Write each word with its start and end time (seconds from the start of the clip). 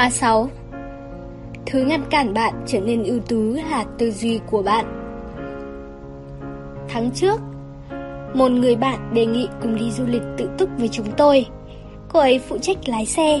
36 0.00 0.48
Thứ 1.66 1.82
ngăn 1.82 2.04
cản 2.10 2.34
bạn 2.34 2.54
trở 2.66 2.80
nên 2.80 3.04
ưu 3.04 3.18
tú 3.18 3.54
là 3.70 3.84
tư 3.98 4.10
duy 4.10 4.40
của 4.50 4.62
bạn. 4.62 4.84
Tháng 6.88 7.10
trước, 7.10 7.40
Một 8.34 8.50
người 8.50 8.76
bạn 8.76 9.14
đề 9.14 9.26
nghị 9.26 9.48
cùng 9.62 9.76
đi 9.76 9.90
du 9.90 10.06
lịch 10.06 10.22
tự 10.38 10.50
túc 10.58 10.68
với 10.78 10.88
chúng 10.88 11.06
tôi. 11.16 11.46
Cô 12.08 12.20
ấy 12.20 12.38
phụ 12.38 12.58
trách 12.58 12.88
lái 12.88 13.06
xe. 13.06 13.40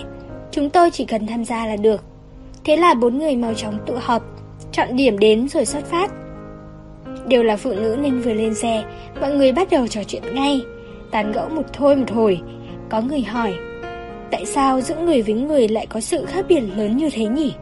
Chúng 0.50 0.70
tôi 0.70 0.90
chỉ 0.90 1.04
cần 1.04 1.26
tham 1.26 1.44
gia 1.44 1.66
là 1.66 1.76
được. 1.76 2.04
Thế 2.64 2.76
là 2.76 2.94
bốn 2.94 3.18
người 3.18 3.36
mau 3.36 3.54
chóng 3.54 3.78
tụ 3.86 3.94
họp, 4.00 4.22
Chọn 4.72 4.96
điểm 4.96 5.18
đến 5.18 5.48
rồi 5.48 5.64
xuất 5.64 5.84
phát. 5.84 6.10
Đều 7.26 7.42
là 7.42 7.56
phụ 7.56 7.70
nữ 7.74 7.96
nên 8.00 8.20
vừa 8.20 8.32
lên 8.32 8.54
xe, 8.54 8.84
Mọi 9.20 9.34
người 9.34 9.52
bắt 9.52 9.68
đầu 9.70 9.86
trò 9.86 10.04
chuyện 10.04 10.22
ngay. 10.34 10.60
Tán 11.10 11.32
gẫu 11.32 11.48
một 11.48 11.64
thôi 11.72 11.96
một 11.96 12.10
hồi, 12.10 12.40
Có 12.88 13.00
người 13.00 13.22
hỏi 13.22 13.54
Tại 14.30 14.46
sao 14.46 14.80
giữa 14.80 14.96
người 14.96 15.22
với 15.22 15.34
người 15.34 15.68
lại 15.68 15.86
có 15.86 16.00
sự 16.00 16.24
khác 16.26 16.44
biệt 16.48 16.60
lớn 16.60 16.96
như 16.96 17.08
thế 17.12 17.26
nhỉ? 17.26 17.54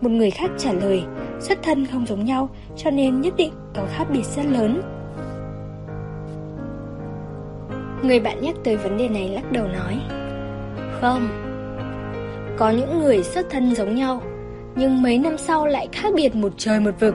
Một 0.00 0.10
người 0.10 0.30
khác 0.30 0.50
trả 0.58 0.72
lời, 0.72 1.02
Xuất 1.40 1.62
thân 1.62 1.86
không 1.86 2.06
giống 2.06 2.24
nhau, 2.24 2.48
Cho 2.76 2.90
nên 2.90 3.20
nhất 3.20 3.34
định 3.36 3.52
có 3.74 3.82
khác 3.92 4.04
biệt 4.12 4.24
rất 4.24 4.46
lớn. 4.46 4.82
Người 8.02 8.20
bạn 8.20 8.42
nhắc 8.42 8.54
tới 8.64 8.76
vấn 8.76 8.98
đề 8.98 9.08
này 9.08 9.28
lắc 9.28 9.52
đầu 9.52 9.68
nói, 9.68 9.98
Không, 11.00 11.28
Có 12.58 12.70
những 12.70 13.00
người 13.00 13.22
xuất 13.22 13.46
thân 13.50 13.74
giống 13.74 13.94
nhau, 13.94 14.22
Nhưng 14.76 15.02
mấy 15.02 15.18
năm 15.18 15.38
sau 15.38 15.66
lại 15.66 15.88
khác 15.92 16.12
biệt 16.16 16.34
một 16.34 16.52
trời 16.56 16.80
một 16.80 17.00
vực, 17.00 17.14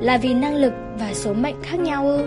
Là 0.00 0.18
vì 0.18 0.34
năng 0.34 0.56
lực 0.56 0.72
và 0.98 1.14
số 1.14 1.34
mệnh 1.34 1.56
khác 1.62 1.80
nhau 1.80 2.08
ư? 2.08 2.26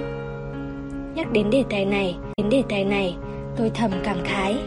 Nhắc 1.15 1.31
đến 1.31 1.49
đề 1.49 1.63
tài 1.69 1.85
này, 1.85 2.17
Đến 2.37 2.49
đề 2.49 2.63
tài 2.69 2.83
này, 2.85 3.15
Tôi 3.57 3.71
thầm 3.73 3.91
cảm 4.03 4.17
khái. 4.23 4.57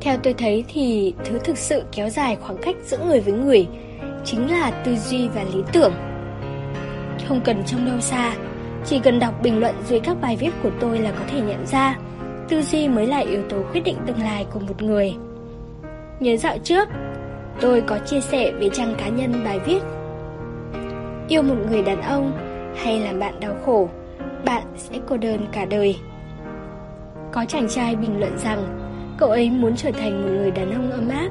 Theo 0.00 0.16
tôi 0.22 0.34
thấy 0.34 0.64
thì 0.68 1.14
Thứ 1.24 1.38
thực 1.38 1.58
sự 1.58 1.82
kéo 1.92 2.08
dài 2.08 2.36
khoảng 2.40 2.58
cách 2.62 2.76
giữa 2.84 2.98
người 3.06 3.20
với 3.20 3.34
người 3.34 3.66
Chính 4.24 4.50
là 4.50 4.70
tư 4.70 4.96
duy 4.96 5.28
và 5.28 5.44
lý 5.54 5.62
tưởng 5.72 5.92
Không 7.28 7.40
cần 7.44 7.62
trông 7.66 7.86
đâu 7.86 8.00
xa 8.00 8.36
Chỉ 8.86 8.98
cần 8.98 9.18
đọc 9.18 9.42
bình 9.42 9.60
luận 9.60 9.74
dưới 9.88 10.00
các 10.00 10.20
bài 10.20 10.36
viết 10.36 10.50
của 10.62 10.70
tôi 10.80 10.98
là 10.98 11.10
có 11.10 11.24
thể 11.30 11.40
nhận 11.40 11.66
ra 11.66 11.96
tư 12.48 12.62
duy 12.62 12.88
mới 12.88 13.06
là 13.06 13.18
yếu 13.18 13.42
tố 13.48 13.56
quyết 13.72 13.80
định 13.80 13.96
tương 14.06 14.22
lai 14.22 14.46
của 14.52 14.60
một 14.60 14.82
người. 14.82 15.14
Nhớ 16.20 16.36
dạo 16.36 16.58
trước, 16.62 16.88
tôi 17.60 17.80
có 17.80 17.98
chia 17.98 18.20
sẻ 18.20 18.52
về 18.52 18.68
trang 18.68 18.94
cá 18.98 19.08
nhân 19.08 19.44
bài 19.44 19.58
viết 19.58 19.80
Yêu 21.28 21.42
một 21.42 21.54
người 21.70 21.82
đàn 21.82 22.02
ông 22.02 22.32
hay 22.76 23.00
làm 23.00 23.18
bạn 23.18 23.40
đau 23.40 23.54
khổ, 23.66 23.88
bạn 24.44 24.62
sẽ 24.76 24.98
cô 25.08 25.16
đơn 25.16 25.46
cả 25.52 25.64
đời. 25.64 25.96
Có 27.32 27.44
chàng 27.44 27.68
trai 27.68 27.96
bình 27.96 28.20
luận 28.20 28.38
rằng 28.38 28.77
cậu 29.18 29.30
ấy 29.30 29.50
muốn 29.50 29.76
trở 29.76 29.90
thành 29.90 30.22
một 30.22 30.28
người 30.28 30.50
đàn 30.50 30.74
ông 30.74 30.90
ấm 30.90 31.08
áp 31.08 31.30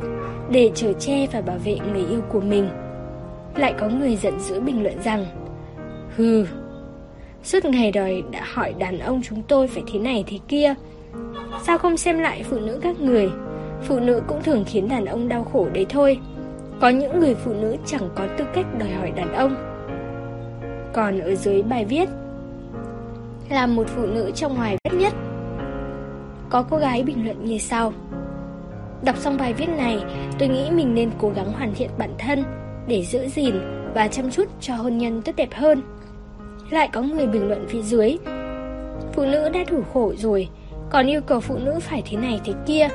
để 0.52 0.72
chở 0.76 0.94
che 0.94 1.28
và 1.32 1.42
bảo 1.42 1.58
vệ 1.58 1.78
người 1.94 2.06
yêu 2.06 2.22
của 2.30 2.42
mình. 2.42 2.70
Lại 3.56 3.74
có 3.80 3.90
người 3.90 4.16
giận 4.16 4.40
dữ 4.40 4.60
bình 4.60 4.84
luận 4.84 5.04
rằng 5.04 5.26
Hừ, 6.16 6.46
suốt 7.44 7.66
ngày 7.66 7.92
đòi 7.92 8.24
đã 8.32 8.42
hỏi 8.54 8.74
đàn 8.80 9.00
ông 9.00 9.22
chúng 9.24 9.42
tôi 9.48 9.68
phải 9.68 9.84
thế 9.94 10.00
này 10.00 10.24
thế 10.28 10.38
kia 10.48 10.76
Sao 11.64 11.78
không 11.78 11.98
xem 11.98 12.20
lại 12.20 12.44
phụ 12.44 12.60
nữ 12.60 12.80
các 12.82 13.00
người? 13.00 13.30
Phụ 13.82 14.00
nữ 14.00 14.22
cũng 14.28 14.44
thường 14.44 14.64
khiến 14.68 14.90
đàn 14.90 15.06
ông 15.06 15.28
đau 15.28 15.44
khổ 15.44 15.68
đấy 15.74 15.86
thôi. 15.90 16.20
Có 16.82 16.90
những 16.90 17.20
người 17.20 17.36
phụ 17.36 17.54
nữ 17.54 17.76
chẳng 17.86 18.10
có 18.16 18.28
tư 18.38 18.46
cách 18.54 18.66
đòi 18.80 18.90
hỏi 18.90 19.12
đàn 19.12 19.34
ông. 19.34 19.56
Còn 20.94 21.20
ở 21.20 21.36
dưới 21.36 21.62
bài 21.62 21.86
viết 21.86 22.10
Là 23.50 23.68
một 23.68 23.88
phụ 23.88 24.06
nữ 24.06 24.32
trong 24.36 24.56
ngoài 24.56 24.78
vết 24.84 24.98
nhất. 24.98 25.14
Có 26.50 26.64
cô 26.70 26.78
gái 26.78 27.04
bình 27.04 27.26
luận 27.26 27.46
như 27.46 27.58
sau. 27.58 27.94
Đọc 29.02 29.18
xong 29.18 29.38
bài 29.38 29.54
viết 29.54 29.70
này, 29.78 30.04
Tôi 30.40 30.50
nghĩ 30.50 30.70
mình 30.72 30.96
nên 30.96 31.12
cố 31.18 31.30
gắng 31.36 31.54
hoàn 31.54 31.74
thiện 31.76 31.90
bản 31.98 32.14
thân 32.18 32.44
Để 32.88 33.04
giữ 33.04 33.28
gìn 33.28 33.56
và 33.94 34.08
chăm 34.08 34.32
chút 34.32 34.48
cho 34.62 34.76
hôn 34.76 34.98
nhân 34.98 35.22
tốt 35.22 35.32
đẹp 35.36 35.50
hơn. 35.54 35.82
Lại 36.70 36.90
có 36.94 37.02
người 37.02 37.28
bình 37.28 37.48
luận 37.48 37.66
phía 37.70 37.82
dưới, 37.82 38.18
Phụ 39.14 39.26
nữ 39.26 39.50
đã 39.50 39.60
đủ 39.72 39.84
khổ 39.94 40.14
rồi, 40.18 40.50
còn 40.90 41.08
yêu 41.08 41.22
cầu 41.22 41.40
phụ 41.40 41.58
nữ 41.58 41.80
phải 41.80 42.04
thế 42.06 42.18
này 42.18 42.42
thế 42.46 42.54
kia, 42.66 42.88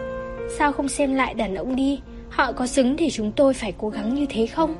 Sao 0.59 0.73
không 0.73 0.89
xem 0.89 1.15
lại 1.15 1.35
đàn 1.35 1.55
ông 1.55 1.77
đi? 1.77 2.01
Họ 2.31 2.53
có 2.53 2.67
xứng 2.67 2.97
để 2.97 3.11
chúng 3.11 3.33
tôi 3.33 3.55
phải 3.55 3.75
cố 3.79 3.89
gắng 3.89 4.15
như 4.15 4.27
thế 4.29 4.47
không? 4.47 4.75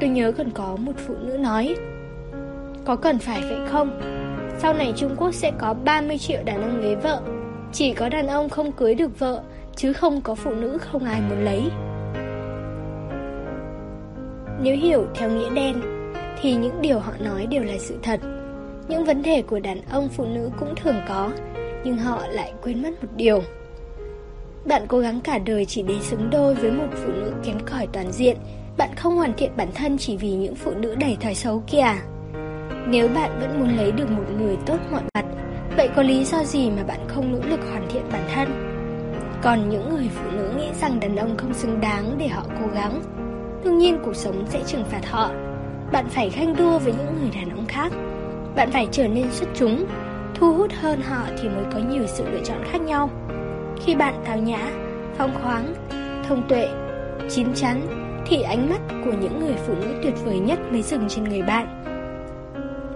Tôi 0.00 0.10
nhớ 0.10 0.32
còn 0.32 0.50
có 0.50 0.76
một 0.76 0.92
phụ 1.06 1.14
nữ 1.20 1.36
nói, 1.36 1.74
Có 2.84 2.96
cần 2.96 3.18
phải 3.18 3.40
vậy 3.40 3.58
không? 3.68 4.00
Sau 4.58 4.74
này 4.74 4.92
Trung 4.96 5.16
Quốc 5.16 5.34
sẽ 5.34 5.52
có 5.58 5.74
30 5.74 6.18
triệu 6.18 6.42
đàn 6.44 6.62
ông 6.62 6.80
lấy 6.80 6.96
vợ 6.96 7.20
chỉ 7.72 7.94
có 7.94 8.08
đàn 8.08 8.26
ông 8.26 8.48
không 8.48 8.72
cưới 8.72 8.94
được 8.94 9.18
vợ 9.18 9.42
Chứ 9.76 9.92
không 9.92 10.20
có 10.20 10.34
phụ 10.34 10.50
nữ 10.54 10.78
không 10.78 11.04
ai 11.04 11.20
muốn 11.20 11.44
lấy. 11.44 11.62
Nếu 14.62 14.76
hiểu 14.76 15.06
theo 15.14 15.30
nghĩa 15.30 15.50
đen 15.50 15.74
Thì 16.40 16.54
những 16.54 16.82
điều 16.82 16.98
họ 16.98 17.12
nói 17.20 17.46
đều 17.46 17.62
là 17.62 17.74
sự 17.78 17.98
thật. 18.02 18.20
Những 18.88 19.04
vấn 19.04 19.22
đề 19.22 19.42
của 19.42 19.58
đàn 19.58 19.80
ông 19.90 20.08
phụ 20.08 20.24
nữ 20.24 20.50
cũng 20.58 20.74
thường 20.74 20.96
có 21.08 21.30
nhưng 21.84 21.98
họ 21.98 22.26
lại 22.26 22.52
quên 22.62 22.82
mất 22.82 22.90
một 23.02 23.08
điều. 23.16 23.42
Bạn 24.64 24.82
cố 24.88 24.98
gắng 24.98 25.20
cả 25.20 25.38
đời 25.38 25.64
chỉ 25.64 25.82
để 25.82 25.94
xứng 26.00 26.30
đôi 26.30 26.54
với 26.54 26.70
một 26.70 26.88
phụ 26.92 27.12
nữ 27.12 27.32
kém 27.44 27.56
cỏi 27.66 27.86
toàn 27.92 28.12
diện, 28.12 28.36
bạn 28.76 28.90
không 28.96 29.16
hoàn 29.16 29.32
thiện 29.36 29.50
bản 29.56 29.68
thân 29.74 29.98
chỉ 29.98 30.16
vì 30.16 30.32
những 30.32 30.54
phụ 30.54 30.70
nữ 30.76 30.94
đầy 30.94 31.16
thói 31.20 31.34
xấu 31.34 31.62
kia. 31.66 31.86
Nếu 32.86 33.08
bạn 33.08 33.38
vẫn 33.40 33.60
muốn 33.60 33.76
lấy 33.76 33.92
được 33.92 34.10
một 34.10 34.24
người 34.38 34.56
tốt 34.66 34.78
mọi 34.92 35.02
mặt, 35.14 35.24
vậy 35.78 35.88
có 35.96 36.02
lý 36.02 36.24
do 36.24 36.44
gì 36.44 36.70
mà 36.70 36.82
bạn 36.82 37.00
không 37.08 37.32
nỗ 37.32 37.38
lực 37.48 37.60
hoàn 37.70 37.88
thiện 37.88 38.02
bản 38.12 38.28
thân? 38.34 38.48
Còn 39.42 39.68
những 39.68 39.88
người 39.90 40.08
phụ 40.14 40.30
nữ 40.30 40.52
nghĩ 40.56 40.68
rằng 40.80 41.00
đàn 41.00 41.16
ông 41.16 41.36
không 41.36 41.54
xứng 41.54 41.80
đáng 41.80 42.14
để 42.18 42.28
họ 42.28 42.42
cố 42.60 42.66
gắng, 42.74 43.02
đương 43.64 43.78
nhiên 43.78 43.98
cuộc 44.04 44.16
sống 44.16 44.44
sẽ 44.48 44.62
trừng 44.66 44.84
phạt 44.84 45.06
họ. 45.10 45.30
Bạn 45.92 46.08
phải 46.08 46.30
khanh 46.30 46.56
đua 46.56 46.78
với 46.78 46.92
những 46.92 47.16
người 47.20 47.30
đàn 47.34 47.50
ông 47.50 47.66
khác. 47.68 47.92
Bạn 48.56 48.70
phải 48.70 48.88
trở 48.92 49.08
nên 49.08 49.30
xuất 49.30 49.48
chúng, 49.54 49.86
thu 50.34 50.54
hút 50.54 50.70
hơn 50.80 51.00
họ 51.02 51.22
thì 51.42 51.48
mới 51.48 51.64
có 51.72 51.78
nhiều 51.78 52.06
sự 52.06 52.24
lựa 52.30 52.44
chọn 52.44 52.58
khác 52.64 52.80
nhau. 52.80 53.10
Khi 53.80 53.94
bạn 53.94 54.14
tào 54.26 54.38
nhã, 54.38 54.70
phong 55.18 55.34
khoáng, 55.42 55.74
thông 56.28 56.48
tuệ, 56.48 56.68
chín 57.30 57.54
chắn, 57.54 57.80
thì 58.26 58.42
ánh 58.42 58.70
mắt 58.70 58.80
của 59.04 59.12
những 59.20 59.40
người 59.40 59.54
phụ 59.66 59.74
nữ 59.74 60.00
tuyệt 60.02 60.14
vời 60.24 60.38
nhất 60.38 60.58
mới 60.70 60.82
dừng 60.82 61.08
trên 61.08 61.24
người 61.24 61.42
bạn. 61.42 61.84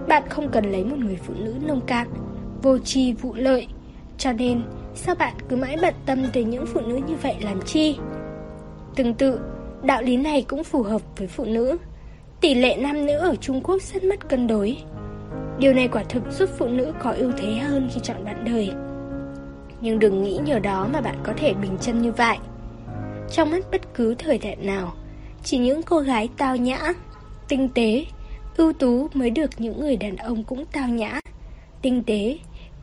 Bạn 0.09 0.23
không 0.29 0.49
cần 0.49 0.73
lấy 0.73 0.85
một 0.85 0.99
người 0.99 1.19
phụ 1.27 1.35
nữ 1.37 1.55
nông 1.67 1.81
cạn, 1.81 2.09
vô 2.63 2.79
tri 2.79 3.13
vụ 3.13 3.35
lợi. 3.35 3.67
Cho 4.19 4.33
nên, 4.33 4.63
sao 4.95 5.15
bạn 5.15 5.35
cứ 5.49 5.57
mãi 5.57 5.77
bận 5.83 5.95
tâm 6.07 6.19
tới 6.33 6.45
những 6.45 6.67
phụ 6.67 6.81
nữ 6.81 7.01
như 7.07 7.17
vậy 7.23 7.35
làm 7.41 7.63
chi? 7.63 7.97
Tương 8.97 9.15
tự, 9.15 9.41
đạo 9.83 10.03
lý 10.03 10.17
này 10.17 10.43
cũng 10.49 10.65
phù 10.65 10.83
hợp 10.83 11.03
với 11.17 11.29
phụ 11.29 11.45
nữ. 11.45 11.77
Tỷ 12.41 12.55
lệ 12.55 12.77
nam 12.77 13.07
nữ 13.07 13.17
ở 13.17 13.37
Trung 13.37 13.61
Quốc 13.63 13.83
rất 13.83 14.05
mất 14.05 14.29
cân 14.29 14.47
đối. 14.47 14.77
Điều 15.59 15.75
này 15.75 15.89
quả 15.89 16.05
thực 16.09 16.23
giúp 16.33 16.51
phụ 16.59 16.67
nữ 16.67 16.93
có 17.03 17.13
ưu 17.13 17.33
thế 17.39 17.55
hơn 17.55 17.89
khi 17.95 18.01
chọn 18.03 18.25
bạn 18.25 18.45
đời. 18.45 18.71
Nhưng 19.81 19.99
đừng 19.99 20.23
nghĩ 20.23 20.39
nhờ 20.45 20.59
đó 20.59 20.89
mà 20.93 21.01
bạn 21.01 21.17
có 21.23 21.33
thể 21.37 21.55
bình 21.55 21.77
chân 21.81 22.03
như 22.03 22.13
vậy. 22.13 22.37
Trong 23.33 23.51
mắt 23.51 23.65
bất 23.73 23.95
cứ 23.95 24.15
thời 24.15 24.39
đại 24.39 24.57
nào, 24.57 24.93
chỉ 25.45 25.59
những 25.59 25.83
cô 25.83 25.99
gái 25.99 26.29
tao 26.37 26.57
nhã, 26.57 26.93
tinh 27.49 27.69
tế, 27.69 28.05
ưu 28.57 28.73
tú 28.73 29.09
mới 29.15 29.31
được 29.31 29.51
những 29.59 29.81
người 29.81 29.97
đàn 29.97 30.17
ông 30.17 30.45
cũng 30.45 30.65
tao 30.73 30.89
nhã, 30.89 31.21
tinh 31.83 32.03
tế, 32.03 32.39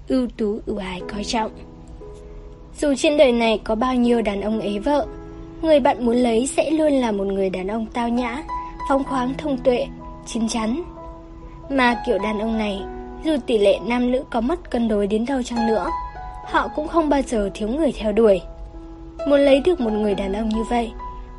ưu 0.10 0.28
tú 0.38 0.60
ưu 0.66 0.78
ái 0.78 1.02
coi 1.14 1.24
trọng. 1.24 1.52
Dù 2.80 2.94
trên 2.98 3.18
đời 3.18 3.32
này 3.32 3.60
có 3.64 3.76
bao 3.76 3.96
nhiêu 3.96 4.22
đàn 4.22 4.42
ông 4.42 4.60
ế 4.60 4.80
vợ, 4.80 5.08
người 5.62 5.80
bạn 5.80 6.06
muốn 6.06 6.16
lấy 6.16 6.48
sẽ 6.48 6.72
luôn 6.72 6.94
là 6.94 7.12
một 7.12 7.28
người 7.28 7.50
đàn 7.50 7.68
ông 7.68 7.86
tao 7.94 8.10
nhã, 8.10 8.44
phóng 8.90 9.04
khoáng 9.04 9.34
thông 9.38 9.58
tuệ, 9.58 9.88
chín 10.26 10.48
chắn, 10.48 10.84
mà 11.70 12.04
kiểu 12.06 12.18
đàn 12.20 12.40
ông 12.40 12.58
này, 12.58 12.82
dù 13.24 13.38
tỷ 13.46 13.58
lệ 13.58 13.80
nam 13.86 14.12
nữ 14.12 14.24
có 14.30 14.42
mất 14.42 14.72
cân 14.72 14.88
đối 14.88 15.08
đến 15.08 15.26
đâu 15.26 15.44
chăng 15.44 15.68
nữa, 15.68 15.88
họ 16.46 16.68
cũng 16.76 16.88
không 16.88 17.10
bao 17.10 17.22
giờ 17.22 17.50
thiếu 17.54 17.68
người 17.68 17.92
theo 17.92 18.12
đuổi. 18.12 18.42
Muốn 19.28 19.40
lấy 19.40 19.62
được 19.66 19.80
một 19.80 19.92
người 19.92 20.16
đàn 20.16 20.34
ông 20.34 20.50
như 20.50 20.64
vậy, 20.64 20.92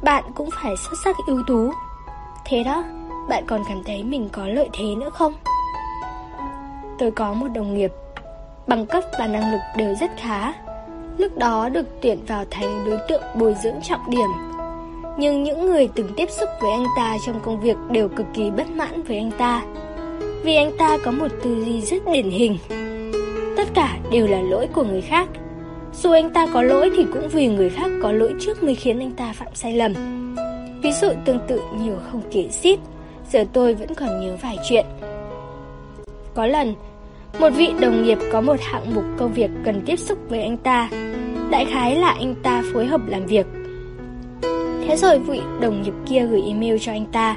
bạn 0.03 0.25
cũng 0.35 0.49
phải 0.53 0.73
xuất 0.77 0.97
sắc 1.05 1.17
ưu 1.27 1.43
tú. 1.47 1.71
Thế 2.45 2.65
đó, 2.65 2.85
bạn 3.29 3.45
còn 3.47 3.63
cảm 3.69 3.83
thấy 3.85 4.05
mình 4.05 4.29
có 4.33 4.47
lợi 4.47 4.69
thế 4.73 4.95
nữa 4.95 5.11
không? 5.11 5.33
Tôi 6.99 7.11
có 7.11 7.33
một 7.33 7.49
đồng 7.55 7.75
nghiệp, 7.75 7.93
bằng 8.71 8.87
cấp 8.87 9.05
và 9.19 9.27
năng 9.27 9.53
lực 9.53 9.61
đều 9.77 9.95
rất 10.01 10.11
khá. 10.17 10.53
Lúc 11.19 11.39
đó 11.39 11.69
được 11.69 11.87
tuyển 12.03 12.19
vào 12.27 12.45
thành 12.51 12.85
đối 12.87 12.99
tượng 13.09 13.23
bồi 13.35 13.55
dưỡng 13.63 13.81
trọng 13.83 14.11
điểm. 14.11 14.29
Nhưng 15.19 15.43
những 15.43 15.67
người 15.67 15.89
từng 15.95 16.09
tiếp 16.17 16.31
xúc 16.31 16.49
với 16.61 16.71
anh 16.71 16.87
ta 16.97 17.17
trong 17.27 17.41
công 17.41 17.61
việc 17.61 17.77
đều 17.91 18.09
cực 18.09 18.27
kỳ 18.35 18.51
bất 18.51 18.71
mãn 18.71 19.03
với 19.03 19.17
anh 19.17 19.31
ta. 19.39 19.63
Vì 20.43 20.57
anh 20.57 20.73
ta 20.79 20.99
có 21.05 21.11
một 21.11 21.29
tư 21.43 21.65
duy 21.65 21.81
rất 21.81 22.03
điển 22.13 22.31
hình 22.31 22.59
Tất 23.57 23.69
cả 23.75 23.99
đều 24.11 24.27
là 24.27 24.41
lỗi 24.41 24.69
của 24.73 24.85
người 24.85 25.01
khác 25.01 25.29
Dù 26.03 26.13
anh 26.13 26.31
ta 26.31 26.47
có 26.53 26.63
lỗi 26.63 26.91
thì 26.97 27.07
cũng 27.13 27.29
vì 27.29 27.49
người 27.49 27.71
khác 27.71 27.91
có 28.03 28.13
lỗi 28.13 28.35
trước 28.41 28.63
mới 28.63 28.75
khiến 28.75 28.99
anh 28.99 29.11
ta 29.11 29.33
phạm 29.33 29.55
sai 29.55 29.73
lầm 29.73 29.95
Ví 30.83 30.93
dụ 30.93 31.09
tương 31.25 31.39
tự 31.49 31.61
nhiều 31.81 31.97
không 32.11 32.23
kể 32.33 32.49
xiết, 32.51 32.79
Giờ 33.31 33.45
tôi 33.53 33.75
vẫn 33.75 33.95
còn 33.95 34.21
nhớ 34.21 34.37
vài 34.43 34.57
chuyện 34.69 34.87
Có 36.35 36.47
lần 36.47 36.75
một 37.39 37.51
vị 37.51 37.73
đồng 37.81 38.03
nghiệp 38.03 38.19
có 38.33 38.41
một 38.41 38.57
hạng 38.61 38.95
mục 38.95 39.05
công 39.19 39.33
việc 39.33 39.51
cần 39.65 39.83
tiếp 39.87 39.97
xúc 39.97 40.19
với 40.29 40.43
anh 40.43 40.57
ta. 40.57 40.89
Đại 41.51 41.65
khái 41.65 41.97
là 41.97 42.11
anh 42.11 42.35
ta 42.43 42.63
phối 42.73 42.87
hợp 42.87 43.01
làm 43.07 43.27
việc. 43.27 43.47
Thế 44.87 44.97
rồi 44.97 45.19
vị 45.19 45.41
đồng 45.61 45.83
nghiệp 45.83 45.95
kia 46.07 46.27
gửi 46.27 46.43
email 46.47 46.77
cho 46.81 46.93
anh 46.93 47.07
ta. 47.07 47.37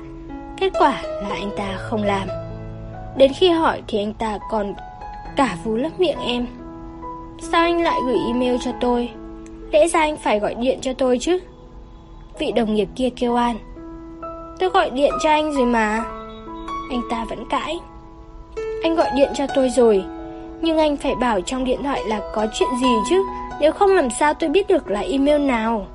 Kết 0.58 0.74
quả 0.80 1.02
là 1.04 1.30
anh 1.30 1.50
ta 1.58 1.78
không 1.78 2.04
làm. 2.04 2.28
Đến 3.18 3.32
khi 3.40 3.50
hỏi 3.50 3.82
thì 3.88 3.98
anh 3.98 4.14
ta 4.14 4.38
còn 4.52 4.74
cả 5.36 5.58
vú 5.64 5.76
lấp 5.76 6.00
miệng 6.00 6.20
em. 6.28 6.48
Sao 7.42 7.64
anh 7.64 7.82
lại 7.82 8.00
gửi 8.06 8.18
email 8.28 8.56
cho 8.66 8.72
tôi? 8.82 9.10
Lẽ 9.72 9.88
ra 9.88 10.00
anh 10.00 10.18
phải 10.18 10.40
gọi 10.40 10.56
điện 10.56 10.80
cho 10.82 10.94
tôi 10.94 11.20
chứ? 11.20 11.40
Vị 12.40 12.52
đồng 12.52 12.74
nghiệp 12.74 12.88
kia 12.96 13.10
kêu 13.10 13.36
an. 13.36 13.58
Tôi 14.60 14.70
gọi 14.70 14.90
điện 14.90 15.14
cho 15.24 15.30
anh 15.30 15.52
rồi 15.52 15.66
mà. 15.66 16.04
Anh 16.90 17.02
ta 17.10 17.26
vẫn 17.30 17.46
cãi. 17.50 17.80
Anh 18.84 18.96
gọi 18.96 19.08
điện 19.16 19.32
cho 19.36 19.46
tôi 19.56 19.70
rồi. 19.70 20.04
Nhưng 20.62 20.78
anh 20.78 20.98
phải 20.98 21.16
bảo 21.16 21.42
trong 21.42 21.64
điện 21.64 21.84
thoại 21.84 22.02
là 22.08 22.22
có 22.34 22.48
chuyện 22.54 22.70
gì 22.82 22.96
chứ? 23.10 23.24
Nếu 23.62 23.72
không 23.72 23.96
làm 23.96 24.10
sao 24.20 24.34
tôi 24.34 24.50
biết 24.50 24.68
được 24.68 24.92
là 24.92 25.00
email 25.00 25.42
nào? 25.42 25.88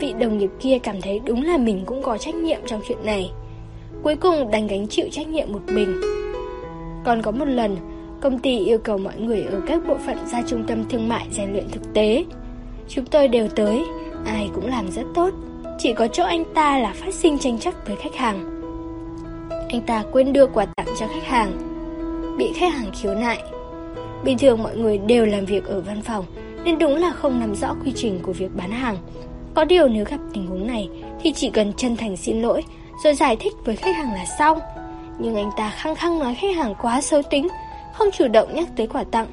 Vị 0.00 0.12
đồng 0.12 0.38
nghiệp 0.38 0.50
kia 0.60 0.78
cảm 0.78 1.00
thấy 1.00 1.18
đúng 1.18 1.44
là 1.44 1.58
mình 1.58 1.82
cũng 1.86 2.02
có 2.02 2.18
trách 2.18 2.34
nhiệm 2.34 2.60
trong 2.66 2.80
chuyện 2.88 2.98
này. 3.04 3.30
Cuối 4.02 4.16
cùng 4.16 4.50
đành 4.50 4.66
gánh 4.66 4.88
chịu 4.88 5.06
trách 5.10 5.28
nhiệm 5.28 5.52
một 5.52 5.62
mình. 5.66 6.00
Còn 7.04 7.22
có 7.22 7.30
một 7.30 7.48
lần, 7.48 7.76
Công 8.22 8.38
ty 8.38 8.58
yêu 8.58 8.78
cầu 8.78 8.98
mọi 8.98 9.16
người 9.16 9.42
ở 9.42 9.60
các 9.66 9.86
bộ 9.88 9.96
phận 10.06 10.16
ra 10.32 10.42
trung 10.46 10.64
tâm 10.66 10.84
thương 10.88 11.08
mại 11.08 11.26
rèn 11.30 11.52
luyện 11.52 11.70
thực 11.70 11.94
tế. 11.94 12.24
Chúng 12.88 13.04
tôi 13.04 13.28
đều 13.28 13.48
tới, 13.48 13.84
Ai 14.26 14.50
cũng 14.54 14.66
làm 14.66 14.90
rất 14.90 15.02
tốt. 15.14 15.30
Chỉ 15.78 15.92
có 15.92 16.08
chỗ 16.08 16.24
anh 16.24 16.44
ta 16.54 16.78
là 16.78 16.92
phát 16.96 17.14
sinh 17.14 17.38
tranh 17.38 17.58
chấp 17.58 17.74
với 17.86 17.96
khách 17.96 18.14
hàng. 18.14 18.60
Anh 19.68 19.80
ta 19.86 20.04
quên 20.12 20.32
đưa 20.32 20.46
quà 20.46 20.66
tặng 20.76 20.86
cho 21.00 21.06
khách 21.06 21.24
hàng. 21.24 21.71
Bị 22.38 22.52
khách 22.54 22.72
hàng 22.72 22.90
khiếu 23.00 23.14
nại. 23.14 23.42
Bình 24.24 24.38
thường 24.38 24.62
mọi 24.62 24.76
người 24.76 24.98
đều 24.98 25.26
làm 25.26 25.44
việc 25.44 25.64
ở 25.64 25.80
văn 25.80 26.02
phòng 26.02 26.24
Nên 26.64 26.78
đúng 26.78 26.96
là 26.96 27.10
không 27.10 27.40
nắm 27.40 27.54
rõ 27.54 27.74
quy 27.84 27.92
trình 27.96 28.20
của 28.22 28.32
việc 28.32 28.56
bán 28.56 28.70
hàng. 28.70 28.96
Có 29.54 29.64
điều 29.64 29.88
nếu 29.88 30.04
gặp 30.04 30.18
tình 30.32 30.46
huống 30.46 30.66
này 30.66 30.88
Thì 31.22 31.32
chỉ 31.32 31.50
cần 31.50 31.72
chân 31.72 31.96
thành 31.96 32.16
xin 32.16 32.42
lỗi 32.42 32.64
Rồi 33.04 33.14
giải 33.14 33.36
thích 33.36 33.52
với 33.64 33.76
khách 33.76 33.96
hàng 33.96 34.12
là 34.14 34.24
xong. 34.38 34.58
Nhưng 35.18 35.36
anh 35.36 35.50
ta 35.56 35.70
khăng 35.70 35.94
khăng 35.94 36.18
nói 36.18 36.34
khách 36.34 36.56
hàng 36.56 36.74
quá 36.82 37.00
xấu 37.00 37.22
tính 37.22 37.48
Không 37.94 38.08
chủ 38.12 38.28
động 38.28 38.54
nhắc 38.54 38.68
tới 38.76 38.86
quà 38.86 39.04
tặng. 39.04 39.26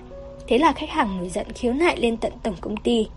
Thế 0.50 0.58
là 0.58 0.72
khách 0.72 0.90
hàng 0.90 1.18
nổi 1.18 1.30
giận 1.30 1.48
khiếu 1.56 1.74
nại 1.74 1.98
lên 1.98 2.18
tận 2.18 2.32
tổng 2.44 2.56
công 2.62 2.78
ty. 2.78 3.08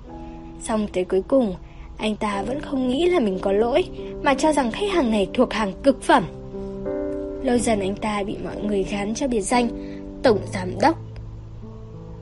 Xong 0.62 0.87
tới 0.93 1.05
cuối 1.05 1.23
cùng, 1.28 1.55
anh 1.99 2.17
ta 2.17 2.43
vẫn 2.43 2.61
không 2.61 2.88
nghĩ 2.88 3.06
là 3.06 3.20
mình 3.20 3.38
có 3.40 3.52
lỗi, 3.52 3.85
mà 4.23 4.35
cho 4.35 4.52
rằng 4.52 4.73
khách 4.73 4.90
hàng 4.93 5.11
này 5.11 5.28
thuộc 5.35 5.52
hàng 5.52 5.73
cực 5.82 6.02
phẩm. 6.02 6.25
Lâu 7.43 7.59
dần 7.59 7.81
anh 7.81 7.97
ta 7.97 8.23
bị 8.27 8.37
mọi 8.44 8.56
người 8.62 8.83
gán 8.83 9.15
cho 9.15 9.29
biệt 9.29 9.41
danh 9.41 9.69
Tổng 10.23 10.39
Giám 10.53 10.81
Đốc. 10.81 10.99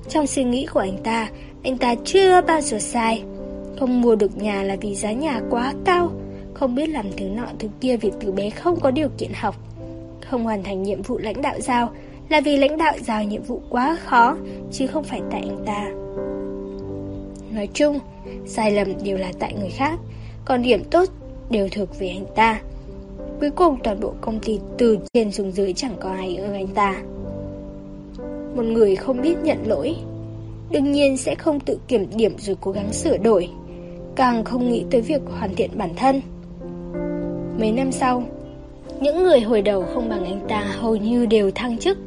Trong 0.08 0.26
suy 0.26 0.44
nghĩ 0.44 0.66
của 0.66 0.80
anh 0.80 0.98
ta, 1.04 1.28
anh 1.62 1.78
ta 1.78 1.94
chưa 2.04 2.40
bao 2.40 2.60
giờ 2.60 2.78
sai. 2.78 3.22
Không 3.78 4.00
mua 4.00 4.16
được 4.16 4.36
nhà 4.36 4.62
là 4.62 4.76
vì 4.80 4.94
giá 4.94 5.12
nhà 5.12 5.40
quá 5.50 5.74
cao, 5.84 6.12
không 6.54 6.74
biết 6.74 6.88
làm 6.88 7.06
thứ 7.16 7.24
nọ 7.24 7.46
thứ 7.58 7.68
kia 7.80 7.96
vì 7.96 8.10
từ 8.20 8.32
bé 8.32 8.50
không 8.50 8.80
có 8.80 8.90
điều 8.90 9.08
kiện 9.18 9.30
học. 9.34 9.56
Không 10.30 10.44
hoàn 10.44 10.62
thành 10.62 10.82
nhiệm 10.82 11.02
vụ 11.02 11.18
lãnh 11.18 11.42
đạo 11.42 11.60
giao 11.60 11.90
là 12.28 12.40
vì 12.40 12.56
lãnh 12.56 12.78
đạo 12.78 12.94
giao 13.06 13.24
nhiệm 13.24 13.42
vụ 13.42 13.62
quá 13.68 13.96
khó, 14.04 14.36
chứ 14.72 14.86
không 14.86 15.04
phải 15.04 15.20
tại 15.30 15.40
anh 15.40 15.64
ta. 15.66 15.90
Nói 17.54 17.68
chung, 17.74 17.98
sai 18.46 18.72
lầm 18.72 19.04
đều 19.04 19.18
là 19.18 19.32
tại 19.38 19.54
người 19.60 19.70
khác, 19.70 19.98
còn 20.44 20.62
điểm 20.62 20.84
tốt 20.84 21.08
đều 21.50 21.68
thuộc 21.68 21.98
về 21.98 22.08
anh 22.08 22.26
ta. 22.36 22.60
Cuối 23.40 23.50
cùng 23.50 23.76
toàn 23.84 24.00
bộ 24.00 24.12
công 24.20 24.40
ty 24.40 24.58
từ 24.78 24.98
trên 25.12 25.32
xuống 25.32 25.52
dưới 25.52 25.72
chẳng 25.72 25.94
có 26.00 26.10
ai 26.10 26.36
ưa 26.36 26.52
anh 26.52 26.68
ta. 26.68 27.02
Một 28.56 28.62
người 28.62 28.96
không 28.96 29.22
biết 29.22 29.34
nhận 29.42 29.58
lỗi, 29.66 29.96
đương 30.70 30.92
nhiên 30.92 31.16
sẽ 31.16 31.34
không 31.34 31.60
tự 31.60 31.78
kiểm 31.88 32.06
điểm 32.14 32.34
rồi 32.38 32.56
cố 32.60 32.70
gắng 32.72 32.92
sửa 32.92 33.16
đổi, 33.16 33.48
càng 34.16 34.44
không 34.44 34.68
nghĩ 34.68 34.84
tới 34.90 35.00
việc 35.00 35.22
hoàn 35.38 35.54
thiện 35.54 35.70
bản 35.74 35.90
thân. 35.96 36.20
Mấy 37.58 37.72
năm 37.72 37.92
sau, 37.92 38.22
những 39.00 39.22
người 39.22 39.40
hồi 39.40 39.62
đầu 39.62 39.84
không 39.94 40.08
bằng 40.08 40.24
anh 40.24 40.40
ta 40.48 40.60
hầu 40.80 40.96
như 40.96 41.26
đều 41.26 41.50
thăng 41.50 41.78
chức, 41.78 41.98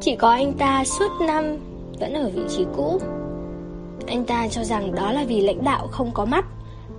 chỉ 0.00 0.16
có 0.16 0.30
anh 0.30 0.52
ta 0.52 0.84
suốt 0.84 1.10
năm 1.26 1.56
vẫn 2.00 2.12
ở 2.12 2.30
vị 2.34 2.42
trí 2.48 2.64
cũ. 2.76 2.98
Anh 4.06 4.24
ta 4.24 4.48
cho 4.48 4.64
rằng 4.64 4.94
đó 4.94 5.12
là 5.12 5.24
vì 5.28 5.40
lãnh 5.40 5.64
đạo 5.64 5.86
không 5.86 6.10
có 6.14 6.24
mắt 6.24 6.44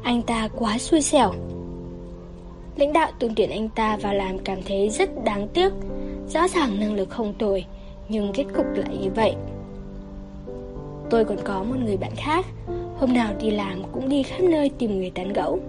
Anh 0.04 0.22
ta 0.22 0.50
quá 0.56 0.78
xui 0.78 1.02
xẻo 1.02 1.34
Lãnh 2.78 2.94
đạo 2.94 3.12
tuyển 3.20 3.32
tuyển 3.36 3.50
anh 3.50 3.70
ta 3.70 3.98
vào 3.98 4.14
làm 4.14 4.40
cảm 4.40 4.58
thấy 4.66 4.90
rất 4.90 5.24
đáng 5.24 5.48
tiếc. 5.48 5.70
Rõ 6.30 6.48
ràng 6.48 6.80
năng 6.80 6.94
lực 6.94 7.10
không 7.10 7.34
tồi, 7.34 7.66
Nhưng 8.10 8.34
kết 8.34 8.46
cục 8.56 8.66
lại 8.76 8.98
như 9.02 9.10
vậy. 9.16 9.36
Tôi 11.10 11.26
còn 11.26 11.38
có 11.44 11.64
một 11.64 11.76
người 11.86 11.98
bạn 11.98 12.12
khác, 12.16 12.46
Hôm 13.00 13.14
nào 13.14 13.34
đi 13.42 13.52
làm 13.52 13.84
cũng 13.92 14.10
đi 14.10 14.24
khắp 14.24 14.42
nơi 14.42 14.70
tìm 14.70 14.98
người 14.98 15.10
tán 15.10 15.34
gẫu. 15.34 15.60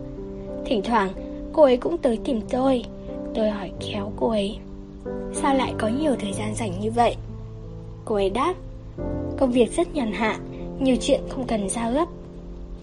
Thỉnh 0.64 0.82
thoảng, 0.84 1.12
cô 1.52 1.62
ấy 1.62 1.76
cũng 1.76 1.98
tới 1.98 2.18
tìm 2.24 2.40
tôi. 2.50 2.84
Tôi 3.34 3.50
hỏi 3.50 3.70
khéo 3.80 4.12
cô 4.16 4.28
ấy, 4.28 4.58
Sao 5.32 5.54
lại 5.54 5.72
có 5.78 5.88
nhiều 5.88 6.14
thời 6.20 6.32
gian 6.32 6.54
rảnh 6.54 6.80
như 6.80 6.90
vậy? 6.90 7.16
Cô 8.04 8.14
ấy 8.14 8.30
đáp, 8.30 8.54
Công 9.38 9.50
việc 9.50 9.76
rất 9.76 9.94
nhàn 9.94 10.12
hạ, 10.12 10.38
nhiều 10.80 10.96
chuyện 11.00 11.20
không 11.28 11.46
cần 11.46 11.68
giao 11.68 11.92
gấp, 11.92 12.06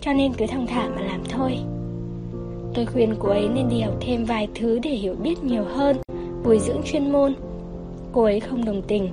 Cho 0.02 0.14
nên 0.14 0.34
cứ 0.34 0.48
thong 0.48 0.68
thả 0.68 0.90
mà 0.96 1.02
làm 1.02 1.24
thôi. 1.30 1.58
Tôi 2.76 2.86
khuyên 2.86 3.16
cô 3.20 3.30
ấy 3.30 3.50
nên 3.50 3.70
đi 3.70 3.82
học 3.82 3.94
thêm 4.02 4.26
vài 4.26 4.48
thứ 4.56 4.80
để 4.80 4.90
hiểu 4.90 5.16
biết 5.24 5.44
nhiều 5.44 5.64
hơn, 5.64 5.98
Bồi 6.44 6.60
dưỡng 6.60 6.82
chuyên 6.86 7.12
môn 7.12 7.34
Cô 8.12 8.24
ấy 8.24 8.40
không 8.40 8.66
đồng 8.66 8.82
tình, 8.82 9.10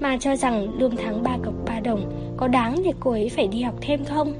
Mà 0.00 0.16
cho 0.20 0.36
rằng 0.36 0.78
lương 0.78 0.96
tháng 0.96 1.22
3 1.22 1.38
cọc 1.44 1.54
3 1.66 1.80
đồng 1.80 2.12
Có 2.36 2.48
đáng 2.48 2.76
để 2.84 2.92
cô 3.00 3.10
ấy 3.10 3.28
phải 3.28 3.46
đi 3.46 3.62
học 3.62 3.74
thêm 3.80 4.04
không? 4.04 4.32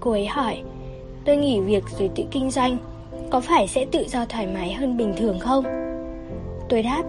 Cô 0.00 0.10
ấy 0.10 0.26
hỏi, 0.26 0.62
Tôi 1.24 1.36
nghỉ 1.36 1.60
việc 1.60 1.84
rồi 1.98 2.10
tự 2.14 2.24
kinh 2.30 2.50
doanh, 2.50 2.76
Có 3.30 3.40
phải 3.40 3.68
sẽ 3.68 3.84
tự 3.84 4.04
do 4.08 4.24
thoải 4.24 4.46
mái 4.46 4.72
hơn 4.72 4.96
bình 4.96 5.14
thường 5.16 5.38
không? 5.38 5.64
Tôi 6.68 6.82
đáp, 6.82 7.02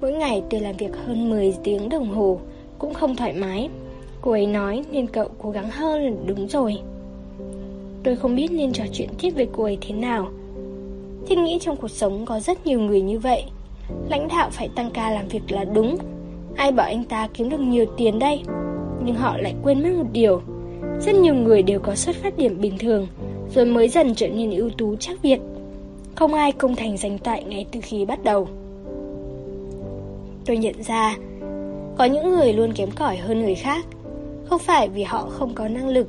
Mỗi 0.00 0.12
ngày 0.12 0.42
tôi 0.50 0.60
làm 0.60 0.76
việc 0.76 0.96
hơn 1.06 1.30
10 1.30 1.54
tiếng 1.64 1.88
đồng 1.88 2.08
hồ, 2.08 2.40
Cũng 2.78 2.94
không 2.94 3.16
thoải 3.16 3.32
mái 3.32 3.68
Cô 4.20 4.30
ấy 4.30 4.46
nói, 4.46 4.84
nên 4.90 5.06
cậu 5.06 5.28
cố 5.38 5.50
gắng 5.50 5.70
hơn 5.70 6.02
là 6.02 6.12
đúng 6.26 6.48
rồi 6.48 6.80
Tôi 8.08 8.16
không 8.16 8.36
biết 8.36 8.52
nên 8.52 8.72
trò 8.72 8.84
chuyện 8.92 9.08
tiếp 9.20 9.30
với 9.30 9.48
cô 9.52 9.64
ấy 9.64 9.78
thế 9.80 9.94
nào. 9.94 10.28
Thiết 11.26 11.38
nghĩ 11.38 11.58
trong 11.60 11.76
cuộc 11.76 11.90
sống 11.90 12.26
có 12.26 12.40
rất 12.40 12.66
nhiều 12.66 12.80
người 12.80 13.00
như 13.00 13.18
vậy 13.18 13.44
Lãnh 14.08 14.28
đạo 14.28 14.50
phải 14.52 14.68
tăng 14.68 14.90
ca 14.90 15.10
làm 15.10 15.28
việc 15.28 15.40
là 15.48 15.64
đúng. 15.64 15.96
Ai 16.56 16.72
bảo 16.72 16.86
anh 16.86 17.04
ta 17.04 17.28
kiếm 17.34 17.48
được 17.48 17.60
nhiều 17.60 17.86
tiền 17.96 18.18
đây? 18.18 18.42
Nhưng 19.04 19.14
họ 19.14 19.36
lại 19.36 19.54
quên 19.62 19.82
mất 19.82 19.88
một 19.98 20.06
điều 20.12 20.42
Rất 21.00 21.14
nhiều 21.14 21.34
người 21.34 21.62
đều 21.62 21.80
có 21.80 21.94
xuất 21.94 22.16
phát 22.16 22.38
điểm 22.38 22.60
bình 22.60 22.78
thường 22.78 23.06
Rồi 23.54 23.64
mới 23.64 23.88
dần 23.88 24.14
trở 24.14 24.28
nên 24.28 24.50
ưu 24.50 24.70
tú 24.70 24.96
chắc 24.96 25.22
việt 25.22 25.40
Không 26.14 26.34
ai 26.34 26.52
công 26.52 26.76
thành 26.76 26.96
danh 26.96 27.18
toại 27.18 27.44
ngay 27.44 27.66
từ 27.72 27.80
khi 27.82 28.04
bắt 28.04 28.24
đầu. 28.24 28.48
Tôi 30.46 30.56
nhận 30.56 30.82
ra 30.82 31.16
Có 31.98 32.04
những 32.04 32.30
người 32.30 32.52
luôn 32.52 32.72
kém 32.72 32.90
cỏi 32.90 33.16
hơn 33.16 33.40
người 33.42 33.54
khác. 33.54 33.86
Không 34.44 34.58
phải 34.58 34.88
vì 34.88 35.02
họ 35.02 35.28
không 35.30 35.54
có 35.54 35.68
năng 35.68 35.88
lực, 35.88 36.08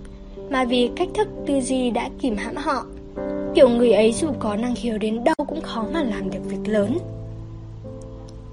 mà 0.50 0.66
vì 0.66 0.90
cách 0.96 1.10
thức 1.14 1.28
tư 1.46 1.62
duy 1.62 1.90
đã 1.90 2.10
kìm 2.20 2.38
hãm 2.38 2.56
họ. 2.56 2.86
Kiểu 3.56 3.70
người 3.70 3.92
ấy 3.92 4.14
dù 4.14 4.28
có 4.40 4.56
năng 4.56 4.76
khiếu 4.76 4.98
đến 4.98 5.24
đâu 5.24 5.36
cũng 5.48 5.62
khó 5.62 5.86
mà 5.94 6.04
làm 6.04 6.30
được 6.30 6.40
việc 6.46 6.72
lớn. 6.72 6.98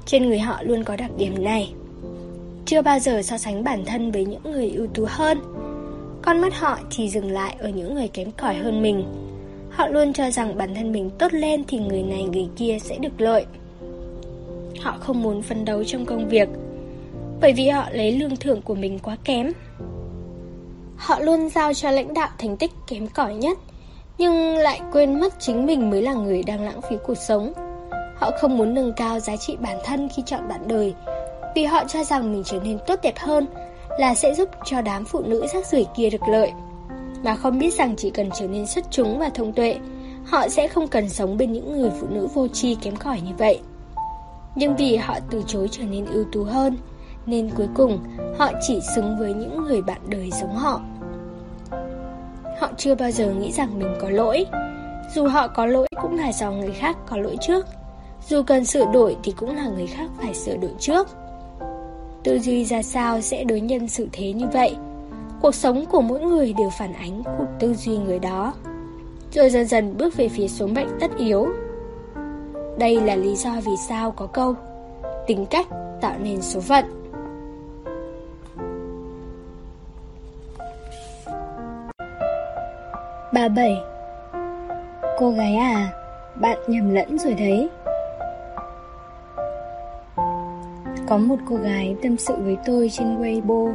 Trên 0.06 0.28
người 0.28 0.38
họ 0.38 0.62
luôn 0.62 0.84
có 0.84 0.96
đặc 0.96 1.10
điểm 1.18 1.44
này. 1.44 1.72
Chưa 2.66 2.82
bao 2.82 2.98
giờ 2.98 3.22
so 3.22 3.38
sánh 3.38 3.64
bản 3.64 3.84
thân 3.84 4.10
với 4.10 4.24
những 4.24 4.42
người 4.44 4.70
ưu 4.70 4.86
tú 4.86 5.04
hơn. 5.08 5.38
Con 6.22 6.40
mắt 6.40 6.60
họ 6.60 6.78
chỉ 6.90 7.08
dừng 7.08 7.30
lại 7.30 7.56
ở 7.58 7.68
những 7.68 7.94
người 7.94 8.08
kém 8.08 8.30
cỏi 8.30 8.54
hơn 8.54 8.82
mình. 8.82 9.04
Họ 9.70 9.86
luôn 9.86 10.12
cho 10.12 10.30
rằng 10.30 10.58
bản 10.58 10.74
thân 10.74 10.92
mình 10.92 11.10
tốt 11.18 11.34
lên 11.34 11.64
thì 11.68 11.78
người 11.78 12.02
này 12.02 12.22
người 12.22 12.48
kia 12.56 12.78
sẽ 12.80 12.98
được 12.98 13.20
lợi. 13.20 13.44
Họ 14.80 14.96
không 15.00 15.22
muốn 15.22 15.42
phấn 15.42 15.64
đấu 15.64 15.84
trong 15.84 16.04
công 16.04 16.28
việc, 16.28 16.48
bởi 17.40 17.52
vì 17.52 17.68
họ 17.68 17.84
lấy 17.92 18.12
lương 18.12 18.36
thưởng 18.36 18.62
của 18.62 18.74
mình 18.74 18.98
quá 18.98 19.16
kém. 19.24 19.52
Họ 20.96 21.18
luôn 21.18 21.48
giao 21.48 21.74
cho 21.74 21.90
lãnh 21.90 22.14
đạo 22.14 22.28
thành 22.38 22.56
tích 22.56 22.70
kém 22.86 23.06
cỏi 23.06 23.34
nhất, 23.34 23.58
nhưng 24.18 24.56
lại 24.56 24.80
quên 24.92 25.20
mất 25.20 25.34
chính 25.40 25.66
mình 25.66 25.90
mới 25.90 26.02
là 26.02 26.14
người 26.14 26.42
đang 26.42 26.64
lãng 26.64 26.80
phí 26.82 26.96
cuộc 27.06 27.14
sống. 27.14 27.52
Họ 28.16 28.30
không 28.40 28.58
muốn 28.58 28.74
nâng 28.74 28.92
cao 28.92 29.20
giá 29.20 29.36
trị 29.36 29.56
bản 29.60 29.78
thân 29.84 30.08
khi 30.16 30.22
chọn 30.26 30.48
bạn 30.48 30.60
đời, 30.68 30.94
vì 31.54 31.64
họ 31.64 31.84
cho 31.88 32.04
rằng 32.04 32.32
mình 32.32 32.42
trở 32.44 32.60
nên 32.60 32.78
tốt 32.86 32.98
đẹp 33.02 33.18
hơn 33.18 33.46
là 33.98 34.14
sẽ 34.14 34.34
giúp 34.34 34.48
cho 34.64 34.80
đám 34.80 35.04
phụ 35.04 35.22
nữ 35.22 35.46
rác 35.54 35.66
rưởi 35.66 35.84
kia 35.96 36.10
được 36.10 36.28
lợi. 36.28 36.52
Mà 37.24 37.34
không 37.34 37.58
biết 37.58 37.74
rằng 37.74 37.94
chỉ 37.96 38.10
cần 38.10 38.30
trở 38.38 38.46
nên 38.46 38.66
xuất 38.66 38.84
chúng 38.90 39.18
và 39.18 39.28
thông 39.28 39.52
tuệ, 39.52 39.78
họ 40.24 40.48
sẽ 40.48 40.68
không 40.68 40.88
cần 40.88 41.08
sống 41.08 41.36
bên 41.36 41.52
những 41.52 41.72
người 41.72 41.90
phụ 42.00 42.06
nữ 42.10 42.28
vô 42.34 42.48
tri 42.48 42.74
kém 42.74 42.96
cỏi 42.96 43.20
như 43.20 43.32
vậy. 43.38 43.60
Nhưng 44.54 44.76
vì 44.76 44.96
họ 44.96 45.14
từ 45.30 45.42
chối 45.46 45.68
trở 45.70 45.82
nên 45.82 46.06
ưu 46.06 46.24
tú 46.32 46.44
hơn, 46.44 46.76
nên 47.26 47.50
cuối 47.56 47.68
cùng, 47.74 47.98
họ 48.38 48.50
chỉ 48.60 48.80
xứng 48.94 49.16
với 49.18 49.34
những 49.34 49.64
người 49.64 49.82
bạn 49.82 50.00
đời 50.08 50.30
giống 50.40 50.54
họ. 50.54 50.80
Họ 52.60 52.70
chưa 52.76 52.94
bao 52.94 53.10
giờ 53.10 53.30
nghĩ 53.30 53.52
rằng 53.52 53.78
mình 53.78 53.94
có 54.00 54.10
lỗi. 54.10 54.46
Dù 55.14 55.26
họ 55.26 55.48
có 55.48 55.66
lỗi 55.66 55.86
cũng 56.02 56.18
là 56.18 56.32
do 56.32 56.50
người 56.50 56.72
khác 56.72 56.96
có 57.06 57.16
lỗi 57.16 57.36
trước. 57.40 57.66
Dù 58.28 58.42
cần 58.42 58.64
sửa 58.64 58.84
đổi 58.92 59.16
thì 59.22 59.34
cũng 59.36 59.56
là 59.56 59.68
người 59.68 59.86
khác 59.86 60.10
phải 60.22 60.34
sửa 60.34 60.56
đổi 60.56 60.70
trước. 60.78 61.08
Tư 62.24 62.38
duy 62.38 62.64
ra 62.64 62.82
sao 62.82 63.20
sẽ 63.20 63.44
đối 63.44 63.60
nhân 63.60 63.88
xử 63.88 64.08
thế 64.12 64.32
như 64.32 64.46
vậy. 64.52 64.76
Cuộc 65.40 65.54
sống 65.54 65.84
của 65.86 66.00
mỗi 66.00 66.20
người 66.20 66.54
đều 66.58 66.70
phản 66.78 66.92
ánh 66.92 67.22
cuộc 67.38 67.46
tư 67.58 67.74
duy 67.74 67.96
người 67.98 68.18
đó. 68.18 68.54
rồi 69.32 69.50
dần 69.50 69.66
dần 69.66 69.96
bước 69.96 70.16
về 70.16 70.28
phía 70.28 70.48
số 70.48 70.66
mệnh 70.66 70.88
tất 71.00 71.10
yếu. 71.18 71.46
Đây 72.78 73.00
là 73.00 73.16
lý 73.16 73.36
do 73.36 73.50
vì 73.64 73.72
sao 73.88 74.10
có 74.10 74.26
câu, 74.26 74.54
tính 75.26 75.46
cách 75.46 75.66
tạo 76.00 76.14
nên 76.22 76.42
số 76.42 76.60
phận. 76.60 76.84
Ba 83.36 83.48
bảy. 83.48 83.82
Cô 85.18 85.30
gái 85.30 85.56
à, 85.56 85.92
bạn 86.40 86.58
nhầm 86.68 86.94
lẫn 86.94 87.18
rồi 87.18 87.34
đấy. 87.34 87.68
Có 91.06 91.18
một 91.18 91.36
cô 91.48 91.56
gái 91.56 91.96
tâm 92.02 92.16
sự 92.16 92.34
với 92.36 92.56
tôi 92.66 92.90
trên 92.92 93.22
Weibo. 93.22 93.74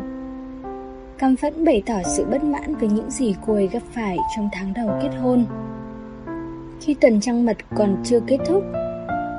Cam 1.18 1.36
phẫn 1.36 1.65
bày 1.65 1.84
tỏ 1.86 1.94
sự 2.06 2.25
bất 2.32 2.44
mãn 2.44 2.75
với 2.75 2.89
những 2.89 3.12
gì 3.12 3.36
cô 3.48 3.53
ấy 3.53 3.68
gặp 3.68 3.84
phải 3.94 4.18
trong 4.36 4.50
tháng 4.53 4.74
đầu 4.74 4.89
kết 5.01 5.10
hôn. 5.22 5.46
Khi 6.80 6.94
tuần 6.94 7.22
trăng 7.22 7.46
mật 7.46 7.58
còn 7.75 8.03
chưa 8.03 8.20
kết 8.20 8.38
thúc 8.46 8.63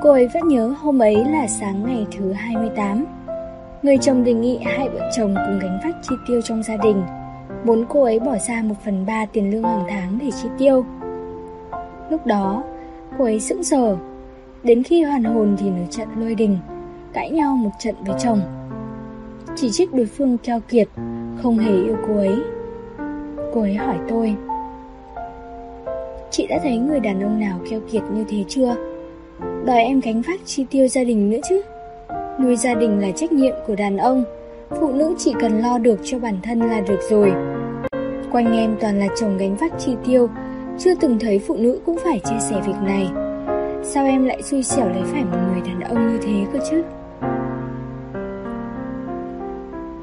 Cô 0.03 0.11
ấy 0.11 0.27
vẫn 0.33 0.47
nhớ 0.47 0.67
hôm 0.67 0.99
ấy 0.99 1.25
là 1.25 1.47
sáng 1.47 1.83
ngày 1.85 2.05
thứ 2.17 2.31
28 2.31 3.05
Người 3.81 3.97
chồng 3.97 4.23
đề 4.23 4.33
nghị 4.33 4.59
hai 4.65 4.89
vợ 4.89 5.09
chồng 5.17 5.35
cùng 5.35 5.59
gánh 5.59 5.79
vác 5.83 5.95
chi 6.01 6.15
tiêu 6.27 6.41
trong 6.41 6.63
gia 6.63 6.77
đình. 6.77 7.03
Muốn 7.63 7.85
cô 7.89 8.03
ấy 8.03 8.19
bỏ 8.19 8.37
ra 8.47 8.61
một 8.61 8.75
phần 8.85 9.05
ba 9.05 9.25
tiền 9.25 9.51
lương 9.51 9.63
hàng 9.63 9.85
tháng 9.89 10.19
để 10.21 10.31
chi 10.31 10.49
tiêu 10.57 10.85
Lúc 12.09 12.25
đó, 12.25 12.63
cô 13.17 13.25
ấy 13.25 13.39
sững 13.39 13.63
sờ 13.63 13.97
Đến 14.63 14.83
khi 14.83 15.03
hoàn 15.03 15.23
hồn 15.23 15.55
thì 15.59 15.69
nửa 15.69 15.85
trận 15.89 16.07
lôi 16.17 16.35
đình 16.35 16.57
cãi 17.13 17.29
nhau 17.29 17.55
một 17.55 17.69
trận 17.79 17.95
với 18.05 18.15
chồng. 18.19 18.41
Chỉ 19.55 19.69
trích 19.71 19.93
đối 19.93 20.05
phương 20.05 20.37
keo 20.37 20.59
kiệt, 20.59 20.87
không 21.43 21.57
hề 21.57 21.71
yêu 21.71 21.97
cô 22.07 22.17
ấy. 22.17 22.35
Cô 23.53 23.61
ấy 23.61 23.73
hỏi 23.73 23.97
tôi, 24.09 24.35
Chị 26.31 26.47
đã 26.47 26.59
thấy 26.63 26.77
người 26.77 26.99
đàn 26.99 27.23
ông 27.23 27.39
nào 27.39 27.59
keo 27.69 27.79
kiệt 27.91 28.01
như 28.13 28.23
thế 28.29 28.43
chưa? 28.47 28.75
Đòi 29.65 29.83
em 29.83 29.99
gánh 29.99 30.21
vác 30.21 30.39
chi 30.45 30.65
tiêu 30.69 30.87
gia 30.87 31.03
đình 31.03 31.29
nữa 31.29 31.39
chứ? 31.49 31.61
Nuôi 32.39 32.55
gia 32.55 32.73
đình 32.73 32.99
là 32.99 33.11
trách 33.11 33.31
nhiệm 33.31 33.55
của 33.67 33.75
đàn 33.75 33.97
ông, 33.97 34.23
phụ 34.69 34.91
nữ 34.93 35.13
chỉ 35.17 35.33
cần 35.41 35.59
lo 35.59 35.77
được 35.77 35.99
cho 36.03 36.19
bản 36.19 36.37
thân 36.43 36.59
là 36.59 36.81
được 36.81 36.99
rồi. 37.09 37.52
Quanh 38.33 38.57
em 38.57 38.75
toàn 38.81 38.99
là 38.99 39.07
chồng 39.19 39.37
gánh 39.37 39.55
vác 39.55 39.71
chi 39.79 39.95
tiêu, 40.05 40.29
chưa 40.79 40.95
từng 40.95 41.19
thấy 41.19 41.39
phụ 41.39 41.55
nữ 41.55 41.79
cũng 41.85 41.97
phải 42.03 42.19
chia 42.19 42.39
sẻ 42.39 42.61
việc 42.65 42.75
này. 42.81 43.07
Sao 43.83 44.05
em 44.05 44.25
lại 44.25 44.41
xui 44.41 44.63
xẻo 44.63 44.89
lấy 44.89 45.03
phải 45.03 45.23
một 45.23 45.37
người 45.47 45.61
đàn 45.61 45.79
ông 45.79 46.07
như 46.07 46.19
thế 46.23 46.45
cơ 46.53 46.59
chứ? 46.69 46.83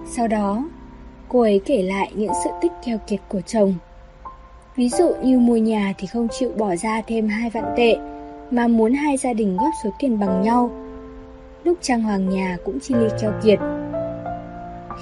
Sau 0.06 0.28
đó, 0.28 0.64
cô 1.28 1.40
ấy 1.40 1.60
kể 1.64 1.82
lại 1.82 2.12
những 2.14 2.32
sự 2.44 2.50
tích 2.60 2.72
keo 2.86 2.98
kiệt 3.06 3.20
của 3.28 3.40
chồng. 3.40 3.74
Ví 4.76 4.88
dụ 4.88 5.12
như 5.22 5.38
mua 5.38 5.56
nhà 5.56 5.94
thì 5.98 6.06
không 6.06 6.28
chịu 6.38 6.50
bỏ 6.58 6.76
ra 6.76 7.02
thêm 7.06 7.28
hai 7.28 7.50
vạn 7.50 7.74
tệ, 7.76 7.96
mà 8.50 8.68
muốn 8.68 8.92
hai 8.92 9.16
gia 9.16 9.32
đình 9.32 9.56
góp 9.56 9.72
số 9.84 9.90
tiền 9.98 10.18
bằng 10.18 10.42
nhau. 10.42 10.70
Lúc 11.64 11.78
trang 11.80 12.02
hoàng 12.02 12.28
nhà 12.28 12.56
cũng 12.64 12.80
chi 12.80 12.94
ly 12.94 13.06
keo 13.20 13.32
kiệt. 13.44 13.58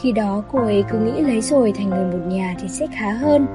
Khi 0.02 0.12
đó 0.12 0.43
cô 0.52 0.59
ấy 0.59 0.85
cứ 0.90 0.99
nghĩ 0.99 1.21
lấy 1.21 1.40
rồi 1.40 1.73
thành 1.73 1.90
người 1.90 2.05
một 2.05 2.26
nhà 2.26 2.55
thì 2.61 2.69
sẽ 2.69 2.87
khá 2.87 3.12
hơn, 3.12 3.47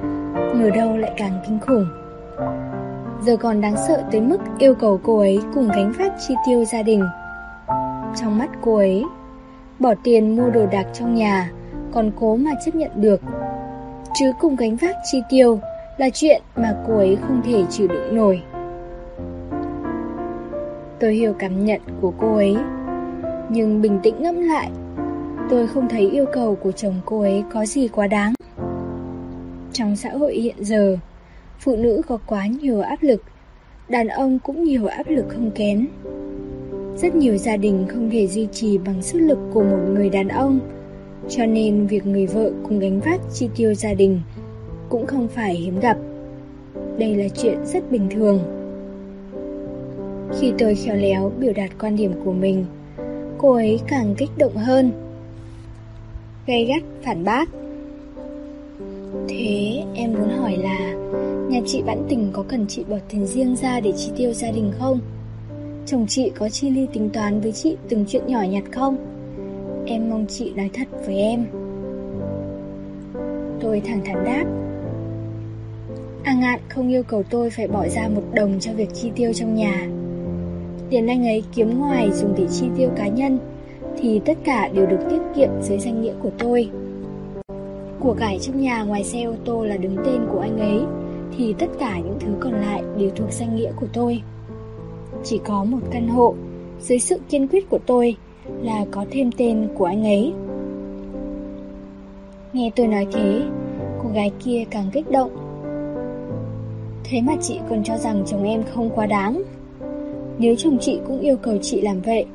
ngờ 0.54 0.70
đâu 0.70 0.96
lại 0.96 1.12
càng 1.16 1.40
kinh 1.46 1.58
khủng. 1.60 1.86
Giờ 3.22 3.36
còn 3.36 3.60
đáng 3.60 3.76
sợ 3.88 4.02
tới 4.12 4.20
mức 4.20 4.38
yêu 4.58 4.74
cầu 4.74 5.00
cô 5.02 5.18
ấy 5.18 5.40
cùng 5.54 5.68
gánh 5.68 5.92
vác 5.98 6.12
chi 6.28 6.34
tiêu 6.46 6.64
gia 6.64 6.82
đình. 6.82 7.04
Trong 8.20 8.38
mắt 8.38 8.50
cô 8.62 8.76
ấy, 8.76 9.04
Bỏ 9.78 9.94
tiền 10.04 10.36
mua 10.36 10.50
đồ 10.50 10.66
đạc 10.66 10.86
trong 10.92 11.14
nhà 11.14 11.50
Còn 11.92 12.10
cố 12.20 12.36
mà 12.36 12.50
chấp 12.64 12.74
nhận 12.74 12.90
được 12.94 13.20
Chứ 14.14 14.32
cùng 14.40 14.56
gánh 14.56 14.76
vác 14.76 14.96
chi 15.12 15.22
tiêu 15.30 15.58
Là 15.96 16.10
chuyện 16.10 16.42
mà 16.56 16.76
cô 16.86 16.96
ấy 16.96 17.18
không 17.22 17.42
thể 17.44 17.64
chịu 17.70 17.88
đựng 17.88 18.16
nổi 18.16 18.42
Tôi 21.00 21.14
hiểu 21.14 21.34
cảm 21.38 21.64
nhận 21.64 21.80
của 22.00 22.12
cô 22.20 22.34
ấy 22.34 22.56
Nhưng 23.48 23.82
bình 23.82 24.00
tĩnh 24.02 24.22
ngẫm 24.22 24.40
lại 24.40 24.70
Tôi 25.50 25.66
không 25.66 25.88
thấy 25.88 26.10
yêu 26.10 26.26
cầu 26.32 26.54
của 26.54 26.72
chồng 26.72 26.94
cô 27.04 27.20
ấy 27.20 27.44
có 27.52 27.66
gì 27.66 27.88
quá 27.88 28.06
đáng 28.06 28.34
Trong 29.72 29.96
xã 29.96 30.10
hội 30.10 30.34
hiện 30.34 30.56
giờ 30.58 30.96
Phụ 31.58 31.76
nữ 31.76 32.02
có 32.06 32.18
quá 32.26 32.46
nhiều 32.46 32.80
áp 32.80 33.02
lực 33.02 33.22
Đàn 33.88 34.08
ông 34.08 34.38
cũng 34.38 34.64
nhiều 34.64 34.86
áp 34.86 35.08
lực 35.08 35.24
không 35.28 35.50
kém 35.50 35.86
rất 36.96 37.14
nhiều 37.14 37.36
gia 37.36 37.56
đình 37.56 37.86
không 37.88 38.10
thể 38.10 38.26
duy 38.26 38.48
trì 38.52 38.78
bằng 38.78 39.02
sức 39.02 39.18
lực 39.18 39.38
của 39.52 39.62
một 39.62 39.78
người 39.88 40.10
đàn 40.10 40.28
ông, 40.28 40.60
cho 41.28 41.46
nên 41.46 41.86
việc 41.86 42.06
người 42.06 42.26
vợ 42.26 42.50
cùng 42.62 42.78
gánh 42.78 43.00
vác 43.00 43.20
chi 43.32 43.48
tiêu 43.56 43.74
gia 43.74 43.94
đình 43.94 44.20
cũng 44.88 45.06
không 45.06 45.28
phải 45.28 45.54
hiếm 45.54 45.80
gặp. 45.80 45.98
Đây 46.98 47.16
là 47.16 47.28
chuyện 47.28 47.58
rất 47.66 47.90
bình 47.90 48.08
thường. 48.10 48.40
Khi 50.40 50.52
tôi 50.58 50.74
khéo 50.74 50.96
léo 50.96 51.32
biểu 51.38 51.52
đạt 51.52 51.70
quan 51.80 51.96
điểm 51.96 52.12
của 52.24 52.32
mình, 52.32 52.64
cô 53.38 53.52
ấy 53.52 53.80
càng 53.88 54.14
kích 54.18 54.30
động 54.38 54.56
hơn. 54.56 54.90
Gay 56.46 56.64
gắt, 56.64 56.82
phản 57.02 57.24
bác. 57.24 57.48
Thế 59.28 59.82
em 59.94 60.12
muốn 60.12 60.28
hỏi 60.38 60.56
là, 60.56 60.94
Nhà 61.48 61.60
chị 61.66 61.82
Vãn 61.82 62.06
Tình 62.08 62.30
có 62.32 62.44
cần 62.48 62.66
chị 62.68 62.84
bỏ 62.88 62.96
tiền 63.08 63.26
riêng 63.26 63.56
ra 63.56 63.80
để 63.80 63.92
chi 63.96 64.10
tiêu 64.16 64.32
gia 64.32 64.50
đình 64.50 64.72
không? 64.78 65.00
Chồng 65.86 66.06
chị 66.08 66.32
có 66.38 66.48
chi 66.48 66.70
ly 66.70 66.86
tính 66.92 67.10
toán 67.10 67.40
với 67.40 67.52
chị 67.52 67.76
từng 67.88 68.04
chuyện 68.08 68.26
nhỏ 68.26 68.42
nhặt 68.42 68.64
không? 68.72 68.96
Em 69.86 70.10
mong 70.10 70.26
chị 70.28 70.52
nói 70.56 70.70
thật 70.72 70.88
với 71.06 71.16
em 71.16 71.46
Tôi 73.60 73.82
thẳng 73.84 74.00
thắn 74.04 74.24
đáp 74.24 74.44
A 76.24 76.34
ngạn 76.34 76.60
không 76.68 76.88
yêu 76.88 77.02
cầu 77.02 77.22
tôi 77.22 77.50
phải 77.50 77.68
bỏ 77.68 77.88
ra 77.88 78.08
một 78.08 78.22
đồng 78.34 78.60
cho 78.60 78.72
việc 78.72 78.94
chi 78.94 79.10
tiêu 79.14 79.32
trong 79.32 79.54
nhà 79.54 79.88
Tiền 80.90 81.06
anh 81.06 81.26
ấy 81.26 81.42
kiếm 81.54 81.78
ngoài 81.78 82.10
dùng 82.12 82.34
để 82.38 82.46
chi 82.52 82.66
tiêu 82.76 82.90
cá 82.96 83.08
nhân 83.08 83.38
thì 83.98 84.20
tất 84.24 84.38
cả 84.44 84.68
đều 84.74 84.86
được 84.86 85.00
tiết 85.10 85.20
kiệm 85.36 85.48
dưới 85.62 85.78
danh 85.78 86.02
nghĩa 86.02 86.14
của 86.22 86.30
tôi 86.38 86.70
Của 88.00 88.14
cải 88.14 88.38
trong 88.38 88.60
nhà 88.60 88.82
ngoài 88.82 89.04
xe 89.04 89.22
ô 89.22 89.34
tô 89.44 89.64
là 89.64 89.76
đứng 89.76 89.96
tên 90.04 90.26
của 90.32 90.40
anh 90.40 90.58
ấy 90.58 90.80
Thì 91.36 91.54
tất 91.58 91.68
cả 91.78 91.98
những 91.98 92.16
thứ 92.20 92.32
còn 92.40 92.52
lại 92.52 92.82
đều 92.98 93.10
thuộc 93.16 93.32
danh 93.32 93.56
nghĩa 93.56 93.72
của 93.80 93.86
tôi 93.92 94.22
chỉ 95.24 95.40
có 95.44 95.64
một 95.64 95.78
căn 95.90 96.08
hộ, 96.08 96.34
dưới 96.80 96.98
sự 96.98 97.20
kiên 97.28 97.48
quyết 97.48 97.70
của 97.70 97.78
tôi 97.86 98.16
là 98.62 98.84
có 98.90 99.04
thêm 99.10 99.30
tên 99.32 99.68
của 99.74 99.84
anh 99.84 100.04
ấy. 100.04 100.32
Nghe 102.52 102.70
tôi 102.76 102.86
nói 102.86 103.06
thế, 103.12 103.42
cô 104.02 104.08
gái 104.14 104.30
kia 104.44 104.64
càng 104.70 104.90
kích 104.92 105.10
động. 105.10 105.30
Thế 107.04 107.20
mà 107.20 107.32
chị 107.42 107.58
còn 107.68 107.84
cho 107.84 107.96
rằng 107.96 108.22
chồng 108.26 108.44
em 108.44 108.62
không 108.74 108.90
quá 108.90 109.06
đáng. 109.06 109.42
Nếu 110.38 110.54
chồng 110.56 110.78
chị 110.80 110.98
cũng 111.06 111.20
yêu 111.20 111.36
cầu 111.36 111.56
chị 111.62 111.80
làm 111.80 112.00
vậy, 112.00 112.26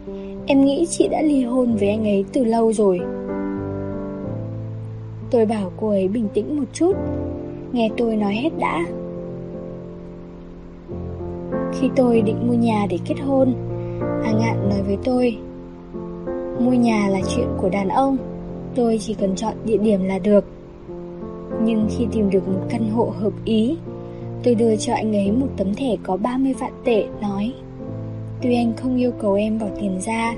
em 0.45 0.65
nghĩ 0.65 0.85
chị 0.89 1.07
đã 1.07 1.21
ly 1.21 1.43
hôn 1.43 1.75
với 1.75 1.89
anh 1.89 2.03
ấy 2.03 2.25
từ 2.33 2.43
lâu 2.43 2.73
rồi. 2.73 2.99
Tôi 5.31 5.45
bảo 5.45 5.71
cô 5.77 5.89
ấy 5.89 6.07
bình 6.07 6.27
tĩnh 6.33 6.57
một 6.57 6.65
chút, 6.73 6.95
nghe 7.71 7.89
tôi 7.97 8.15
nói 8.15 8.33
hết 8.33 8.49
đã. 8.59 8.85
Khi 11.73 11.89
tôi 11.95 12.21
định 12.21 12.47
mua 12.47 12.53
nhà 12.53 12.85
để 12.89 12.97
kết 13.05 13.15
hôn 13.25 13.53
A 14.23 14.31
Ngạn 14.31 14.69
nói 14.69 14.81
với 14.87 14.97
tôi 15.03 15.37
Mua 16.59 16.73
nhà 16.73 17.07
là 17.09 17.19
chuyện 17.35 17.47
của 17.57 17.69
đàn 17.69 17.89
ông 17.89 18.17
Tôi 18.75 18.97
chỉ 19.01 19.13
cần 19.13 19.35
chọn 19.35 19.53
địa 19.65 19.77
điểm 19.77 20.03
là 20.03 20.19
được 20.19 20.45
Nhưng 21.63 21.87
khi 21.97 22.07
tìm 22.11 22.29
được 22.29 22.47
một 22.47 22.61
căn 22.69 22.89
hộ 22.89 23.13
hợp 23.19 23.33
ý 23.45 23.77
Tôi 24.43 24.55
đưa 24.55 24.75
cho 24.75 24.93
anh 24.93 25.15
ấy 25.15 25.31
một 25.31 25.47
tấm 25.57 25.75
thẻ 25.75 25.95
có 26.03 26.17
30 26.17 26.53
vạn 26.53 26.73
tệ 26.83 27.07
Nói 27.21 27.53
Tuy 28.41 28.55
anh 28.55 28.73
không 28.77 28.97
yêu 28.97 29.11
cầu 29.11 29.33
em 29.33 29.59
bỏ 29.59 29.67
tiền 29.79 29.99
ra, 30.01 30.35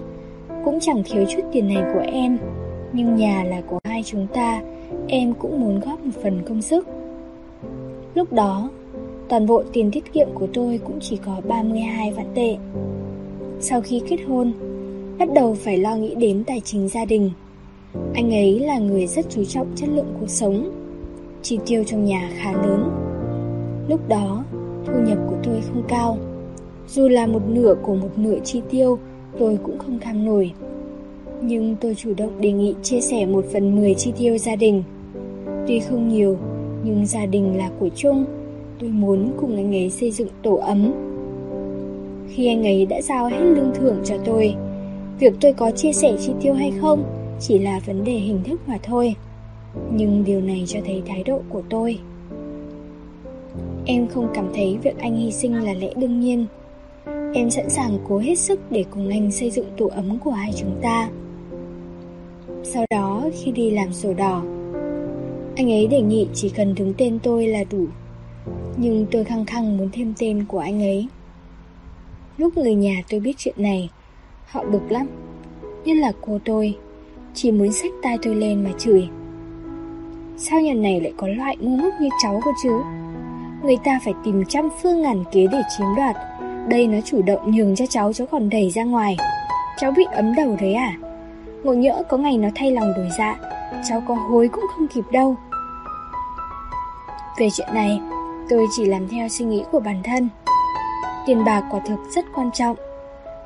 Cũng 0.66 0.80
chẳng 0.80 1.04
thiếu 1.06 1.26
chút 1.30 1.42
tiền 1.52 1.68
này 1.68 1.84
của 1.94 2.00
em. 2.00 2.38
Nhưng 2.94 3.16
nhà 3.16 3.44
là 3.44 3.62
của 3.62 3.80
hai 3.84 4.04
chúng 4.04 4.28
ta, 4.34 4.62
Em 5.08 5.34
cũng 5.34 5.62
muốn 5.62 5.80
góp 5.80 6.06
một 6.06 6.12
phần 6.24 6.42
công 6.48 6.62
sức. 6.62 6.88
Lúc 8.14 8.34
đó, 8.34 8.70
Toàn 9.30 9.46
bộ 9.46 9.64
tiền 9.74 9.92
tiết 9.92 10.14
kiệm 10.14 10.28
của 10.34 10.48
tôi 10.54 10.80
cũng 10.86 11.00
chỉ 11.02 11.18
có 11.26 11.42
32 11.48 12.12
vạn 12.12 12.28
tệ. 12.36 12.58
Sau 13.60 13.82
khi 13.82 14.02
kết 14.10 14.18
hôn, 14.28 14.54
Bắt 15.20 15.30
đầu 15.34 15.54
phải 15.60 15.78
lo 15.78 15.96
nghĩ 15.96 16.16
đến 16.16 16.44
tài 16.44 16.60
chính 16.60 16.88
gia 16.88 17.06
đình. 17.06 17.32
Anh 18.14 18.34
ấy 18.34 18.60
là 18.60 18.80
người 18.80 19.08
rất 19.08 19.26
chú 19.30 19.44
trọng 19.46 19.68
chất 19.76 19.90
lượng 19.90 20.14
cuộc 20.20 20.30
sống, 20.30 20.72
Chi 21.42 21.60
tiêu 21.66 21.84
trong 21.84 22.06
nhà 22.06 22.30
khá 22.38 22.52
lớn. 22.52 22.90
Lúc 23.90 24.08
đó, 24.10 24.44
Thu 24.86 24.94
nhập 25.08 25.18
của 25.30 25.36
tôi 25.44 25.62
không 25.62 25.84
cao. 25.88 26.18
Dù 26.88 27.08
là 27.08 27.28
một 27.28 27.42
nửa 27.48 27.76
của 27.84 27.96
một 27.96 28.10
nửa 28.18 28.40
chi 28.44 28.62
tiêu, 28.70 29.00
Tôi 29.40 29.60
cũng 29.64 29.78
không 29.80 30.00
kham 30.00 30.26
nổi. 30.26 30.52
Nhưng 31.42 31.76
tôi 31.82 31.96
chủ 31.96 32.14
động 32.18 32.42
đề 32.42 32.52
nghị 32.52 32.76
chia 32.84 33.02
sẻ 33.02 33.26
một 33.26 33.46
phần 33.54 33.76
mười 33.76 33.94
chi 33.94 34.14
tiêu 34.18 34.38
gia 34.38 34.56
đình. 34.56 34.84
Tuy 35.68 35.80
không 35.80 36.10
nhiều, 36.10 36.38
Nhưng 36.84 37.06
gia 37.06 37.26
đình 37.26 37.58
là 37.58 37.72
của 37.80 37.90
chung. 37.96 38.26
Tôi 38.80 38.90
muốn 38.90 39.32
cùng 39.42 39.56
anh 39.56 39.76
ấy 39.76 39.90
xây 39.90 40.12
dựng 40.12 40.28
tổ 40.44 40.56
ấm. 40.56 40.92
Khi 42.30 42.48
anh 42.48 42.64
ấy 42.64 42.86
đã 42.86 43.02
giao 43.02 43.30
hết 43.30 43.42
lương 43.42 43.72
thưởng 43.76 43.98
cho 44.04 44.18
tôi, 44.26 44.56
Việc 45.20 45.34
tôi 45.42 45.54
có 45.54 45.72
chia 45.72 45.94
sẻ 45.94 46.14
chi 46.20 46.32
tiêu 46.42 46.54
hay 46.54 46.72
không 46.82 47.04
Chỉ 47.40 47.60
là 47.60 47.80
vấn 47.86 48.04
đề 48.04 48.14
hình 48.14 48.44
thức 48.44 48.62
mà 48.68 48.78
thôi. 48.84 49.16
Nhưng 49.92 50.24
điều 50.24 50.42
này 50.42 50.64
cho 50.68 50.80
thấy 50.86 51.02
thái 51.08 51.24
độ 51.24 51.42
của 51.50 51.62
tôi. 51.70 52.00
Em 53.86 54.08
không 54.08 54.28
cảm 54.34 54.46
thấy 54.56 54.78
việc 54.84 54.98
anh 55.00 55.16
hy 55.16 55.32
sinh 55.32 55.64
là 55.64 55.74
lẽ 55.74 55.94
đương 55.96 56.20
nhiên. 56.20 56.46
Em 57.34 57.50
sẵn 57.50 57.70
sàng 57.70 57.98
cố 58.10 58.18
hết 58.18 58.36
sức 58.36 58.60
để 58.72 58.86
cùng 58.92 59.10
anh 59.10 59.32
xây 59.32 59.52
dựng 59.52 59.66
tổ 59.78 59.88
ấm 59.88 60.20
của 60.20 60.32
hai 60.32 60.54
chúng 60.58 60.80
ta. 60.82 61.10
Sau 62.64 62.86
đó, 62.90 63.24
khi 63.34 63.52
đi 63.52 63.72
làm 63.72 63.94
sổ 63.94 64.14
đỏ, 64.14 64.44
Anh 65.56 65.72
ấy 65.72 65.88
đề 65.88 66.02
nghị 66.02 66.28
chỉ 66.34 66.50
cần 66.50 66.76
đứng 66.76 66.94
tên 66.98 67.20
tôi 67.24 67.48
là 67.48 67.64
đủ. 67.72 67.86
Nhưng 68.78 69.06
tôi 69.12 69.24
khăng 69.24 69.46
khăng 69.46 69.78
muốn 69.78 69.90
thêm 69.94 70.14
tên 70.20 70.46
của 70.48 70.60
anh 70.60 70.82
ấy. 70.82 71.08
Lúc 72.38 72.58
người 72.58 72.76
nhà 72.76 73.02
tôi 73.10 73.20
biết 73.20 73.34
chuyện 73.38 73.56
này, 73.58 73.90
Họ 74.46 74.64
bực 74.72 74.92
lắm. 74.92 75.08
Nhất 75.86 75.98
là 75.98 76.12
cô 76.22 76.40
tôi, 76.46 76.78
Chỉ 77.34 77.52
muốn 77.52 77.72
xách 77.72 77.92
tay 78.02 78.18
tôi 78.22 78.36
lên 78.36 78.64
mà 78.64 78.70
chửi. 78.78 79.08
Sao 80.38 80.60
nhà 80.60 80.74
này 80.74 81.02
lại 81.02 81.14
có 81.18 81.28
loại 81.28 81.58
ngu 81.60 81.78
ngốc 81.78 81.94
như 82.02 82.10
cháu 82.24 82.42
cơ 82.46 82.52
chứ? 82.64 82.72
Người 83.64 83.78
ta 83.84 84.00
phải 84.06 84.14
tìm 84.24 84.44
trăm 84.50 84.70
phương 84.82 85.02
ngàn 85.02 85.24
kế 85.32 85.48
để 85.52 85.62
chiếm 85.78 85.88
đoạt. 85.98 86.16
Đây 86.68 86.88
nó 86.88 86.98
chủ 87.06 87.22
động 87.22 87.52
nhường 87.52 87.76
cho 87.76 87.86
cháu 87.86 88.14
cháu 88.14 88.28
còn 88.32 88.50
đẩy 88.50 88.70
ra 88.70 88.84
ngoài. 88.84 89.18
Cháu 89.78 89.92
bị 89.92 90.04
ấm 90.12 90.36
đầu 90.36 90.58
đấy 90.62 90.74
à? 90.74 90.94
Ngộ 91.64 91.74
nhỡ 91.74 92.04
có 92.10 92.18
ngày 92.18 92.38
nó 92.38 92.50
thay 92.56 92.72
lòng 92.72 92.94
đổi 92.98 93.10
dạ 93.18 93.38
Cháu 93.90 94.04
có 94.08 94.16
hối 94.16 94.48
cũng 94.48 94.66
không 94.76 94.88
kịp 94.88 95.04
đâu. 95.12 95.36
Về 97.40 97.50
chuyện 97.58 97.68
này, 97.74 98.02
Tôi 98.50 98.68
chỉ 98.72 98.86
làm 98.86 99.08
theo 99.08 99.28
suy 99.28 99.46
nghĩ 99.46 99.64
của 99.72 99.80
bản 99.80 100.02
thân. 100.04 100.30
Tiền 101.26 101.46
bạc 101.46 101.64
quả 101.72 101.80
thực 101.88 102.00
rất 102.16 102.26
quan 102.36 102.50
trọng, 102.54 102.76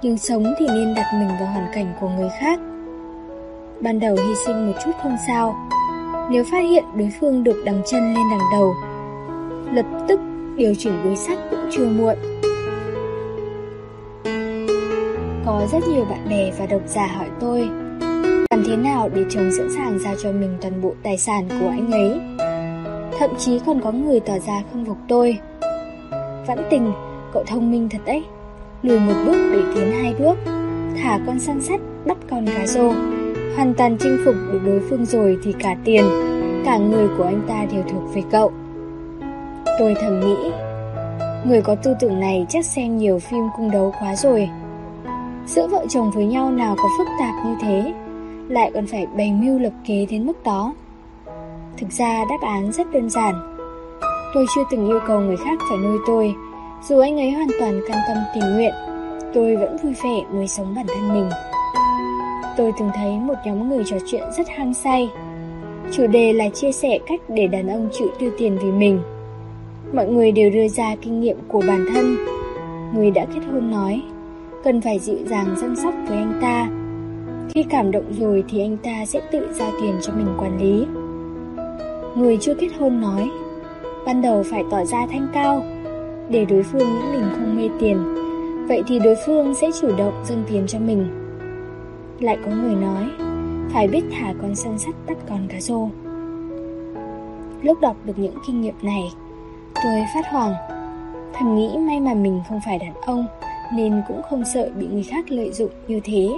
Nhưng 0.02 0.18
sống 0.18 0.54
thì 0.60 0.68
nên 0.68 0.94
đặt 0.96 1.14
mình 1.14 1.28
vào 1.28 1.48
hoàn 1.54 1.68
cảnh 1.74 1.94
của 2.00 2.10
người 2.10 2.30
khác. 2.40 2.60
Ban 3.82 4.00
đầu 4.00 4.16
hy 4.16 4.36
sinh 4.46 4.68
một 4.68 4.74
chút 4.86 4.92
không 5.04 5.18
sao, 5.28 5.56
Nếu 6.30 6.44
phát 6.52 6.64
hiện 6.70 6.84
đối 6.96 7.10
phương 7.20 7.44
được 7.44 7.64
đằng 7.66 7.82
chân 7.92 8.14
lên 8.14 8.24
đằng 8.32 8.48
đầu, 8.52 8.76
Lập 9.74 9.86
tức 10.08 10.20
điều 10.56 10.74
chỉnh 10.78 11.02
đối 11.04 11.16
sách 11.16 11.38
cũng 11.50 11.70
chưa 11.72 11.86
muộn. 11.86 12.16
Có 15.46 15.68
rất 15.72 15.88
nhiều 15.88 16.06
bạn 16.06 16.30
bè 16.30 16.52
và 16.60 16.66
độc 16.66 16.82
giả 16.86 17.08
hỏi 17.08 17.28
tôi, 17.40 17.70
Làm 18.52 18.64
thế 18.68 18.76
nào 18.76 19.10
để 19.16 19.26
chồng 19.30 19.50
sẵn 19.58 19.68
sàng 19.76 20.00
giao 20.00 20.16
cho 20.24 20.32
mình 20.32 20.58
toàn 20.62 20.82
bộ 20.82 20.94
tài 21.04 21.18
sản 21.18 21.48
của 21.60 21.70
anh 21.70 21.92
ấy? 21.92 22.20
Thậm 23.20 23.30
chí 23.40 23.60
còn 23.66 23.82
có 23.82 23.92
người 23.92 24.20
tỏ 24.20 24.34
ra 24.40 24.64
không 24.72 24.86
phục 24.86 24.98
tôi. 25.08 25.38
Vẫn 26.48 26.68
tình, 26.70 26.92
Cậu 27.34 27.44
thông 27.48 27.72
minh 27.72 27.90
thật 27.90 27.98
đấy. 28.06 28.24
Lùi 28.82 29.00
một 29.00 29.14
bước 29.26 29.52
để 29.54 29.60
tiến 29.76 29.92
hai 29.92 30.14
bước, 30.20 30.36
Thả 31.04 31.20
con 31.28 31.40
săn 31.40 31.62
sắt, 31.62 31.80
bắt 32.06 32.18
con 32.30 32.46
cá 32.48 32.68
rô. 32.68 32.92
Hoàn 33.56 33.74
toàn 33.78 33.98
chinh 34.00 34.18
phục 34.26 34.36
được 34.52 34.62
đối 34.66 34.82
phương 34.90 35.06
rồi 35.06 35.38
Thì 35.44 35.54
cả 35.60 35.76
tiền, 35.84 36.04
Cả 36.66 36.78
người 36.78 37.08
của 37.18 37.24
anh 37.24 37.42
ta 37.48 37.66
đều 37.72 37.84
thuộc 37.92 38.16
về 38.16 38.22
cậu. 38.32 38.52
Tôi 39.80 39.96
thầm 40.02 40.20
nghĩ, 40.20 40.52
Người 41.46 41.62
có 41.62 41.76
tư 41.76 41.94
tưởng 42.00 42.20
này 42.20 42.46
chắc 42.50 42.66
xem 42.66 42.98
nhiều 42.98 43.20
phim 43.20 43.44
cung 43.58 43.72
đấu 43.72 43.94
quá 44.00 44.16
rồi. 44.16 44.50
Giữa 45.48 45.68
vợ 45.68 45.86
chồng 45.90 46.12
với 46.12 46.26
nhau 46.26 46.52
nào 46.52 46.76
có 46.78 46.90
phức 46.98 47.08
tạp 47.20 47.46
như 47.46 47.56
thế 47.62 47.94
Lại 48.50 48.72
còn 48.74 48.88
phải 48.88 49.08
bày 49.18 49.32
mưu 49.32 49.60
lập 49.60 49.74
kế 49.88 50.06
đến 50.10 50.26
mức 50.26 50.44
đó 50.44 50.74
Thực 51.78 51.92
ra 51.92 52.26
đáp 52.30 52.48
án 52.48 52.72
rất 52.72 52.92
đơn 52.92 53.10
giản 53.10 53.56
Tôi 54.34 54.46
chưa 54.56 54.64
từng 54.72 54.88
yêu 54.88 55.00
cầu 55.08 55.20
người 55.20 55.38
khác 55.38 55.60
phải 55.70 55.78
nuôi 55.78 55.98
tôi 56.08 56.36
dù 56.90 57.00
anh 57.00 57.18
ấy 57.20 57.32
hoàn 57.32 57.48
toàn 57.60 57.82
cam 57.88 57.98
tâm 58.08 58.18
tình 58.34 58.54
nguyện, 58.54 58.74
tôi 59.34 59.56
vẫn 59.56 59.78
vui 59.84 59.94
vẻ 60.04 60.24
nuôi 60.34 60.48
sống 60.48 60.76
bản 60.76 60.86
thân 60.88 61.14
mình. 61.14 61.30
Tôi 62.58 62.72
từng 62.80 62.90
thấy 62.96 63.20
một 63.20 63.34
nhóm 63.46 63.70
người 63.70 63.84
trò 63.86 63.98
chuyện 64.06 64.24
rất 64.38 64.50
hăng 64.50 64.74
say. 64.74 65.10
Chủ 65.92 66.08
đề 66.08 66.34
là 66.34 66.50
chia 66.50 66.72
sẻ 66.72 67.00
cách 67.08 67.20
để 67.30 67.48
đàn 67.48 67.68
ông 67.68 67.90
chịu 67.92 68.08
tiêu 68.20 68.32
tiền 68.38 68.58
vì 68.64 68.72
mình. 68.72 69.02
Mọi 69.94 70.08
người 70.08 70.32
đều 70.32 70.50
đưa 70.50 70.68
ra 70.68 70.96
kinh 71.02 71.22
nghiệm 71.22 71.38
của 71.48 71.62
bản 71.68 71.86
thân. 71.94 72.18
Người 72.96 73.12
đã 73.12 73.26
kết 73.26 73.42
hôn 73.52 73.72
nói, 73.72 74.02
cần 74.66 74.82
phải 74.82 75.00
dịu 75.00 75.18
dàng 75.26 75.56
chăm 75.62 75.76
sóc 75.76 75.94
với 76.08 76.18
anh 76.18 76.40
ta. 76.42 76.70
Khi 77.54 77.64
cảm 77.70 77.92
động 77.92 78.14
rồi 78.20 78.44
thì 78.50 78.62
anh 78.62 78.78
ta 78.78 79.06
sẽ 79.06 79.22
tự 79.32 79.48
giao 79.54 79.72
tiền 79.82 79.96
cho 80.02 80.14
mình 80.14 80.28
quản 80.38 80.60
lý. 80.62 80.86
Người 82.16 82.38
chưa 82.42 82.54
kết 82.54 82.70
hôn 82.80 83.02
nói, 83.02 83.30
ban 84.06 84.22
đầu 84.22 84.44
phải 84.52 84.64
tỏ 84.72 84.86
ra 84.86 85.08
thanh 85.12 85.28
cao, 85.34 85.64
để 86.30 86.46
đối 86.46 86.64
phương 86.64 86.96
nghĩ 86.96 87.02
mình 87.12 87.30
không 87.32 87.58
mê 87.58 87.70
tiền 87.80 87.98
Vậy 88.68 88.84
thì 88.88 89.00
đối 89.00 89.16
phương 89.26 89.56
sẽ 89.56 89.68
chủ 89.82 89.96
động 89.98 90.24
dâng 90.28 90.44
tiền 90.48 90.68
cho 90.68 90.80
mình 90.80 91.08
Lại 92.20 92.38
có 92.46 92.52
người 92.52 92.76
nói 92.76 93.10
Phải 93.74 93.88
biết 93.88 94.04
thả 94.12 94.34
con 94.42 94.56
săn 94.56 94.78
sắt 94.78 94.96
bắt 95.08 95.18
con 95.30 95.48
cá 95.50 95.60
rô 95.60 95.90
Lúc 97.62 97.82
đọc 97.82 97.96
được 98.06 98.20
những 98.20 98.38
kinh 98.48 98.62
nghiệm 98.62 98.76
này 98.82 99.04
Tôi 99.76 100.06
phát 100.14 100.26
hoàng, 100.32 100.54
Thầm 101.34 101.56
nghĩ 101.56 101.78
may 101.78 102.00
mà 102.00 102.14
mình 102.14 102.42
không 102.50 102.60
phải 102.66 102.80
đàn 102.80 102.94
ông 103.02 103.28
nên 103.74 104.02
cũng 104.08 104.22
không 104.30 104.44
sợ 104.54 104.70
bị 104.76 104.88
người 104.88 105.04
khác 105.04 105.26
lợi 105.30 105.52
dụng 105.52 105.72
như 105.88 106.00
thế. 106.04 106.30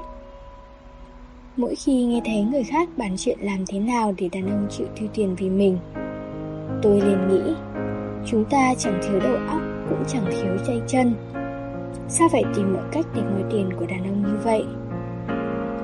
Mỗi 1.58 1.76
khi 1.76 2.06
nghe 2.06 2.22
thấy 2.26 2.42
người 2.42 2.64
khác 2.64 2.90
bàn 2.98 3.16
chuyện 3.18 3.40
làm 3.42 3.66
thế 3.68 3.80
nào 3.80 4.14
để 4.18 4.30
đàn 4.32 4.50
ông 4.50 4.68
chịu 4.70 4.88
tiêu 5.00 5.10
tiền 5.14 5.36
vì 5.36 5.50
mình, 5.50 5.78
Tôi 6.82 7.02
liền 7.02 7.28
nghĩ, 7.28 7.54
Chúng 8.26 8.46
ta 8.46 8.74
chẳng 8.78 9.00
thiếu 9.04 9.20
đầu 9.20 9.36
óc, 9.48 9.62
cũng 9.90 10.04
chẳng 10.08 10.26
thiếu 10.26 10.58
tay 10.68 10.82
chân. 10.88 11.14
Sao 12.08 12.28
phải 12.32 12.44
tìm 12.56 12.74
mọi 12.74 12.84
cách 12.92 13.06
để 13.16 13.22
moi 13.22 13.44
tiền 13.52 13.70
của 13.80 13.86
đàn 13.86 14.04
ông 14.04 14.22
như 14.22 14.38
vậy? 14.44 14.66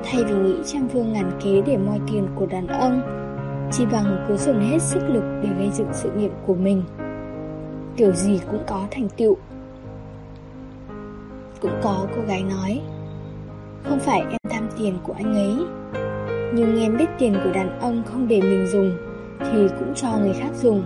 Thay 0.04 0.24
vì 0.24 0.36
nghĩ 0.36 0.56
trăm 0.66 0.88
phương 0.94 1.14
ngàn 1.14 1.32
kế 1.44 1.62
để 1.66 1.78
moi 1.78 2.00
tiền 2.12 2.28
của 2.36 2.46
đàn 2.46 2.68
ông, 2.68 3.02
Chỉ 3.72 3.86
bằng 3.86 4.26
cứ 4.28 4.38
dùng 4.38 4.60
hết 4.60 4.82
sức 4.82 5.00
lực 5.08 5.24
để 5.44 5.50
gây 5.58 5.70
dựng 5.74 5.88
sự 5.94 6.12
nghiệp 6.12 6.32
của 6.48 6.56
mình. 6.56 6.84
Kiểu 7.98 8.12
gì 8.12 8.40
cũng 8.52 8.64
có 8.68 8.88
thành 8.92 9.08
tựu. 9.18 9.38
Cũng 11.64 11.80
có 11.84 12.08
cô 12.16 12.22
gái 12.28 12.44
nói, 12.44 12.82
Không 13.84 14.00
phải 14.00 14.20
em 14.20 14.38
tham 14.50 14.68
tiền 14.78 14.98
của 15.04 15.14
anh 15.14 15.34
ấy, 15.36 15.56
Nhưng 16.54 16.82
em 16.82 16.98
biết 16.98 17.06
tiền 17.20 17.36
của 17.44 17.52
đàn 17.54 17.80
ông 17.80 18.04
không 18.06 18.28
để 18.28 18.42
mình 18.42 18.68
dùng 18.68 18.92
Thì 19.40 19.68
cũng 19.80 19.94
cho 19.96 20.08
người 20.18 20.34
khác 20.34 20.50
dùng. 20.56 20.84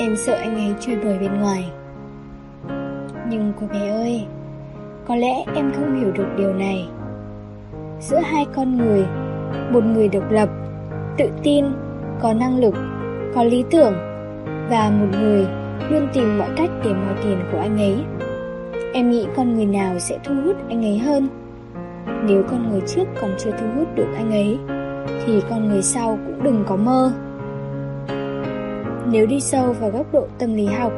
Em 0.00 0.16
sợ 0.16 0.34
anh 0.34 0.54
ấy 0.54 0.74
chơi 0.80 0.96
bời 0.96 1.18
bên 1.18 1.40
ngoài. 1.40 1.70
Nhưng 3.30 3.52
cô 3.60 3.66
bé 3.72 3.90
ơi, 3.90 4.24
Có 5.06 5.16
lẽ 5.16 5.44
em 5.54 5.72
không 5.72 6.00
hiểu 6.00 6.12
được 6.12 6.28
điều 6.36 6.54
này. 6.54 6.88
Giữa 8.00 8.20
hai 8.24 8.46
con 8.54 8.76
người, 8.76 9.06
Một 9.72 9.84
người 9.84 10.08
độc 10.08 10.30
lập, 10.30 10.48
Tự 11.18 11.28
tin, 11.42 11.64
Có 12.20 12.32
năng 12.32 12.58
lực, 12.58 12.74
Có 13.34 13.44
lý 13.44 13.64
tưởng 13.70 13.94
Và 14.70 14.90
một 14.90 15.18
người 15.20 15.46
Luôn 15.90 16.08
tìm 16.12 16.38
mọi 16.38 16.48
cách 16.56 16.70
để 16.84 16.92
moi 16.92 17.14
tiền 17.24 17.38
của 17.52 17.58
anh 17.58 17.78
ấy. 17.78 17.96
Em 18.92 19.10
nghĩ 19.10 19.26
con 19.36 19.54
người 19.54 19.66
nào 19.66 19.98
sẽ 19.98 20.18
thu 20.24 20.34
hút 20.44 20.56
anh 20.68 20.84
ấy 20.84 20.98
hơn? 20.98 21.28
Nếu 22.24 22.42
con 22.50 22.70
người 22.70 22.80
trước 22.86 23.04
còn 23.20 23.30
chưa 23.38 23.50
thu 23.50 23.66
hút 23.76 23.88
được 23.94 24.08
anh 24.16 24.30
ấy, 24.30 24.58
Thì 25.26 25.42
con 25.50 25.68
người 25.68 25.82
sau 25.82 26.18
cũng 26.26 26.42
đừng 26.42 26.64
có 26.66 26.76
mơ. 26.76 27.12
Nếu 29.12 29.26
đi 29.26 29.40
sâu 29.40 29.72
vào 29.72 29.90
góc 29.90 30.06
độ 30.12 30.26
tâm 30.38 30.54
lý 30.54 30.66
học, 30.66 30.92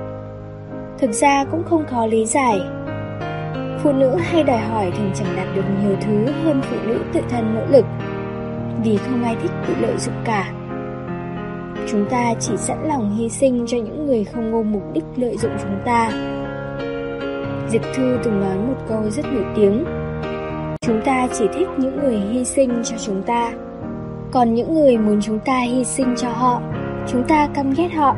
Thực 0.98 1.10
ra 1.12 1.44
cũng 1.44 1.62
không 1.64 1.86
khó 1.86 2.06
lý 2.06 2.26
giải. 2.26 2.60
Phụ 3.82 3.92
nữ 3.92 4.16
hay 4.16 4.42
đòi 4.42 4.58
hỏi 4.58 4.92
thường 4.98 5.10
chẳng 5.14 5.36
đạt 5.36 5.46
được 5.56 5.64
nhiều 5.82 5.96
thứ 6.00 6.32
hơn 6.44 6.60
phụ 6.62 6.76
nữ 6.86 7.00
tự 7.12 7.20
thân 7.30 7.54
nỗ 7.54 7.66
lực, 7.70 7.84
Vì 8.84 8.96
không 8.96 9.22
ai 9.22 9.36
thích 9.42 9.50
bị 9.68 9.74
lợi 9.80 9.98
dụng 9.98 10.14
cả. 10.24 10.52
Chúng 11.90 12.06
ta 12.10 12.34
chỉ 12.40 12.56
sẵn 12.56 12.88
lòng 12.88 13.16
hy 13.16 13.28
sinh 13.28 13.64
cho 13.66 13.76
những 13.76 14.06
người 14.06 14.24
không 14.24 14.50
ngô 14.50 14.62
mục 14.62 14.82
đích 14.92 15.04
lợi 15.16 15.36
dụng 15.36 15.52
chúng 15.62 15.78
ta. 15.84 16.10
Diệp 17.72 17.82
Thư 17.94 18.18
từng 18.24 18.40
nói 18.40 18.56
một 18.56 18.74
câu 18.88 19.10
rất 19.10 19.24
nổi 19.32 19.44
tiếng. 19.56 19.84
Chúng 20.80 21.00
ta 21.04 21.28
chỉ 21.32 21.44
thích 21.54 21.68
những 21.78 22.00
người 22.00 22.16
hy 22.16 22.44
sinh 22.44 22.82
cho 22.84 22.96
chúng 23.06 23.22
ta. 23.22 23.52
Còn 24.30 24.54
những 24.54 24.74
người 24.74 24.98
muốn 24.98 25.20
chúng 25.22 25.38
ta 25.38 25.58
hy 25.60 25.84
sinh 25.84 26.14
cho 26.16 26.28
họ, 26.28 26.62
Chúng 27.06 27.24
ta 27.28 27.48
căm 27.54 27.74
ghét 27.76 27.88
họ. 27.88 28.16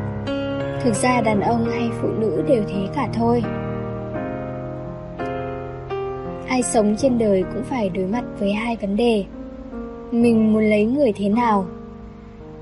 Thực 0.81 0.93
ra 0.93 1.21
đàn 1.21 1.41
ông 1.41 1.65
hay 1.65 1.89
phụ 2.01 2.07
nữ 2.07 2.43
đều 2.47 2.63
thế 2.67 2.87
cả 2.95 3.07
thôi. 3.13 3.43
Ai 6.47 6.63
sống 6.63 6.95
trên 6.97 7.17
đời 7.17 7.43
cũng 7.53 7.63
phải 7.63 7.89
đối 7.89 8.05
mặt 8.05 8.23
với 8.39 8.53
hai 8.53 8.77
vấn 8.81 8.97
đề. 8.97 9.25
Mình 10.11 10.53
muốn 10.53 10.69
lấy 10.69 10.85
người 10.85 11.13
thế 11.15 11.29
nào? 11.29 11.65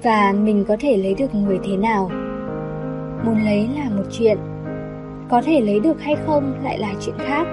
Và 0.03 0.33
mình 0.33 0.65
có 0.67 0.77
thể 0.79 0.97
lấy 0.97 1.13
được 1.13 1.35
người 1.35 1.59
thế 1.63 1.77
nào? 1.77 2.11
Muốn 3.25 3.43
lấy 3.45 3.69
là 3.77 3.89
một 3.89 4.03
chuyện. 4.11 4.37
Có 5.29 5.41
thể 5.41 5.61
lấy 5.61 5.79
được 5.79 6.01
hay 6.01 6.15
không 6.25 6.53
lại 6.63 6.79
là 6.79 6.93
chuyện 7.01 7.15
khác 7.17 7.47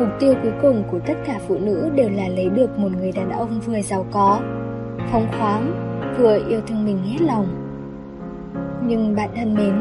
Mục 0.00 0.08
tiêu 0.20 0.34
cuối 0.42 0.52
cùng 0.62 0.84
của 0.90 0.98
tất 1.06 1.14
cả 1.26 1.38
phụ 1.48 1.58
nữ 1.58 1.90
đều 1.94 2.08
là 2.10 2.28
lấy 2.28 2.48
được 2.48 2.78
một 2.78 2.88
người 3.00 3.12
đàn 3.12 3.30
ông 3.30 3.60
vừa 3.66 3.80
giàu 3.82 4.06
có 4.10 4.40
Phóng 5.12 5.26
khoáng 5.38 5.72
Vừa 6.18 6.38
yêu 6.48 6.60
thương 6.66 6.84
mình 6.84 6.98
hết 7.04 7.20
lòng 7.20 7.64
nhưng 8.86 9.16
bạn 9.16 9.28
thân 9.36 9.54
mến, 9.54 9.74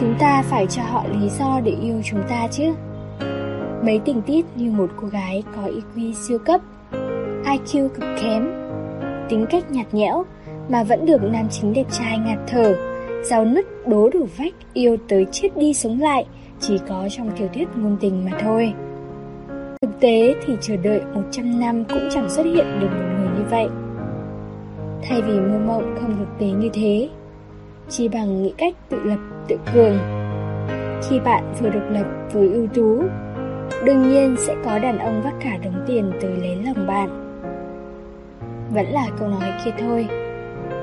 chúng 0.00 0.14
ta 0.18 0.42
phải 0.42 0.66
cho 0.66 0.82
họ 0.82 1.04
lý 1.20 1.28
do 1.38 1.60
để 1.64 1.72
yêu 1.82 2.00
chúng 2.04 2.22
ta 2.28 2.48
chứ. 2.50 2.64
Mấy 3.82 4.00
tình 4.04 4.22
tiết 4.22 4.46
như 4.54 4.70
một 4.70 4.90
cô 4.96 5.08
gái 5.08 5.42
có 5.56 5.62
IQ 5.62 6.12
siêu 6.12 6.38
cấp, 6.38 6.60
IQ 7.44 7.88
cực 7.88 8.04
kém, 8.22 8.52
tính 9.28 9.46
cách 9.50 9.70
nhạt 9.70 9.94
nhẽo 9.94 10.24
mà 10.68 10.84
vẫn 10.84 11.06
được 11.06 11.22
nam 11.22 11.48
chính 11.50 11.72
đẹp 11.72 11.86
trai 11.90 12.18
ngạt 12.18 12.38
thở, 12.46 12.74
giao 13.24 13.44
nứt 13.44 13.66
đố 13.86 14.08
đủ 14.08 14.26
vách, 14.36 14.54
Yêu 14.74 14.96
tới 15.08 15.26
chết 15.32 15.56
đi 15.56 15.74
sống 15.74 16.00
lại, 16.00 16.26
Chỉ 16.60 16.78
có 16.88 17.08
trong 17.10 17.30
tiểu 17.38 17.48
thuyết 17.54 17.68
ngôn 17.76 17.96
tình 18.00 18.24
mà 18.24 18.38
thôi. 18.40 18.72
Thực 19.82 20.00
tế 20.00 20.34
thì 20.46 20.56
chờ 20.60 20.76
đợi 20.76 21.00
100 21.14 21.60
năm 21.60 21.84
cũng 21.84 22.08
chẳng 22.10 22.30
xuất 22.30 22.46
hiện 22.46 22.66
được 22.80 22.88
một 22.90 23.04
người 23.18 23.28
như 23.38 23.44
vậy. 23.50 23.68
Thay 25.02 25.22
vì 25.22 25.40
mơ 25.40 25.58
mộng 25.66 25.96
không 26.00 26.16
thực 26.18 26.38
tế 26.38 26.46
như 26.46 26.70
thế, 26.72 27.08
Chỉ 27.88 28.08
bằng 28.08 28.42
nghĩ 28.42 28.54
cách 28.58 28.74
tự 28.88 28.98
lập, 29.04 29.18
tự 29.48 29.56
cường. 29.74 29.98
Khi 31.08 31.20
bạn 31.20 31.54
vừa 31.60 31.70
độc 31.70 31.82
lập, 31.90 32.06
vừa 32.32 32.52
ưu 32.52 32.66
tú, 32.66 33.02
Đương 33.84 34.08
nhiên 34.08 34.36
sẽ 34.38 34.54
có 34.64 34.78
đàn 34.78 34.98
ông 34.98 35.22
vắt 35.22 35.34
cả 35.40 35.56
đống 35.64 35.84
tiền 35.86 36.12
tới 36.20 36.36
lấy 36.36 36.56
lòng 36.64 36.86
bạn. 36.86 37.08
Vẫn 38.74 38.86
là 38.86 39.06
câu 39.18 39.28
nói 39.28 39.52
kia 39.64 39.70
thôi. 39.78 40.06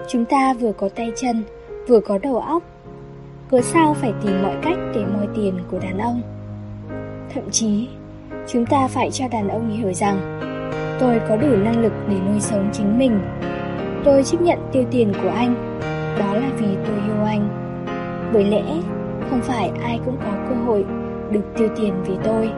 Chúng 0.07 0.25
ta 0.25 0.53
vừa 0.53 0.71
có 0.71 0.89
tay 0.89 1.11
chân 1.15 1.43
Vừa 1.87 1.99
có 1.99 2.17
đầu 2.17 2.37
óc, 2.37 2.63
Cớ 3.51 3.61
sao 3.61 3.93
phải 3.93 4.13
tìm 4.23 4.43
mọi 4.43 4.55
cách 4.61 4.77
để 4.95 5.05
moi 5.05 5.27
tiền 5.35 5.53
của 5.71 5.79
đàn 5.79 5.97
ông? 5.97 6.21
Thậm 7.33 7.43
chí, 7.51 7.89
Chúng 8.47 8.65
ta 8.65 8.87
phải 8.87 9.11
cho 9.11 9.27
đàn 9.31 9.49
ông 9.49 9.69
hiểu 9.69 9.93
rằng, 9.93 10.39
Tôi 10.99 11.21
có 11.29 11.35
đủ 11.35 11.55
năng 11.55 11.81
lực 11.81 11.93
để 12.09 12.15
nuôi 12.29 12.39
sống 12.39 12.69
chính 12.73 12.99
mình. 12.99 13.19
Tôi 14.03 14.23
chấp 14.23 14.41
nhận 14.41 14.59
tiêu 14.71 14.83
tiền 14.91 15.13
của 15.23 15.29
anh, 15.29 15.79
Đó 16.19 16.33
là 16.33 16.49
vì 16.57 16.67
tôi 16.87 16.95
yêu 17.05 17.23
anh. 17.25 17.49
Bởi 18.33 18.45
lẽ, 18.45 18.63
không 19.29 19.41
phải 19.41 19.71
ai 19.83 19.99
cũng 20.05 20.17
có 20.17 20.31
cơ 20.49 20.55
hội 20.55 20.85
được 21.31 21.43
tiêu 21.57 21.67
tiền 21.77 21.93
vì 22.05 22.15
tôi. 22.23 22.49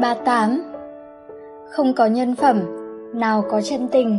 Ba 0.00 0.14
tám 0.24 0.71
không 1.72 1.94
có 1.94 2.06
nhân 2.06 2.34
phẩm 2.34 2.60
Nào 3.14 3.44
có 3.50 3.60
chân 3.62 3.88
tình 3.92 4.18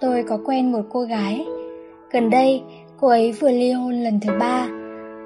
Tôi 0.00 0.24
có 0.28 0.38
quen 0.44 0.72
một 0.72 0.82
cô 0.90 1.00
gái 1.00 1.46
Gần 2.10 2.30
đây 2.30 2.62
cô 3.00 3.08
ấy 3.08 3.32
vừa 3.32 3.50
ly 3.50 3.72
hôn 3.72 3.92
lần 3.94 4.20
thứ 4.20 4.32
ba 4.40 4.68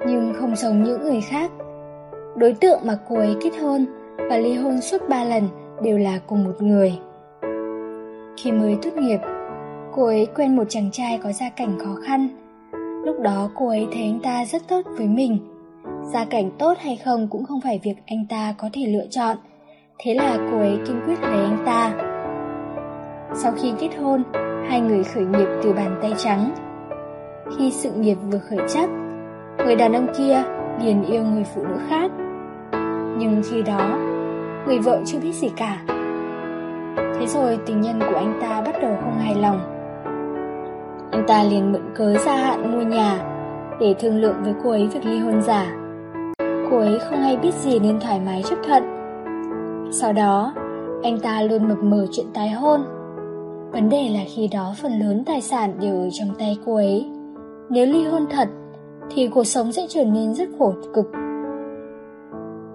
Nhưng 0.07 0.33
không 0.40 0.57
giống 0.57 0.83
những 0.83 1.03
người 1.03 1.20
khác 1.20 1.51
Đối 2.37 2.53
tượng 2.53 2.81
mà 2.85 2.99
cô 3.09 3.16
ấy 3.16 3.37
kết 3.42 3.53
hôn 3.62 3.87
và 4.31 4.37
ly 4.37 4.55
hôn 4.55 4.81
suốt 4.81 5.09
ba 5.09 5.25
lần 5.25 5.49
đều 5.83 5.99
là 5.99 6.20
cùng 6.27 6.44
một 6.44 6.62
người. 6.62 6.99
Khi 8.37 8.53
mới 8.53 8.77
tốt 8.83 8.90
nghiệp, 8.96 9.20
cô 9.92 10.07
ấy 10.07 10.27
quen 10.37 10.57
một 10.57 10.64
chàng 10.68 10.90
trai 10.92 11.18
có 11.22 11.33
gia 11.33 11.49
cảnh 11.49 11.79
khó 11.79 11.94
khăn. 12.07 12.29
Lúc 13.05 13.20
đó 13.20 13.51
cô 13.55 13.68
ấy 13.68 13.87
thấy 13.92 14.03
anh 14.03 14.20
ta 14.22 14.44
rất 14.44 14.62
tốt 14.68 14.83
với 14.99 15.07
mình. 15.07 15.38
Gia 16.12 16.25
cảnh 16.25 16.51
tốt 16.59 16.79
hay 16.79 16.96
không 16.96 17.29
cũng 17.29 17.44
không 17.44 17.61
phải 17.61 17.81
việc 17.83 17.94
anh 18.07 18.27
ta 18.29 18.55
có 18.59 18.68
thể 18.72 18.87
lựa 18.87 19.07
chọn. 19.11 19.37
Thế 19.99 20.15
là 20.15 20.39
cô 20.51 20.59
ấy 20.59 20.79
kiên 20.87 21.01
quyết 21.07 21.23
lấy 21.23 21.45
anh 21.45 21.63
ta. 21.67 21.93
Sau 23.35 23.53
khi 23.57 23.73
kết 23.79 23.91
hôn, 24.01 24.23
hai 24.69 24.81
người 24.81 25.05
khởi 25.05 25.25
nghiệp 25.25 25.49
từ 25.63 25.73
bàn 25.73 25.99
tay 26.03 26.15
trắng. 26.17 26.51
Khi 27.59 27.71
sự 27.71 27.91
nghiệp 27.91 28.15
vừa 28.15 28.39
khởi 28.39 28.59
chắc, 28.69 28.89
người 29.59 29.77
đàn 29.77 29.93
ông 29.93 30.07
kia 30.19 30.43
liền 30.85 31.05
yêu 31.05 31.23
người 31.23 31.45
phụ 31.55 31.63
nữ 31.63 31.77
khác. 31.89 32.11
Nhưng 33.19 33.43
khi 33.51 33.63
đó, 33.63 33.99
người 34.67 34.79
vợ 34.79 35.01
chưa 35.07 35.19
biết 35.19 35.33
gì 35.33 35.49
cả. 35.57 35.79
Thế 36.97 37.27
rồi 37.27 37.59
tình 37.67 37.81
nhân 37.81 38.01
của 38.01 38.17
anh 38.17 38.39
ta 38.43 38.63
bắt 38.67 38.75
đầu 38.83 38.97
không 39.05 39.19
hài 39.19 39.35
lòng. 39.35 39.61
Anh 41.13 41.25
ta 41.27 41.43
liền 41.43 41.73
mượn 41.73 41.83
cớ 41.95 42.15
gia 42.15 42.37
hạn 42.37 42.73
mua 42.73 42.83
nhà 42.83 43.19
để 43.81 43.95
thương 43.99 44.17
lượng 44.17 44.37
với 44.43 44.55
cô 44.65 44.71
ấy 44.71 44.87
việc 44.87 45.05
ly 45.05 45.19
hôn 45.19 45.43
giả. 45.43 45.67
Cô 46.71 46.79
ấy 46.79 46.99
không 46.99 47.19
hay 47.19 47.37
biết 47.37 47.55
gì 47.55 47.79
nên 47.79 48.01
thoải 48.01 48.21
mái 48.27 48.43
chấp 48.43 48.57
thuận. 48.67 48.96
Sau 49.90 50.12
đó, 50.12 50.53
anh 51.03 51.18
ta 51.22 51.42
luôn 51.42 51.68
mập 51.68 51.79
mờ 51.83 52.07
chuyện 52.12 52.27
tái 52.35 52.51
hôn. 52.51 52.81
Vấn 53.72 53.88
đề 53.88 54.09
là 54.09 54.20
khi 54.35 54.49
đó 54.49 54.75
phần 54.83 54.92
lớn 54.92 55.22
tài 55.27 55.40
sản 55.40 55.79
đều 55.81 56.01
ở 56.01 56.09
trong 56.12 56.29
tay 56.38 56.59
cô 56.66 56.75
ấy. 56.75 57.11
Nếu 57.70 57.87
ly 57.87 58.05
hôn 58.05 58.27
thật, 58.31 58.49
thì 59.11 59.29
cuộc 59.29 59.44
sống 59.44 59.72
sẽ 59.72 59.87
trở 59.88 60.05
nên 60.05 60.35
rất 60.35 60.49
khổ 60.59 60.75
cực 60.94 61.07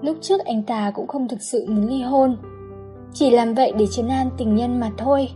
Lúc 0.01 0.17
trước 0.21 0.41
anh 0.45 0.63
ta 0.63 0.91
cũng 0.91 1.07
không 1.07 1.27
thực 1.27 1.41
sự 1.41 1.65
muốn 1.69 1.87
ly 1.87 2.01
hôn 2.01 2.37
Chỉ 3.13 3.29
làm 3.29 3.53
vậy 3.53 3.73
để 3.77 3.87
trấn 3.87 4.07
an 4.07 4.29
tình 4.37 4.55
nhân 4.55 4.79
mà 4.79 4.91
thôi 4.97 5.29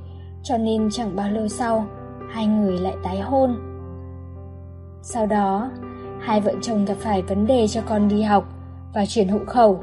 Cho 0.43 0.57
nên 0.57 0.89
chẳng 0.91 1.15
bao 1.15 1.31
lâu 1.31 1.47
sau 1.47 1.85
Hai 2.29 2.47
người 2.47 2.77
lại 2.77 2.95
tái 3.03 3.19
hôn 3.19 3.55
Sau 5.01 5.25
đó 5.25 5.71
Hai 6.19 6.41
vợ 6.41 6.53
chồng 6.61 6.85
gặp 6.85 6.95
phải 6.99 7.21
vấn 7.21 7.47
đề 7.47 7.67
cho 7.67 7.81
con 7.89 8.07
đi 8.07 8.21
học 8.21 8.45
Và 8.93 9.05
chuyển 9.05 9.27
hộ 9.27 9.39
khẩu 9.47 9.79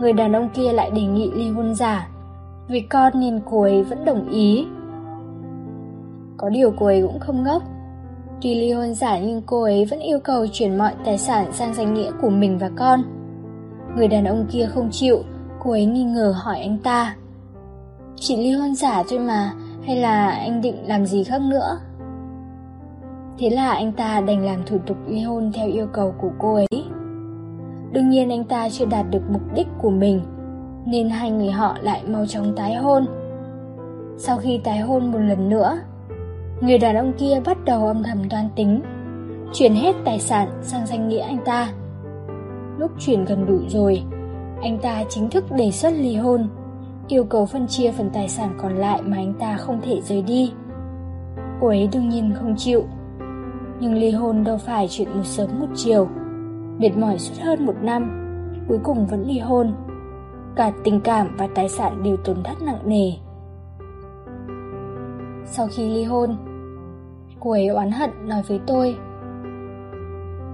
Người 0.00 0.12
đàn 0.12 0.32
ông 0.32 0.48
kia 0.54 0.72
lại 0.72 0.90
đề 0.90 1.02
nghị 1.02 1.30
ly 1.34 1.50
hôn 1.50 1.74
giả 1.74 2.08
Vì 2.68 2.80
con 2.80 3.12
nên 3.20 3.40
cô 3.50 3.62
ấy 3.62 3.82
vẫn 3.82 4.04
đồng 4.04 4.28
ý 4.30 4.66
Có 6.36 6.48
điều 6.48 6.72
cô 6.78 6.86
ấy 6.86 7.02
cũng 7.02 7.20
không 7.20 7.42
ngốc 7.42 7.62
Tuy 8.42 8.54
ly 8.54 8.72
hôn 8.72 8.94
giả 8.94 9.18
nhưng 9.18 9.42
cô 9.46 9.62
ấy 9.62 9.84
vẫn 9.84 10.00
yêu 10.00 10.18
cầu 10.18 10.46
chuyển 10.52 10.78
mọi 10.78 10.92
tài 11.04 11.18
sản 11.18 11.52
sang 11.52 11.74
danh 11.74 11.94
nghĩa 11.94 12.10
của 12.22 12.30
mình 12.30 12.58
và 12.58 12.70
con 12.76 13.02
Người 13.96 14.08
đàn 14.08 14.24
ông 14.24 14.46
kia 14.50 14.66
không 14.66 14.88
chịu, 14.90 15.22
cô 15.60 15.70
ấy 15.70 15.84
nghi 15.84 16.04
ngờ 16.04 16.34
hỏi 16.36 16.60
anh 16.60 16.78
ta. 16.78 17.16
Chỉ 18.16 18.36
ly 18.36 18.52
hôn 18.52 18.74
giả 18.74 19.02
thôi 19.08 19.18
mà, 19.18 19.52
hay 19.86 19.96
là 19.96 20.30
anh 20.30 20.60
định 20.60 20.76
làm 20.86 21.06
gì 21.06 21.24
khác 21.24 21.42
nữa? 21.42 21.78
Thế 23.38 23.50
là 23.50 23.70
anh 23.70 23.92
ta 23.92 24.20
đành 24.20 24.46
làm 24.46 24.62
thủ 24.66 24.78
tục 24.86 24.96
ly 25.06 25.20
hôn 25.20 25.52
theo 25.54 25.68
yêu 25.68 25.86
cầu 25.92 26.14
của 26.20 26.30
cô 26.38 26.54
ấy. 26.54 26.81
Đương 27.92 28.10
nhiên 28.10 28.30
anh 28.30 28.44
ta 28.44 28.68
chưa 28.68 28.84
đạt 28.84 29.06
được 29.10 29.22
mục 29.30 29.42
đích 29.54 29.66
của 29.78 29.90
mình, 29.90 30.20
nên 30.86 31.08
hai 31.08 31.30
người 31.30 31.50
họ 31.50 31.76
lại 31.80 32.02
mau 32.06 32.26
chóng 32.26 32.52
tái 32.56 32.74
hôn. 32.74 33.06
Sau 34.16 34.38
khi 34.38 34.60
tái 34.64 34.80
hôn 34.80 35.12
một 35.12 35.18
lần 35.18 35.48
nữa, 35.48 35.78
người 36.60 36.78
đàn 36.78 36.96
ông 36.96 37.12
kia 37.18 37.40
bắt 37.46 37.64
đầu 37.64 37.86
âm 37.86 38.02
thầm 38.02 38.28
toan 38.28 38.48
tính, 38.56 38.82
chuyển 39.52 39.74
hết 39.74 39.96
tài 40.04 40.18
sản 40.18 40.48
sang 40.62 40.86
danh 40.86 41.08
nghĩa 41.08 41.20
anh 41.20 41.38
ta. 41.44 41.72
Lúc 42.78 42.90
chuyển 42.98 43.24
gần 43.24 43.46
đủ 43.46 43.58
rồi, 43.68 44.02
anh 44.62 44.78
ta 44.78 45.04
chính 45.08 45.30
thức 45.30 45.44
đề 45.52 45.70
xuất 45.70 45.92
ly 45.92 46.16
hôn, 46.16 46.48
yêu 47.08 47.24
cầu 47.24 47.46
phân 47.46 47.66
chia 47.66 47.90
phần 47.90 48.10
tài 48.12 48.28
sản 48.28 48.54
còn 48.58 48.76
lại 48.76 49.02
mà 49.02 49.16
anh 49.16 49.34
ta 49.34 49.56
không 49.56 49.80
thể 49.82 50.00
rời 50.00 50.22
đi. 50.22 50.52
Cô 51.60 51.66
ấy 51.66 51.88
đương 51.92 52.08
nhiên 52.08 52.32
không 52.34 52.54
chịu. 52.56 52.84
Nhưng 53.80 53.94
ly 53.94 54.10
hôn 54.10 54.44
đâu 54.44 54.58
phải 54.58 54.86
chuyện 54.90 55.08
một 55.14 55.24
sớm 55.24 55.60
một 55.60 55.66
chiều. 55.74 56.08
Mệt 56.78 56.96
mỏi 56.96 57.18
suốt 57.18 57.34
hơn 57.42 57.66
một 57.66 57.76
năm, 57.82 58.10
cuối 58.68 58.78
cùng 58.82 59.06
vẫn 59.06 59.26
ly 59.26 59.38
hôn. 59.38 59.74
Cả 60.56 60.72
tình 60.84 61.00
cảm 61.00 61.36
và 61.36 61.48
tài 61.54 61.68
sản 61.68 62.02
đều 62.02 62.16
tổn 62.16 62.42
thất 62.42 62.62
nặng 62.62 62.80
nề. 62.84 63.12
Sau 65.46 65.68
khi 65.70 65.88
ly 65.88 66.04
hôn, 66.04 66.36
cô 67.40 67.50
ấy 67.50 67.66
oán 67.66 67.90
hận 67.90 68.10
nói 68.28 68.42
với 68.48 68.60
tôi 68.66 68.96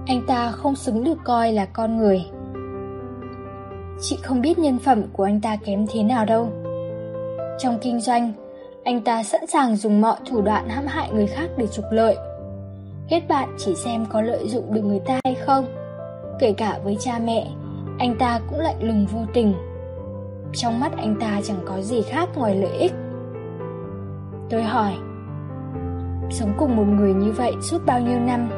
anh 0.09 0.21
ta 0.27 0.51
không 0.51 0.75
xứng 0.75 1.03
được 1.03 1.17
coi 1.23 1.51
là 1.51 1.65
con 1.65 1.97
người 1.97 2.25
Chị 4.01 4.17
không 4.23 4.41
biết 4.41 4.59
nhân 4.59 4.79
phẩm 4.79 5.03
của 5.13 5.23
anh 5.23 5.41
ta 5.41 5.55
kém 5.65 5.85
thế 5.93 6.03
nào 6.03 6.25
đâu 6.25 6.49
Trong 7.59 7.77
kinh 7.81 7.99
doanh 7.99 8.33
Anh 8.83 9.01
ta 9.01 9.23
sẵn 9.23 9.47
sàng 9.47 9.75
dùng 9.75 10.01
mọi 10.01 10.17
thủ 10.29 10.41
đoạn 10.41 10.69
hãm 10.69 10.85
hại 10.87 11.09
người 11.13 11.27
khác 11.27 11.49
để 11.57 11.67
trục 11.67 11.85
lợi 11.91 12.15
Kết 13.09 13.21
bạn 13.27 13.49
chỉ 13.57 13.75
xem 13.75 14.05
có 14.09 14.21
lợi 14.21 14.47
dụng 14.47 14.73
được 14.73 14.81
người 14.81 14.99
ta 14.99 15.19
hay 15.23 15.35
không 15.35 15.65
Kể 16.39 16.53
cả 16.53 16.79
với 16.83 16.97
cha 16.99 17.19
mẹ, 17.25 17.47
Anh 17.99 18.15
ta 18.19 18.39
cũng 18.49 18.59
lạnh 18.59 18.83
lùng 18.83 19.05
vô 19.05 19.19
tình. 19.33 19.53
Trong 20.53 20.79
mắt 20.79 20.91
anh 20.97 21.15
ta 21.19 21.39
chẳng 21.43 21.59
có 21.65 21.81
gì 21.81 22.01
khác 22.01 22.29
ngoài 22.35 22.55
lợi 22.55 22.71
ích. 22.71 22.93
Tôi 24.49 24.63
hỏi, 24.63 24.93
Sống 26.29 26.53
cùng 26.57 26.75
một 26.75 26.83
người 26.83 27.13
như 27.13 27.31
vậy 27.31 27.53
suốt 27.61 27.85
bao 27.85 27.99
nhiêu 27.99 28.19
năm, 28.19 28.49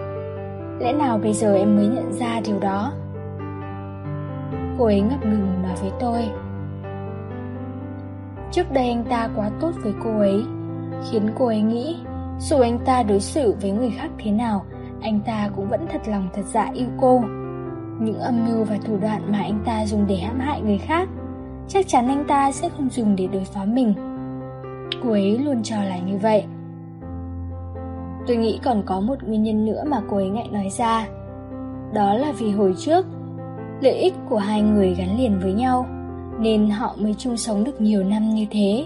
Lẽ 0.79 0.93
nào 0.93 1.17
bây 1.17 1.33
giờ 1.33 1.55
em 1.55 1.75
mới 1.75 1.87
nhận 1.87 2.13
ra 2.13 2.41
điều 2.45 2.59
đó? 2.59 2.91
Cô 4.77 4.85
ấy 4.85 5.01
ngập 5.01 5.25
ngừng 5.25 5.61
nói 5.63 5.75
với 5.81 5.91
tôi, 5.99 6.21
Trước 8.51 8.71
đây 8.71 8.89
anh 8.89 9.03
ta 9.03 9.29
quá 9.35 9.49
tốt 9.61 9.71
với 9.83 9.93
cô 10.03 10.19
ấy, 10.19 10.43
Khiến 11.11 11.29
cô 11.39 11.45
ấy 11.45 11.61
nghĩ 11.61 11.97
Dù 12.39 12.59
anh 12.59 12.79
ta 12.85 13.03
đối 13.03 13.19
xử 13.19 13.55
với 13.61 13.71
người 13.71 13.91
khác 13.97 14.09
thế 14.19 14.31
nào, 14.31 14.65
Anh 15.01 15.19
ta 15.25 15.49
cũng 15.55 15.69
vẫn 15.69 15.87
thật 15.91 16.01
lòng 16.05 16.27
thật 16.33 16.43
dạ 16.45 16.69
yêu 16.73 16.87
cô. 17.01 17.23
Những 18.01 18.19
âm 18.19 18.45
mưu 18.45 18.63
và 18.63 18.77
thủ 18.85 18.97
đoạn 19.01 19.31
mà 19.31 19.39
anh 19.41 19.63
ta 19.65 19.85
dùng 19.85 20.07
để 20.07 20.15
hãm 20.15 20.39
hại 20.39 20.61
người 20.61 20.77
khác, 20.77 21.09
Chắc 21.67 21.87
chắn 21.87 22.07
anh 22.07 22.23
ta 22.27 22.51
sẽ 22.51 22.69
không 22.69 22.89
dùng 22.89 23.15
để 23.15 23.27
đối 23.27 23.43
phó 23.43 23.65
mình. 23.65 23.93
Cô 25.03 25.11
ấy 25.11 25.37
luôn 25.37 25.63
cho 25.63 25.75
là 25.75 25.97
như 25.97 26.17
vậy. 26.17 26.43
Tôi 28.27 28.37
nghĩ 28.37 28.59
còn 28.63 28.83
có 28.85 28.99
một 28.99 29.23
nguyên 29.23 29.43
nhân 29.43 29.65
nữa 29.65 29.83
mà 29.87 30.01
cô 30.09 30.17
ấy 30.17 30.29
ngại 30.29 30.47
nói 30.51 30.69
ra. 30.69 31.07
Đó 31.93 32.13
là 32.13 32.31
vì 32.39 32.51
hồi 32.51 32.73
trước, 32.77 33.05
Lợi 33.81 33.93
ích 33.93 34.13
của 34.29 34.37
hai 34.37 34.61
người 34.61 34.95
gắn 34.97 35.17
liền 35.17 35.39
với 35.39 35.53
nhau, 35.53 35.85
Nên 36.39 36.69
họ 36.69 36.95
mới 36.99 37.15
chung 37.17 37.37
sống 37.37 37.63
được 37.63 37.81
nhiều 37.81 38.03
năm 38.03 38.29
như 38.29 38.45
thế. 38.51 38.85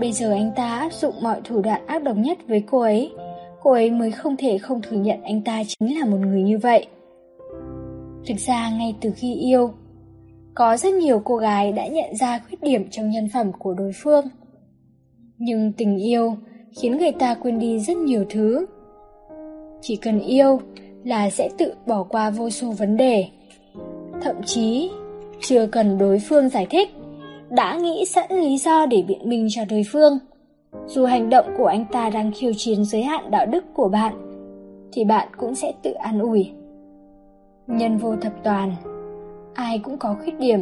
Bây 0.00 0.12
giờ 0.12 0.32
anh 0.32 0.50
ta 0.56 0.78
áp 0.78 0.92
dụng 0.92 1.14
mọi 1.22 1.40
thủ 1.44 1.62
đoạn 1.62 1.86
ác 1.86 2.02
độc 2.02 2.16
nhất 2.16 2.38
với 2.48 2.64
cô 2.70 2.80
ấy 2.80 3.12
Cô 3.62 3.72
ấy 3.72 3.90
mới 3.90 4.10
không 4.10 4.36
thể 4.36 4.58
không 4.58 4.82
thừa 4.82 4.96
nhận 4.96 5.22
anh 5.22 5.42
ta 5.42 5.62
chính 5.68 5.98
là 5.98 6.06
một 6.06 6.16
người 6.16 6.42
như 6.42 6.58
vậy. 6.58 6.86
Thực 8.26 8.38
ra 8.38 8.70
ngay 8.70 8.94
từ 9.00 9.10
khi 9.16 9.34
yêu 9.34 9.70
Có 10.54 10.76
rất 10.76 10.94
nhiều 10.94 11.20
cô 11.24 11.36
gái 11.36 11.72
đã 11.72 11.86
nhận 11.86 12.16
ra 12.16 12.40
khuyết 12.48 12.62
điểm 12.62 12.88
trong 12.90 13.10
nhân 13.10 13.28
phẩm 13.34 13.52
của 13.58 13.74
đối 13.74 13.92
phương. 13.94 14.24
Nhưng 15.38 15.72
tình 15.72 15.96
yêu 15.96 16.36
khiến 16.80 16.98
người 16.98 17.12
ta 17.12 17.34
quên 17.34 17.58
đi 17.58 17.78
rất 17.78 17.96
nhiều 17.96 18.24
thứ. 18.30 18.66
Chỉ 19.80 19.96
cần 19.96 20.20
yêu 20.20 20.60
là 21.04 21.30
sẽ 21.30 21.48
tự 21.58 21.72
bỏ 21.86 22.02
qua 22.02 22.30
vô 22.30 22.50
số 22.50 22.70
vấn 22.70 22.96
đề. 22.96 23.26
Thậm 24.22 24.36
chí, 24.46 24.90
chưa 25.40 25.66
cần 25.66 25.98
đối 25.98 26.18
phương 26.18 26.48
giải 26.48 26.66
thích, 26.70 26.88
đã 27.50 27.76
nghĩ 27.76 28.04
sẵn 28.04 28.30
lý 28.30 28.58
do 28.58 28.86
để 28.86 29.02
biện 29.02 29.28
minh 29.28 29.46
cho 29.50 29.64
đối 29.70 29.82
phương. 29.92 30.18
Dù 30.86 31.04
hành 31.04 31.30
động 31.30 31.46
của 31.58 31.66
anh 31.66 31.84
ta 31.92 32.10
đang 32.10 32.32
khiêu 32.32 32.52
chiến 32.56 32.84
giới 32.84 33.02
hạn 33.02 33.30
đạo 33.30 33.46
đức 33.46 33.64
của 33.74 33.88
bạn, 33.88 34.14
thì 34.92 35.04
bạn 35.04 35.28
cũng 35.36 35.54
sẽ 35.54 35.72
tự 35.82 35.92
an 35.92 36.18
ủi. 36.18 36.50
Nhân 37.66 37.98
vô 37.98 38.16
thập 38.16 38.32
toàn, 38.44 38.74
ai 39.54 39.78
cũng 39.78 39.98
có 39.98 40.16
khuyết 40.22 40.38
điểm. 40.38 40.60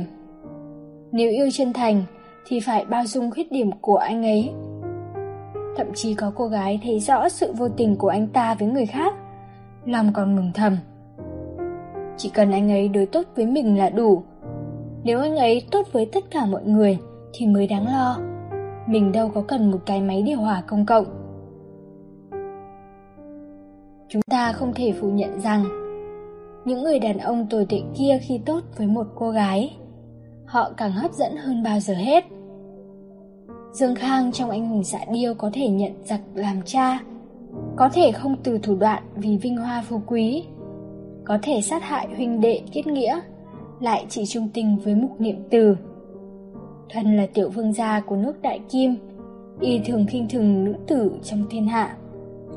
Nếu 1.12 1.30
yêu 1.30 1.48
chân 1.52 1.72
thành 1.72 2.02
thì 2.46 2.60
phải 2.60 2.84
bao 2.84 3.06
dung 3.06 3.30
khuyết 3.30 3.52
điểm 3.52 3.70
của 3.80 3.96
anh 3.96 4.22
ấy. 4.22 4.52
Thậm 5.76 5.86
chí 5.94 6.14
có 6.14 6.32
cô 6.34 6.46
gái 6.46 6.80
thấy 6.82 7.00
rõ 7.00 7.28
sự 7.28 7.52
vô 7.52 7.68
tình 7.68 7.96
của 7.96 8.08
anh 8.08 8.26
ta 8.26 8.54
với 8.54 8.68
người 8.68 8.86
khác, 8.86 9.14
lòng 9.84 10.10
còn 10.14 10.36
mừng 10.36 10.50
thầm. 10.54 10.76
Chỉ 12.16 12.30
cần 12.34 12.50
anh 12.50 12.70
ấy 12.70 12.88
đối 12.88 13.06
tốt 13.06 13.22
với 13.36 13.46
mình 13.46 13.78
là 13.78 13.90
đủ. 13.90 14.22
Nếu 15.04 15.20
anh 15.20 15.36
ấy 15.36 15.66
tốt 15.70 15.86
với 15.92 16.06
tất 16.12 16.24
cả 16.30 16.46
mọi 16.46 16.64
người 16.64 16.98
thì 17.32 17.46
mới 17.46 17.66
đáng 17.66 17.86
lo. 17.86 18.18
Mình 18.86 19.12
đâu 19.12 19.30
có 19.34 19.42
cần 19.48 19.70
một 19.70 19.78
cái 19.86 20.00
máy 20.00 20.22
điều 20.22 20.38
hòa 20.38 20.62
công 20.66 20.86
cộng. 20.86 21.06
Chúng 24.08 24.22
ta 24.30 24.52
không 24.52 24.72
thể 24.74 24.92
phủ 25.00 25.10
nhận 25.10 25.40
rằng 25.40 25.83
những 26.64 26.82
người 26.82 26.98
đàn 26.98 27.18
ông 27.18 27.46
tồi 27.50 27.66
tệ 27.68 27.80
kia 27.98 28.18
khi 28.22 28.40
tốt 28.46 28.60
với 28.76 28.86
một 28.86 29.06
cô 29.14 29.30
gái. 29.30 29.76
Họ 30.46 30.72
càng 30.76 30.92
hấp 30.92 31.12
dẫn 31.12 31.36
hơn 31.36 31.62
bao 31.62 31.80
giờ 31.80 31.94
hết. 31.94 32.24
Dương 33.72 33.94
khang 33.94 34.32
trong 34.32 34.50
anh 34.50 34.68
hùng 34.68 34.84
dạ 34.84 34.98
điêu 35.12 35.34
có 35.34 35.50
thể 35.52 35.68
nhận 35.68 35.92
giặc 36.04 36.20
làm 36.34 36.62
cha, 36.64 37.00
có 37.76 37.88
thể 37.92 38.12
không 38.12 38.36
từ 38.42 38.58
thủ 38.58 38.74
đoạn 38.74 39.02
vì 39.16 39.36
vinh 39.36 39.56
hoa 39.56 39.84
phú 39.88 40.02
quý, 40.06 40.44
có 41.24 41.38
thể 41.42 41.60
sát 41.60 41.82
hại 41.82 42.08
huynh 42.16 42.40
đệ 42.40 42.60
kết 42.72 42.86
nghĩa, 42.86 43.20
lại 43.80 44.06
chỉ 44.08 44.26
trung 44.26 44.48
tình 44.54 44.76
với 44.76 44.94
mục 44.94 45.20
niệm 45.20 45.36
từ. 45.50 45.76
Thân 46.90 47.16
là 47.16 47.26
tiểu 47.34 47.50
vương 47.50 47.72
gia 47.72 48.00
của 48.00 48.16
nước 48.16 48.42
đại 48.42 48.60
kim, 48.70 48.96
y 49.60 49.78
thường 49.78 50.06
khinh 50.08 50.28
thường 50.28 50.64
nữ 50.64 50.74
tử 50.86 51.12
trong 51.22 51.44
thiên 51.50 51.66
hạ, 51.66 51.96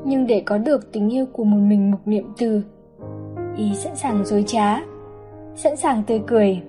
nhưng 0.04 0.26
để 0.26 0.42
có 0.46 0.58
được 0.58 0.92
tình 0.92 1.10
yêu 1.12 1.26
của 1.32 1.44
một 1.44 1.58
mình 1.58 1.90
mục 1.90 2.00
niệm 2.06 2.24
từ 2.38 2.62
y 3.58 3.74
sẵn 3.74 3.96
sàng 3.96 4.24
dối 4.24 4.44
trá, 4.46 4.80
sẵn 5.56 5.76
sàng 5.76 6.02
tươi 6.06 6.20
cười. 6.26 6.62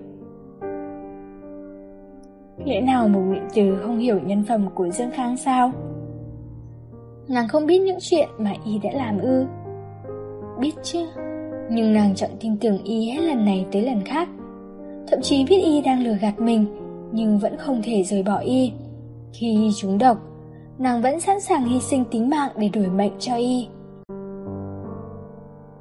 Lẽ 2.65 2.81
nào 2.81 3.07
một 3.07 3.19
nguyện 3.19 3.47
từ 3.55 3.79
không 3.81 3.97
hiểu 3.97 4.19
nhân 4.25 4.43
phẩm 4.47 4.69
của 4.75 4.89
dương 4.89 5.11
khang 5.11 5.37
sao? 5.37 5.71
Nàng 7.27 7.47
không 7.47 7.65
biết 7.65 7.79
những 7.79 7.97
chuyện 8.01 8.29
mà 8.37 8.53
y 8.65 8.79
đã 8.79 8.89
làm 8.93 9.19
ư? 9.19 9.45
Biết 10.59 10.71
chứ, 10.83 10.99
nhưng 11.71 11.93
nàng 11.93 12.15
chọn 12.15 12.29
tin 12.39 12.57
tưởng 12.57 12.83
y 12.83 13.09
hết 13.09 13.21
lần 13.21 13.45
này 13.45 13.65
tới 13.71 13.81
lần 13.81 14.01
khác. 14.05 14.29
Thậm 15.07 15.21
chí 15.21 15.45
biết 15.49 15.61
y 15.63 15.81
đang 15.81 16.03
lừa 16.03 16.17
gạt 16.21 16.39
mình, 16.39 16.65
nhưng 17.11 17.39
vẫn 17.39 17.57
không 17.57 17.81
thể 17.83 18.03
rời 18.03 18.23
bỏ 18.23 18.37
y. 18.37 18.71
Khi 19.33 19.55
y 19.55 19.71
trúng 19.75 19.97
độc, 19.97 20.17
nàng 20.77 21.01
vẫn 21.01 21.19
sẵn 21.19 21.39
sàng 21.39 21.65
hy 21.65 21.79
sinh 21.79 22.05
tính 22.11 22.29
mạng 22.29 22.51
để 22.57 22.69
đổi 22.69 22.87
mệnh 22.87 23.13
cho 23.19 23.35
y 23.35 23.67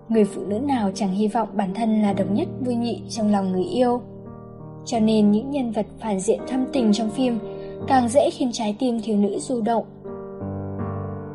người 0.09 0.25
phụ 0.25 0.42
nữ 0.47 0.59
nào 0.59 0.90
chẳng 0.94 1.11
hy 1.11 1.29
vọng 1.29 1.49
bản 1.53 1.75
thân 1.75 2.03
là 2.03 2.12
độc 2.12 2.31
nhất 2.31 2.49
vui 2.61 2.75
nhị 2.75 3.03
trong 3.09 3.33
lòng 3.33 3.53
người 3.53 3.64
yêu 3.64 4.03
cho 4.85 4.99
nên 4.99 5.31
những 5.31 5.51
nhân 5.51 5.73
vật 5.73 5.87
phản 6.01 6.21
diện 6.21 6.40
thâm 6.49 6.66
tình 6.73 6.92
trong 6.92 7.11
phim 7.11 7.38
càng 7.87 8.09
dễ 8.09 8.31
khiến 8.31 8.51
trái 8.53 8.77
tim 8.79 9.01
thiếu 9.01 9.16
nữ 9.16 9.38
du 9.38 9.61
động 9.61 9.85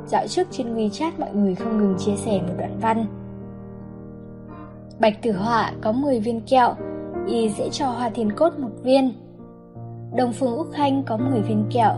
dạo 0.07 0.27
trước 0.27 0.47
trên 0.51 0.75
WeChat 0.75 1.11
mọi 1.17 1.33
người 1.33 1.55
không 1.55 1.77
ngừng 1.77 1.95
chia 1.99 2.15
sẻ 2.15 2.41
một 2.47 2.53
đoạn 2.57 2.77
văn 2.81 3.05
Bạch 4.99 5.21
Tử 5.21 5.31
Họa 5.31 5.71
có 5.81 5.91
10 5.91 6.19
viên 6.19 6.41
kẹo, 6.41 6.75
y 7.27 7.49
sẽ 7.49 7.69
cho 7.71 7.87
Hoa 7.87 8.09
Thiên 8.09 8.31
Cốt 8.31 8.59
một 8.59 8.69
viên. 8.83 9.13
Đồng 10.15 10.33
Phương 10.33 10.57
Úc 10.57 10.67
Khanh 10.71 11.03
có 11.03 11.17
10 11.17 11.41
viên 11.41 11.65
kẹo, 11.73 11.91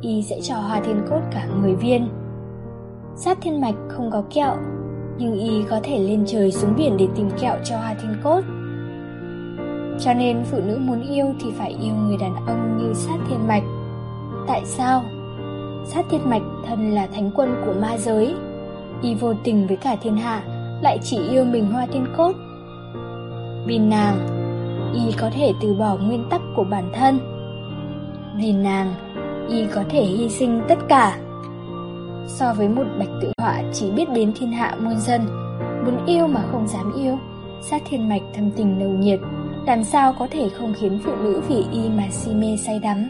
y 0.00 0.22
sẽ 0.22 0.40
cho 0.42 0.54
Hoa 0.54 0.80
Thiên 0.80 1.02
Cốt 1.10 1.20
cả 1.30 1.48
10 1.62 1.74
viên. 1.74 2.08
Sát 3.16 3.38
Thiên 3.40 3.60
Mạch 3.60 3.74
không 3.88 4.10
có 4.10 4.24
kẹo, 4.34 4.56
nhưng 5.18 5.38
y 5.38 5.62
có 5.70 5.80
thể 5.82 5.98
lên 5.98 6.24
trời 6.26 6.52
xuống 6.52 6.74
biển 6.76 6.96
để 6.96 7.08
tìm 7.16 7.30
kẹo 7.40 7.56
cho 7.64 7.76
Hoa 7.76 7.94
Thiên 7.94 8.16
Cốt. 8.24 8.40
Cho 10.00 10.14
nên 10.14 10.44
phụ 10.44 10.60
nữ 10.66 10.78
muốn 10.80 11.02
yêu 11.10 11.26
thì 11.40 11.50
phải 11.58 11.76
yêu 11.82 11.94
người 11.94 12.16
đàn 12.16 12.34
ông 12.46 12.78
như 12.78 12.94
Sát 12.94 13.16
Thiên 13.28 13.48
Mạch. 13.48 13.62
Tại 14.48 14.62
sao? 14.64 15.02
Sát 15.86 16.04
Thiên 16.10 16.30
Mạch 16.30 16.42
thân 16.66 16.90
là 16.90 17.06
thánh 17.06 17.30
quân 17.34 17.62
của 17.66 17.72
ma 17.80 17.98
giới, 17.98 18.34
y 19.02 19.14
vô 19.14 19.34
tình 19.44 19.66
với 19.66 19.76
cả 19.76 19.96
thiên 20.02 20.16
hạ, 20.16 20.42
lại 20.82 20.98
chỉ 21.02 21.18
yêu 21.30 21.44
mình 21.44 21.66
Hoa 21.72 21.86
Thiên 21.86 22.06
Cốt. 22.16 22.32
Vì 23.66 23.78
nàng, 23.78 24.16
y 24.94 25.12
có 25.20 25.30
thể 25.34 25.52
từ 25.62 25.74
bỏ 25.74 25.96
nguyên 25.96 26.24
tắc 26.30 26.40
của 26.56 26.64
bản 26.64 26.90
thân. 26.94 27.18
Vì 28.36 28.52
nàng, 28.52 28.94
y 29.48 29.66
có 29.74 29.84
thể 29.88 30.02
hy 30.02 30.28
sinh 30.28 30.60
tất 30.68 30.78
cả 30.88 31.18
so 32.26 32.54
với 32.54 32.68
một 32.68 32.84
bạch 32.98 33.08
tự 33.22 33.32
họa 33.38 33.62
chỉ 33.72 33.90
biết 33.90 34.08
đến 34.14 34.32
thiên 34.38 34.52
hạ 34.52 34.76
muôn 34.80 34.98
dân. 34.98 35.20
Muốn 35.84 36.06
yêu 36.06 36.26
mà 36.26 36.44
không 36.52 36.68
dám 36.68 36.92
yêu, 36.96 37.18
sát 37.62 37.82
thiên 37.88 38.08
mạch 38.08 38.22
thâm 38.34 38.50
tình 38.56 38.78
nồng 38.78 39.00
nhiệt, 39.00 39.20
làm 39.66 39.84
sao 39.84 40.14
có 40.18 40.28
thể 40.30 40.48
không 40.48 40.74
khiến 40.80 40.98
phụ 41.04 41.12
nữ 41.16 41.42
vì 41.48 41.64
y 41.72 41.88
mà 41.88 42.04
si 42.10 42.34
mê 42.34 42.56
say 42.56 42.78
đắm? 42.78 43.08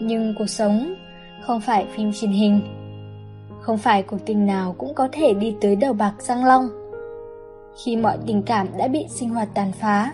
Nhưng 0.00 0.34
cuộc 0.38 0.46
sống 0.46 0.94
không 1.40 1.60
phải 1.60 1.86
phim 1.96 2.12
truyền 2.12 2.30
hình. 2.30 2.60
Không 3.60 3.78
phải 3.78 4.02
cuộc 4.02 4.26
tình 4.26 4.46
nào 4.46 4.74
cũng 4.78 4.94
có 4.94 5.08
thể 5.12 5.34
đi 5.34 5.54
tới 5.60 5.76
đầu 5.76 5.92
bạc 5.92 6.12
răng 6.18 6.44
long. 6.44 6.68
Khi 7.84 7.96
mọi 7.96 8.18
tình 8.26 8.42
cảm 8.42 8.66
đã 8.78 8.88
bị 8.88 9.06
sinh 9.08 9.28
hoạt 9.30 9.48
tàn 9.54 9.72
phá, 9.72 10.12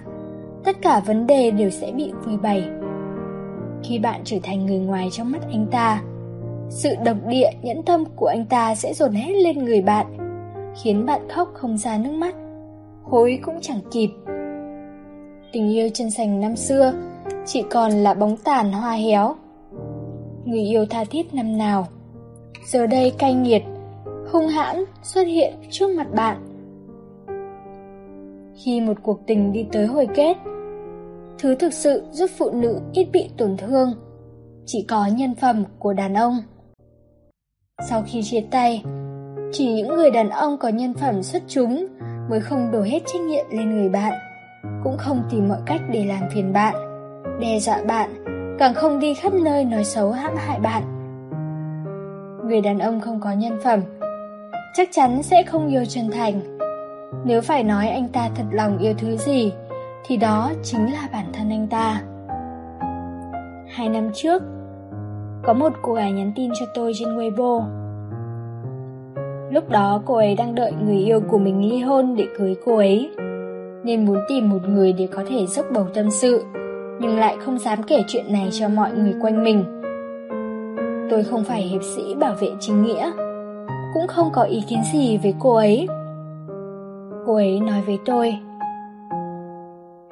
tất 0.64 0.76
cả 0.82 1.00
vấn 1.00 1.26
đề 1.26 1.50
đều 1.50 1.70
sẽ 1.70 1.92
bị 1.92 2.12
vui 2.24 2.36
bày. 2.36 2.68
Khi 3.82 3.98
bạn 3.98 4.20
trở 4.24 4.36
thành 4.42 4.66
người 4.66 4.78
ngoài 4.78 5.08
trong 5.12 5.30
mắt 5.30 5.42
anh 5.52 5.66
ta 5.70 6.02
sự 6.68 6.94
độc 7.04 7.16
địa, 7.26 7.50
nhẫn 7.62 7.82
tâm 7.82 8.04
của 8.16 8.26
anh 8.26 8.46
ta 8.46 8.74
sẽ 8.74 8.94
dồn 8.94 9.12
hết 9.12 9.32
lên 9.32 9.64
người 9.64 9.82
bạn, 9.82 10.06
khiến 10.82 11.06
bạn 11.06 11.28
khóc 11.28 11.48
không 11.54 11.78
ra 11.78 11.98
nước 11.98 12.12
mắt. 12.12 12.34
Hối 13.02 13.38
cũng 13.42 13.58
chẳng 13.60 13.80
kịp. 13.92 14.08
Tình 15.52 15.68
yêu 15.68 15.88
chân 15.94 16.08
thành 16.16 16.40
năm 16.40 16.56
xưa 16.56 16.92
chỉ 17.46 17.62
còn 17.70 17.92
là 17.92 18.14
bóng 18.14 18.36
tàn 18.36 18.72
hoa 18.72 18.92
héo. 18.92 19.34
Người 20.44 20.60
yêu 20.60 20.86
tha 20.90 21.04
thiết 21.04 21.34
năm 21.34 21.58
nào, 21.58 21.86
giờ 22.66 22.86
đây 22.86 23.12
cay 23.18 23.34
nghiệt, 23.34 23.62
hung 24.32 24.46
hãn 24.46 24.84
xuất 25.02 25.26
hiện 25.26 25.54
trước 25.70 25.90
mặt 25.96 26.06
bạn. 26.14 26.36
Khi 28.64 28.80
một 28.80 28.96
cuộc 29.02 29.26
tình 29.26 29.52
đi 29.52 29.66
tới 29.72 29.86
hồi 29.86 30.08
kết, 30.14 30.36
thứ 31.38 31.54
thực 31.54 31.72
sự 31.72 32.02
giúp 32.10 32.30
phụ 32.38 32.50
nữ 32.50 32.80
ít 32.92 33.08
bị 33.12 33.30
tổn 33.36 33.56
thương, 33.56 33.92
chỉ 34.66 34.84
có 34.88 35.06
nhân 35.06 35.34
phẩm 35.34 35.64
của 35.78 35.92
đàn 35.92 36.14
ông 36.14 36.38
sau 37.82 38.02
khi 38.06 38.22
chia 38.22 38.40
tay, 38.50 38.82
chỉ 39.52 39.72
những 39.72 39.96
người 39.96 40.10
đàn 40.10 40.30
ông 40.30 40.58
có 40.58 40.68
nhân 40.68 40.94
phẩm 40.94 41.22
xuất 41.22 41.42
chúng 41.48 41.86
mới 42.30 42.40
không 42.40 42.70
đổ 42.72 42.82
hết 42.82 43.00
trách 43.06 43.20
nhiệm 43.20 43.44
lên 43.50 43.76
người 43.76 43.88
bạn, 43.88 44.12
cũng 44.84 44.96
không 44.98 45.22
tìm 45.30 45.48
mọi 45.48 45.58
cách 45.66 45.80
để 45.90 46.04
làm 46.04 46.20
phiền 46.34 46.52
bạn, 46.52 46.74
đe 47.40 47.58
dọa 47.58 47.82
bạn, 47.88 48.10
càng 48.58 48.74
không 48.74 48.98
đi 48.98 49.14
khắp 49.14 49.32
nơi 49.32 49.64
nói 49.64 49.84
xấu 49.84 50.12
hãm 50.12 50.32
hại 50.36 50.60
bạn. 50.60 50.82
Người 52.48 52.60
đàn 52.60 52.78
ông 52.78 53.00
không 53.00 53.20
có 53.20 53.32
nhân 53.32 53.58
phẩm, 53.64 53.80
chắc 54.74 54.88
chắn 54.92 55.22
sẽ 55.22 55.42
không 55.42 55.68
yêu 55.68 55.84
chân 55.84 56.10
thành. 56.10 56.58
Nếu 57.24 57.40
phải 57.40 57.62
nói 57.64 57.88
anh 57.88 58.08
ta 58.08 58.30
thật 58.34 58.44
lòng 58.50 58.78
yêu 58.78 58.94
thứ 58.98 59.16
gì, 59.16 59.52
thì 60.06 60.16
đó 60.16 60.52
chính 60.62 60.92
là 60.92 61.08
bản 61.12 61.26
thân 61.32 61.50
anh 61.50 61.66
ta. 61.68 62.02
Hai 63.76 63.88
năm 63.88 64.10
trước 64.14 64.42
có 65.46 65.52
một 65.52 65.72
cô 65.82 65.94
gái 65.94 66.12
nhắn 66.12 66.32
tin 66.36 66.50
cho 66.60 66.66
tôi 66.74 66.92
trên 66.94 67.08
weibo. 67.08 67.62
Lúc 69.50 69.70
đó 69.70 70.02
cô 70.06 70.14
ấy 70.14 70.34
đang 70.34 70.54
đợi 70.54 70.72
người 70.84 70.96
yêu 70.96 71.20
của 71.20 71.38
mình 71.38 71.70
ly 71.70 71.80
hôn 71.80 72.16
để 72.16 72.26
cưới 72.38 72.54
cô 72.64 72.76
ấy, 72.76 73.10
nên 73.84 74.04
muốn 74.04 74.18
tìm 74.28 74.50
một 74.50 74.68
người 74.68 74.92
để 74.92 75.08
có 75.12 75.22
thể 75.28 75.46
dốc 75.46 75.66
bầu 75.74 75.86
tâm 75.94 76.10
sự, 76.10 76.44
nhưng 77.00 77.18
lại 77.18 77.36
không 77.40 77.58
dám 77.58 77.82
kể 77.82 78.02
chuyện 78.08 78.32
này 78.32 78.48
cho 78.52 78.68
mọi 78.68 78.92
người 78.92 79.14
quanh 79.22 79.44
mình. 79.44 79.64
Tôi 81.10 81.24
không 81.24 81.44
phải 81.44 81.62
hiệp 81.62 81.82
sĩ 81.82 82.14
bảo 82.14 82.34
vệ 82.40 82.48
chính 82.60 82.82
nghĩa, 82.82 83.12
cũng 83.94 84.06
không 84.06 84.28
có 84.32 84.42
ý 84.42 84.62
kiến 84.68 84.80
gì 84.92 85.18
với 85.22 85.34
cô 85.38 85.54
ấy. 85.54 85.88
Cô 87.26 87.34
ấy 87.34 87.60
nói 87.60 87.82
với 87.86 87.98
tôi, 88.04 88.38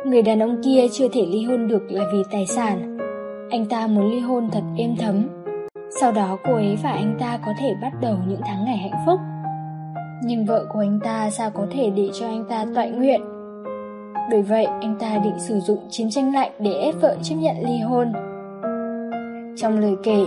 người 0.07 0.23
đàn 0.23 0.43
ông 0.43 0.63
kia 0.65 0.87
chưa 0.93 1.09
thể 1.13 1.27
ly 1.27 1.45
hôn 1.45 1.69
được 1.69 1.83
là 1.89 2.05
vì 2.13 2.23
tài 2.31 2.47
sản 2.47 2.94
anh 3.51 3.67
ta 3.67 3.87
muốn 3.87 4.11
ly 4.11 4.21
hôn 4.21 4.49
thật 4.53 4.63
êm 4.77 4.97
thấm 4.97 5.29
sau 6.01 6.13
đó 6.13 6.39
cô 6.45 6.55
ấy 6.55 6.79
và 6.83 6.91
anh 6.91 7.17
ta 7.21 7.39
có 7.47 7.53
thể 7.61 7.75
bắt 7.83 7.93
đầu 8.01 8.17
những 8.29 8.41
tháng 8.45 8.65
ngày 8.65 8.77
hạnh 8.77 9.03
phúc 9.07 9.21
nhưng 10.23 10.45
vợ 10.45 10.67
của 10.73 10.81
anh 10.81 11.01
ta 11.05 11.31
sao 11.31 11.51
có 11.51 11.67
thể 11.71 11.91
để 11.91 12.09
cho 12.13 12.27
anh 12.27 12.45
ta 12.49 12.65
toại 12.75 12.91
nguyện 12.91 13.21
Bởi 14.31 14.43
vậy, 14.43 14.65
anh 14.65 14.97
ta 15.01 15.19
định 15.19 15.39
sử 15.39 15.61
dụng 15.61 15.79
chiến 15.91 16.11
tranh 16.11 16.35
lạnh 16.35 16.51
để 16.59 16.73
ép 16.73 16.95
vợ 17.01 17.17
chấp 17.23 17.35
nhận 17.35 17.57
ly 17.61 17.79
hôn. 17.79 18.13
Trong 19.57 19.79
lời 19.79 19.97
kể, 20.03 20.25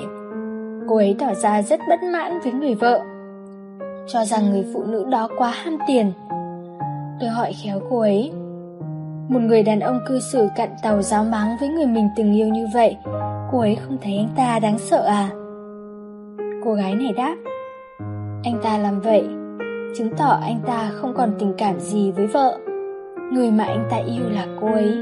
cô 0.87 0.95
ấy 0.95 1.15
tỏ 1.19 1.33
ra 1.33 1.61
rất 1.61 1.79
bất 1.89 2.03
mãn 2.03 2.39
với 2.43 2.53
người 2.53 2.75
vợ, 2.75 2.99
cho 4.07 4.25
rằng 4.25 4.49
người 4.49 4.65
phụ 4.73 4.83
nữ 4.83 5.05
đó 5.11 5.29
quá 5.37 5.49
ham 5.49 5.77
tiền. 5.87 6.11
Tôi 7.19 7.29
hỏi 7.29 7.53
khéo 7.63 7.79
cô 7.89 7.99
ấy, 7.99 8.31
một 9.29 9.39
người 9.39 9.63
đàn 9.63 9.79
ông 9.79 9.99
cư 10.07 10.19
xử 10.19 10.47
cặn 10.55 10.69
tàu 10.83 11.01
giáo 11.01 11.23
máng 11.23 11.57
với 11.59 11.69
người 11.69 11.85
mình 11.85 12.09
từng 12.15 12.33
yêu 12.33 12.47
như 12.47 12.67
vậy, 12.73 12.97
cô 13.51 13.59
ấy 13.59 13.75
không 13.75 13.97
thấy 14.01 14.17
anh 14.17 14.29
ta 14.35 14.59
đáng 14.59 14.79
sợ 14.79 15.05
à? 15.05 15.29
Cô 16.63 16.73
gái 16.73 16.95
này 16.95 17.13
đáp, 17.17 17.35
anh 18.43 18.59
ta 18.63 18.77
làm 18.77 18.99
vậy, 18.99 19.23
chứng 19.97 20.09
tỏ 20.17 20.39
anh 20.41 20.59
ta 20.67 20.91
không 20.93 21.13
còn 21.13 21.31
tình 21.39 21.53
cảm 21.57 21.79
gì 21.79 22.11
với 22.11 22.27
vợ. 22.27 22.57
Người 23.33 23.51
mà 23.51 23.63
anh 23.63 23.87
ta 23.89 23.97
yêu 23.97 24.29
là 24.29 24.45
cô 24.61 24.67
ấy. 24.67 24.95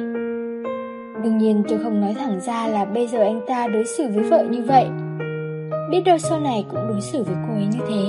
Đương 1.24 1.38
nhiên 1.38 1.64
tôi 1.68 1.80
không 1.84 2.02
nói 2.02 2.16
thẳng 2.20 2.40
ra 2.42 2.68
là 2.68 2.86
bây 2.86 3.08
giờ 3.08 3.20
anh 3.20 3.42
ta 3.48 3.68
đối 3.68 3.86
xử 3.86 4.08
với 4.16 4.24
vợ 4.24 4.44
như 4.50 4.64
vậy. 4.68 4.86
Biết 5.92 6.02
đâu 6.06 6.18
sau 6.18 6.40
này 6.40 6.66
cũng 6.70 6.88
đối 6.90 7.02
xử 7.02 7.24
với 7.24 7.36
cô 7.48 7.54
ấy 7.54 7.66
như 7.66 7.80
thế. 7.90 8.04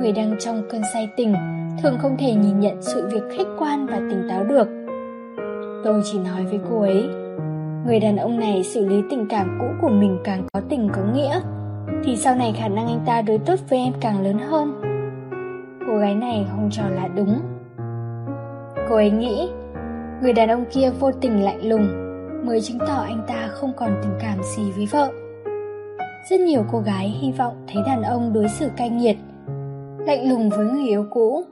Người 0.00 0.12
đang 0.12 0.36
trong 0.40 0.62
cơn 0.70 0.82
say 0.92 1.08
tình 1.16 1.34
thường 1.82 1.98
không 1.98 2.16
thể 2.18 2.34
nhìn 2.34 2.60
nhận 2.60 2.82
sự 2.82 3.08
việc 3.12 3.22
khách 3.38 3.46
quan 3.58 3.86
và 3.86 3.96
tỉnh 3.96 4.28
táo 4.28 4.44
được. 4.44 4.83
Tôi 5.84 6.02
chỉ 6.04 6.18
nói 6.18 6.44
với 6.44 6.60
cô 6.70 6.80
ấy, 6.80 7.08
người 7.86 8.00
đàn 8.00 8.16
ông 8.16 8.40
này 8.40 8.64
xử 8.64 8.86
lý 8.86 9.02
tình 9.10 9.26
cảm 9.30 9.58
cũ 9.60 9.66
của 9.80 9.88
mình 9.88 10.18
càng 10.24 10.46
có 10.52 10.60
tình 10.68 10.88
có 10.92 11.02
nghĩa, 11.14 11.40
thì 12.04 12.16
sau 12.16 12.34
này 12.34 12.54
khả 12.58 12.68
năng 12.68 12.86
anh 12.86 13.00
ta 13.06 13.22
đối 13.22 13.38
tốt 13.38 13.54
với 13.68 13.78
em 13.78 13.92
càng 14.00 14.22
lớn 14.22 14.38
hơn. 14.38 14.80
Cô 15.86 15.96
gái 15.98 16.14
này 16.14 16.46
không 16.50 16.68
cho 16.72 16.82
là 16.88 17.08
đúng. 17.08 17.40
Cô 18.88 18.94
ấy 18.94 19.10
nghĩ, 19.10 19.48
người 20.22 20.32
đàn 20.32 20.48
ông 20.48 20.64
kia 20.72 20.90
vô 21.00 21.10
tình 21.20 21.44
lạnh 21.44 21.68
lùng, 21.68 21.88
mới 22.46 22.60
chứng 22.60 22.78
tỏ 22.78 23.02
anh 23.02 23.24
ta 23.28 23.48
không 23.48 23.72
còn 23.76 23.90
tình 24.02 24.12
cảm 24.20 24.38
gì 24.56 24.62
với 24.76 24.88
vợ. 24.92 25.10
Rất 26.30 26.40
nhiều 26.40 26.62
cô 26.72 26.78
gái 26.78 27.08
hy 27.08 27.32
vọng 27.32 27.66
thấy 27.72 27.82
đàn 27.86 28.02
ông 28.02 28.32
đối 28.32 28.48
xử 28.48 28.68
cay 28.76 28.90
nghiệt, 28.90 29.16
lạnh 30.06 30.28
lùng 30.28 30.50
với 30.50 30.66
người 30.66 30.86
yêu 30.86 31.06
cũ. 31.10 31.44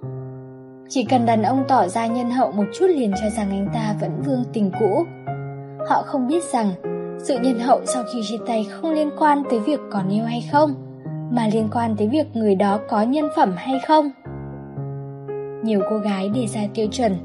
Chỉ 0.95 1.05
cần 1.05 1.27
đàn 1.27 1.43
ông 1.43 1.65
tỏ 1.69 1.89
ra 1.89 2.07
nhân 2.07 2.31
hậu 2.31 2.53
một 2.53 2.65
chút 2.75 2.87
liền 2.87 3.13
cho 3.13 3.31
rằng 3.31 3.51
anh 3.51 3.69
ta 3.75 3.95
vẫn 4.01 4.23
vương 4.27 4.45
tình 4.53 4.71
cũ. 4.81 5.05
Họ 5.89 6.03
không 6.03 6.29
biết 6.29 6.45
rằng 6.45 6.73
sự 7.19 7.39
nhân 7.39 7.59
hậu 7.59 7.81
sau 7.85 8.03
khi 8.13 8.21
chia 8.25 8.37
tay 8.47 8.67
không 8.71 8.93
liên 8.93 9.11
quan 9.19 9.43
tới 9.51 9.61
việc 9.61 9.81
còn 9.91 10.09
yêu 10.09 10.25
hay 10.25 10.49
không, 10.53 10.75
mà 11.31 11.49
liên 11.53 11.69
quan 11.73 11.97
tới 11.97 12.09
việc 12.09 12.27
người 12.35 12.55
đó 12.55 12.79
có 12.89 13.03
nhân 13.03 13.29
phẩm 13.37 13.55
hay 13.57 13.81
không. 13.87 14.11
Nhiều 15.65 15.81
cô 15.91 15.99
gái 15.99 16.29
đề 16.29 16.47
ra 16.47 16.61
tiêu 16.75 16.87
chuẩn 16.93 17.17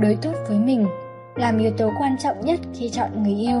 đối 0.00 0.16
tốt 0.22 0.32
với 0.48 0.58
mình 0.58 0.86
làm 1.36 1.58
yếu 1.58 1.70
tố 1.70 1.90
quan 2.00 2.16
trọng 2.18 2.40
nhất 2.40 2.60
khi 2.74 2.88
chọn 2.88 3.22
người 3.22 3.34
yêu. 3.34 3.60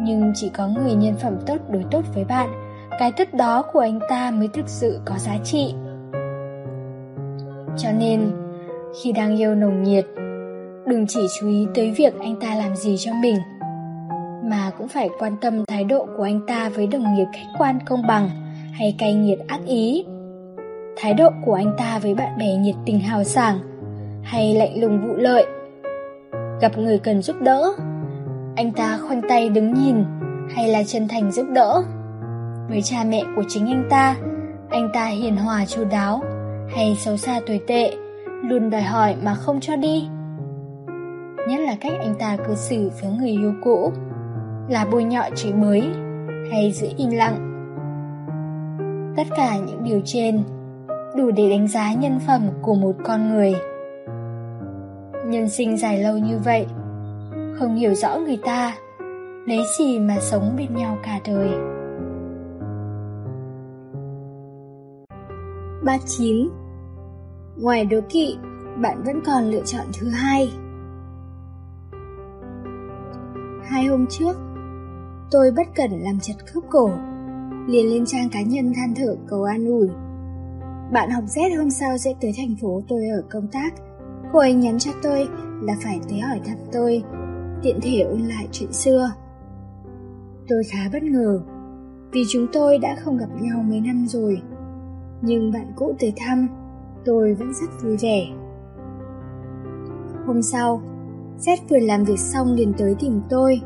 Nhưng 0.00 0.32
chỉ 0.34 0.48
có 0.48 0.68
người 0.68 0.94
nhân 0.94 1.16
phẩm 1.16 1.36
tốt 1.46 1.56
đối 1.68 1.84
tốt 1.90 2.02
với 2.14 2.24
bạn, 2.24 2.48
cái 2.98 3.12
tốt 3.12 3.28
đó 3.32 3.64
của 3.72 3.80
anh 3.80 3.98
ta 4.08 4.30
mới 4.30 4.48
thực 4.48 4.68
sự 4.68 5.00
có 5.04 5.14
giá 5.18 5.36
trị. 5.44 5.74
Cho 7.76 7.88
nên, 7.98 8.43
khi 9.02 9.12
đang 9.12 9.36
yêu 9.36 9.54
nồng 9.54 9.82
nhiệt, 9.82 10.06
đừng 10.86 11.06
chỉ 11.08 11.20
chú 11.40 11.48
ý 11.48 11.66
tới 11.74 11.90
việc 11.90 12.14
anh 12.20 12.36
ta 12.40 12.54
làm 12.54 12.76
gì 12.76 12.96
cho 12.98 13.12
mình, 13.22 13.36
mà 14.44 14.70
cũng 14.78 14.88
phải 14.88 15.08
quan 15.18 15.36
tâm 15.40 15.64
thái 15.66 15.84
độ 15.84 16.06
của 16.16 16.22
anh 16.22 16.40
ta 16.46 16.68
với 16.68 16.86
đồng 16.86 17.14
nghiệp 17.14 17.26
khách 17.32 17.58
quan 17.58 17.78
công 17.86 18.06
bằng 18.06 18.30
hay 18.72 18.94
cay 18.98 19.14
nghiệt 19.14 19.38
ác 19.48 19.60
ý. 19.66 20.04
Thái 20.96 21.14
độ 21.14 21.30
của 21.44 21.54
anh 21.54 21.74
ta 21.78 21.98
với 22.02 22.14
bạn 22.14 22.38
bè 22.38 22.54
nhiệt 22.54 22.74
tình 22.86 23.00
hào 23.00 23.24
sảng 23.24 23.58
hay 24.22 24.54
lạnh 24.54 24.80
lùng 24.80 25.00
vụ 25.00 25.14
lợi. 25.14 25.46
Gặp 26.60 26.78
người 26.78 26.98
cần 26.98 27.22
giúp 27.22 27.36
đỡ, 27.40 27.72
anh 28.56 28.72
ta 28.72 28.98
khoanh 29.08 29.22
tay 29.28 29.48
đứng 29.48 29.74
nhìn 29.74 30.04
hay 30.54 30.68
là 30.68 30.82
chân 30.86 31.08
thành 31.08 31.32
giúp 31.32 31.46
đỡ. 31.52 31.82
Với 32.68 32.82
cha 32.82 33.04
mẹ 33.08 33.22
của 33.36 33.42
chính 33.48 33.66
anh 33.66 33.86
ta, 33.90 34.16
anh 34.70 34.88
ta 34.94 35.06
hiền 35.06 35.36
hòa 35.36 35.66
chu 35.66 35.84
đáo 35.84 36.20
hay 36.74 36.96
xấu 36.98 37.16
xa 37.16 37.40
tồi 37.46 37.60
tệ, 37.66 37.92
luôn 38.48 38.70
đòi 38.70 38.82
hỏi 38.82 39.16
mà 39.22 39.34
không 39.34 39.60
cho 39.60 39.76
đi. 39.76 40.08
Nhất 41.48 41.60
là 41.60 41.76
cách 41.80 41.92
anh 41.98 42.14
ta 42.18 42.36
cư 42.36 42.54
xử 42.54 42.90
với 43.02 43.10
người 43.18 43.30
yêu 43.30 43.52
cũ, 43.64 43.92
là 44.68 44.86
bôi 44.92 45.04
nhọ 45.04 45.22
chửi 45.34 45.52
mới 45.52 45.90
hay 46.50 46.72
giữ 46.72 46.86
im 46.96 47.10
lặng. 47.10 47.50
Tất 49.16 49.26
cả 49.36 49.56
những 49.58 49.84
điều 49.84 50.00
trên 50.04 50.42
đủ 51.16 51.30
để 51.30 51.50
đánh 51.50 51.68
giá 51.68 51.94
nhân 51.94 52.18
phẩm 52.26 52.48
của 52.62 52.74
một 52.74 52.92
con 53.04 53.30
người. 53.30 53.54
Nhân 55.26 55.48
sinh 55.48 55.76
dài 55.76 55.98
lâu 55.98 56.18
như 56.18 56.38
vậy, 56.44 56.66
không 57.58 57.74
hiểu 57.74 57.94
rõ 57.94 58.16
người 58.16 58.38
ta, 58.44 58.74
lấy 59.46 59.60
gì 59.78 59.98
mà 59.98 60.16
sống 60.20 60.54
bên 60.56 60.76
nhau 60.76 60.98
cả 61.02 61.20
đời. 61.26 61.50
39. 65.84 66.63
Ngoài 67.56 67.84
đố 67.84 68.00
kỵ, 68.08 68.36
bạn 68.82 69.02
vẫn 69.04 69.20
còn 69.26 69.44
lựa 69.44 69.62
chọn 69.64 69.86
thứ 70.00 70.08
hai. 70.08 70.52
Hai 73.64 73.84
hôm 73.84 74.06
trước, 74.06 74.36
tôi 75.30 75.50
bất 75.56 75.66
cẩn 75.74 75.90
làm 75.90 76.20
chật 76.20 76.36
khớp 76.46 76.62
cổ, 76.70 76.90
liền 77.66 77.90
lên 77.90 78.06
trang 78.06 78.28
cá 78.32 78.42
nhân 78.42 78.72
than 78.76 78.94
thở 78.94 79.16
cầu 79.28 79.42
an 79.42 79.66
ủi. 79.66 79.88
Bạn 80.92 81.10
học 81.10 81.24
Z 81.24 81.58
hôm 81.58 81.70
sau 81.70 81.98
sẽ 81.98 82.14
tới 82.20 82.32
thành 82.36 82.56
phố 82.60 82.82
tôi 82.88 83.08
ở 83.08 83.22
công 83.30 83.48
tác. 83.48 83.74
Cô 84.32 84.38
ấy 84.38 84.54
nhắn 84.54 84.78
cho 84.78 84.90
tôi 85.02 85.28
là 85.62 85.76
phải 85.84 86.00
tới 86.08 86.20
hỏi 86.20 86.40
thăm 86.46 86.58
tôi, 86.72 87.02
tiện 87.62 87.80
thể 87.82 88.00
ôn 88.00 88.20
lại 88.20 88.48
chuyện 88.52 88.72
xưa. 88.72 89.10
Tôi 90.48 90.62
khá 90.64 90.88
bất 90.92 91.02
ngờ, 91.02 91.40
vì 92.12 92.22
chúng 92.28 92.46
tôi 92.52 92.78
đã 92.78 92.96
không 93.00 93.18
gặp 93.18 93.28
nhau 93.40 93.62
mấy 93.62 93.80
năm 93.80 94.06
rồi. 94.06 94.42
Nhưng 95.22 95.52
bạn 95.52 95.72
cũ 95.76 95.94
tới 95.98 96.12
thăm, 96.16 96.48
tôi 97.04 97.34
vẫn 97.34 97.54
rất 97.54 97.82
vui 97.82 97.96
vẻ. 97.96 98.26
Hôm 100.26 100.42
sau, 100.42 100.82
Seth 101.38 101.62
vừa 101.70 101.78
làm 101.78 102.04
việc 102.04 102.18
xong 102.18 102.52
liền 102.52 102.72
tới 102.78 102.96
tìm 103.00 103.20
tôi. 103.30 103.60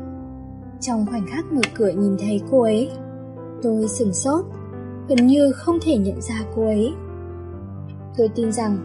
Trong 0.79 1.05
khoảnh 1.05 1.27
khắc 1.27 1.51
mở 1.51 1.61
cửa 1.75 1.89
nhìn 1.89 2.17
thấy 2.19 2.41
cô 2.51 2.61
ấy, 2.61 2.91
tôi 3.61 3.87
sửng 3.87 4.13
sốt, 4.13 4.45
gần 5.07 5.27
như 5.27 5.51
không 5.51 5.77
thể 5.81 5.97
nhận 5.97 6.21
ra 6.21 6.35
cô 6.55 6.65
ấy. 6.65 6.93
Tôi 8.17 8.29
tin 8.35 8.51
rằng 8.51 8.77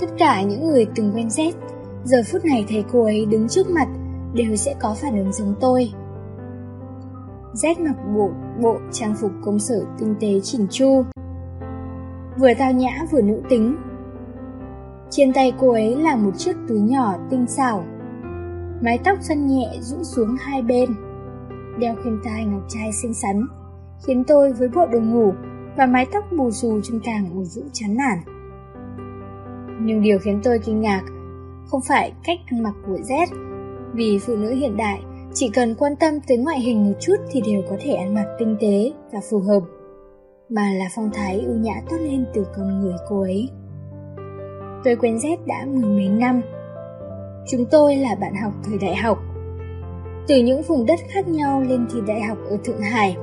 tất 0.00 0.06
cả 0.18 0.42
những 0.42 0.66
người 0.66 0.86
từng 0.94 1.12
quen 1.14 1.30
Seth 1.30 1.56
giờ 2.04 2.22
phút 2.32 2.44
này 2.44 2.64
thấy 2.68 2.84
cô 2.92 3.04
ấy 3.04 3.26
đứng 3.26 3.48
trước 3.48 3.70
mặt 3.70 3.88
đều 4.34 4.56
sẽ 4.56 4.74
có 4.80 4.94
phản 4.94 5.18
ứng 5.18 5.32
giống 5.32 5.54
tôi. 5.60 5.92
Z 7.54 7.84
mặc 7.84 7.96
bộ 8.14 8.30
bộ 8.62 8.76
trang 8.92 9.14
phục 9.20 9.30
công 9.44 9.58
sở 9.58 9.84
tinh 9.98 10.14
tế 10.20 10.40
chỉnh 10.42 10.66
chu, 10.70 11.04
vừa 12.38 12.52
tao 12.58 12.72
nhã 12.72 13.04
vừa 13.10 13.22
nữ 13.22 13.40
tính. 13.48 13.76
Trên 15.16 15.32
tay 15.32 15.52
cô 15.60 15.70
ấy 15.70 15.96
là 15.96 16.16
một 16.16 16.30
chiếc 16.38 16.56
túi 16.68 16.80
nhỏ 16.80 17.14
tinh 17.30 17.46
xảo, 17.46 17.84
mái 18.82 18.98
tóc 19.04 19.18
xoăn 19.20 19.46
nhẹ 19.46 19.68
rũ 19.80 19.96
xuống 20.02 20.36
hai 20.40 20.62
bên, 20.62 20.90
đeo 21.78 21.94
khuyên 22.02 22.18
tai 22.24 22.44
ngọc 22.44 22.62
trai 22.68 22.92
xinh 22.92 23.14
xắn, 23.14 23.46
khiến 24.06 24.24
tôi 24.24 24.52
với 24.52 24.68
bộ 24.68 24.86
đồ 24.86 25.00
ngủ 25.00 25.32
và 25.76 25.86
mái 25.86 26.06
tóc 26.12 26.24
bù 26.38 26.50
xù 26.50 26.80
trông 26.80 27.00
càng 27.04 27.30
ủ 27.34 27.44
rũ 27.44 27.62
chán 27.72 27.96
nản. 27.96 28.18
Nhưng 29.80 30.02
điều 30.02 30.18
khiến 30.18 30.40
tôi 30.44 30.58
kinh 30.58 30.80
ngạc 30.80 31.02
không 31.66 31.80
phải 31.88 32.12
cách 32.24 32.38
ăn 32.50 32.62
mặc 32.62 32.74
của 32.86 32.98
Z, 33.08 33.26
vì 33.92 34.18
phụ 34.18 34.36
nữ 34.36 34.54
hiện 34.54 34.76
đại 34.76 35.02
chỉ 35.34 35.50
cần 35.54 35.74
quan 35.74 35.96
tâm 35.96 36.14
tới 36.28 36.38
ngoại 36.38 36.60
hình 36.60 36.84
một 36.84 36.94
chút 37.00 37.16
thì 37.30 37.40
đều 37.40 37.62
có 37.70 37.76
thể 37.80 37.92
ăn 37.92 38.14
mặc 38.14 38.26
tinh 38.38 38.56
tế 38.60 38.92
và 39.12 39.20
phù 39.30 39.40
hợp, 39.40 39.60
mà 40.48 40.72
là 40.72 40.88
phong 40.94 41.10
thái 41.12 41.40
ưu 41.40 41.56
nhã 41.56 41.74
tốt 41.90 41.96
lên 42.00 42.26
từ 42.34 42.46
con 42.56 42.80
người 42.80 42.94
cô 43.08 43.20
ấy. 43.20 43.48
Tôi 44.84 44.96
quen 44.96 45.16
Z 45.16 45.36
đã 45.46 45.66
mười 45.66 45.90
mấy 45.90 46.08
năm. 46.08 46.42
Chúng 47.50 47.64
tôi 47.70 47.96
là 47.96 48.14
bạn 48.20 48.34
học 48.42 48.52
thời 48.64 48.78
đại 48.78 48.96
học. 48.96 49.18
Từ 50.28 50.38
những 50.38 50.62
vùng 50.62 50.86
đất 50.86 51.00
khác 51.08 51.28
nhau 51.28 51.62
lên 51.68 51.86
thi 51.92 52.00
đại 52.06 52.22
học 52.22 52.38
ở 52.50 52.56
Thượng 52.64 52.80
Hải. 52.80 53.16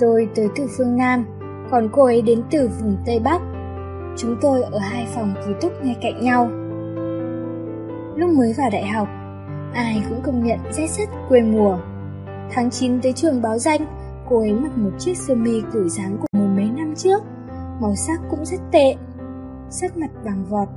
Tôi 0.00 0.28
tới 0.34 0.48
từ 0.56 0.66
phương 0.76 0.96
Nam, 0.96 1.24
còn 1.70 1.88
cô 1.92 2.04
ấy 2.04 2.22
đến 2.22 2.42
từ 2.50 2.70
vùng 2.80 2.96
Tây 3.06 3.18
Bắc. 3.18 3.42
Chúng 4.16 4.36
tôi 4.40 4.62
ở 4.62 4.78
hai 4.78 5.06
phòng 5.14 5.34
ký 5.46 5.52
túc 5.60 5.72
ngay 5.82 5.96
cạnh 6.02 6.20
nhau. 6.24 6.50
Lúc 8.16 8.30
mới 8.30 8.54
vào 8.58 8.70
đại 8.72 8.86
học, 8.86 9.08
ai 9.74 10.02
cũng 10.08 10.20
công 10.22 10.44
nhận 10.44 10.58
rét 10.72 10.90
rất 10.90 11.08
quê 11.28 11.42
mùa. 11.42 11.78
Tháng 12.50 12.70
9 12.70 13.00
tới 13.00 13.12
trường 13.12 13.42
báo 13.42 13.58
danh, 13.58 13.80
cô 14.28 14.38
ấy 14.38 14.52
mặc 14.52 14.78
một 14.78 14.90
chiếc 14.98 15.16
sơ 15.16 15.34
mi 15.34 15.62
kiểu 15.72 15.88
dáng 15.88 16.16
của 16.20 16.38
mười 16.38 16.48
mấy 16.48 16.70
năm 16.76 16.94
trước, 16.96 17.22
màu 17.80 17.94
sắc 17.94 18.20
cũng 18.30 18.44
rất 18.44 18.60
tệ, 18.72 18.94
sắc 19.70 19.96
mặt 19.96 20.10
vàng 20.24 20.44
vọt. 20.50 20.68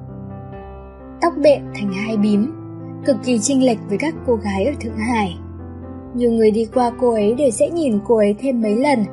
Tóc 1.21 1.33
bện 1.43 1.61
thành 1.75 1.93
hai 1.93 2.17
bím, 2.17 2.51
cực 3.05 3.17
kỳ 3.23 3.39
chênh 3.39 3.65
lệch 3.65 3.77
với 3.89 3.97
các 3.97 4.15
cô 4.27 4.35
gái 4.35 4.65
ở 4.65 4.71
Thượng 4.79 4.97
Hải. 4.97 5.37
Nhiều 6.15 6.31
người 6.31 6.51
đi 6.51 6.65
qua 6.73 6.91
cô 6.99 7.11
ấy 7.11 7.33
đều 7.33 7.49
sẽ 7.49 7.69
nhìn 7.69 7.99
cô 8.05 8.17
ấy 8.17 8.35
thêm 8.39 8.61
mấy 8.61 8.75
lần, 8.75 9.05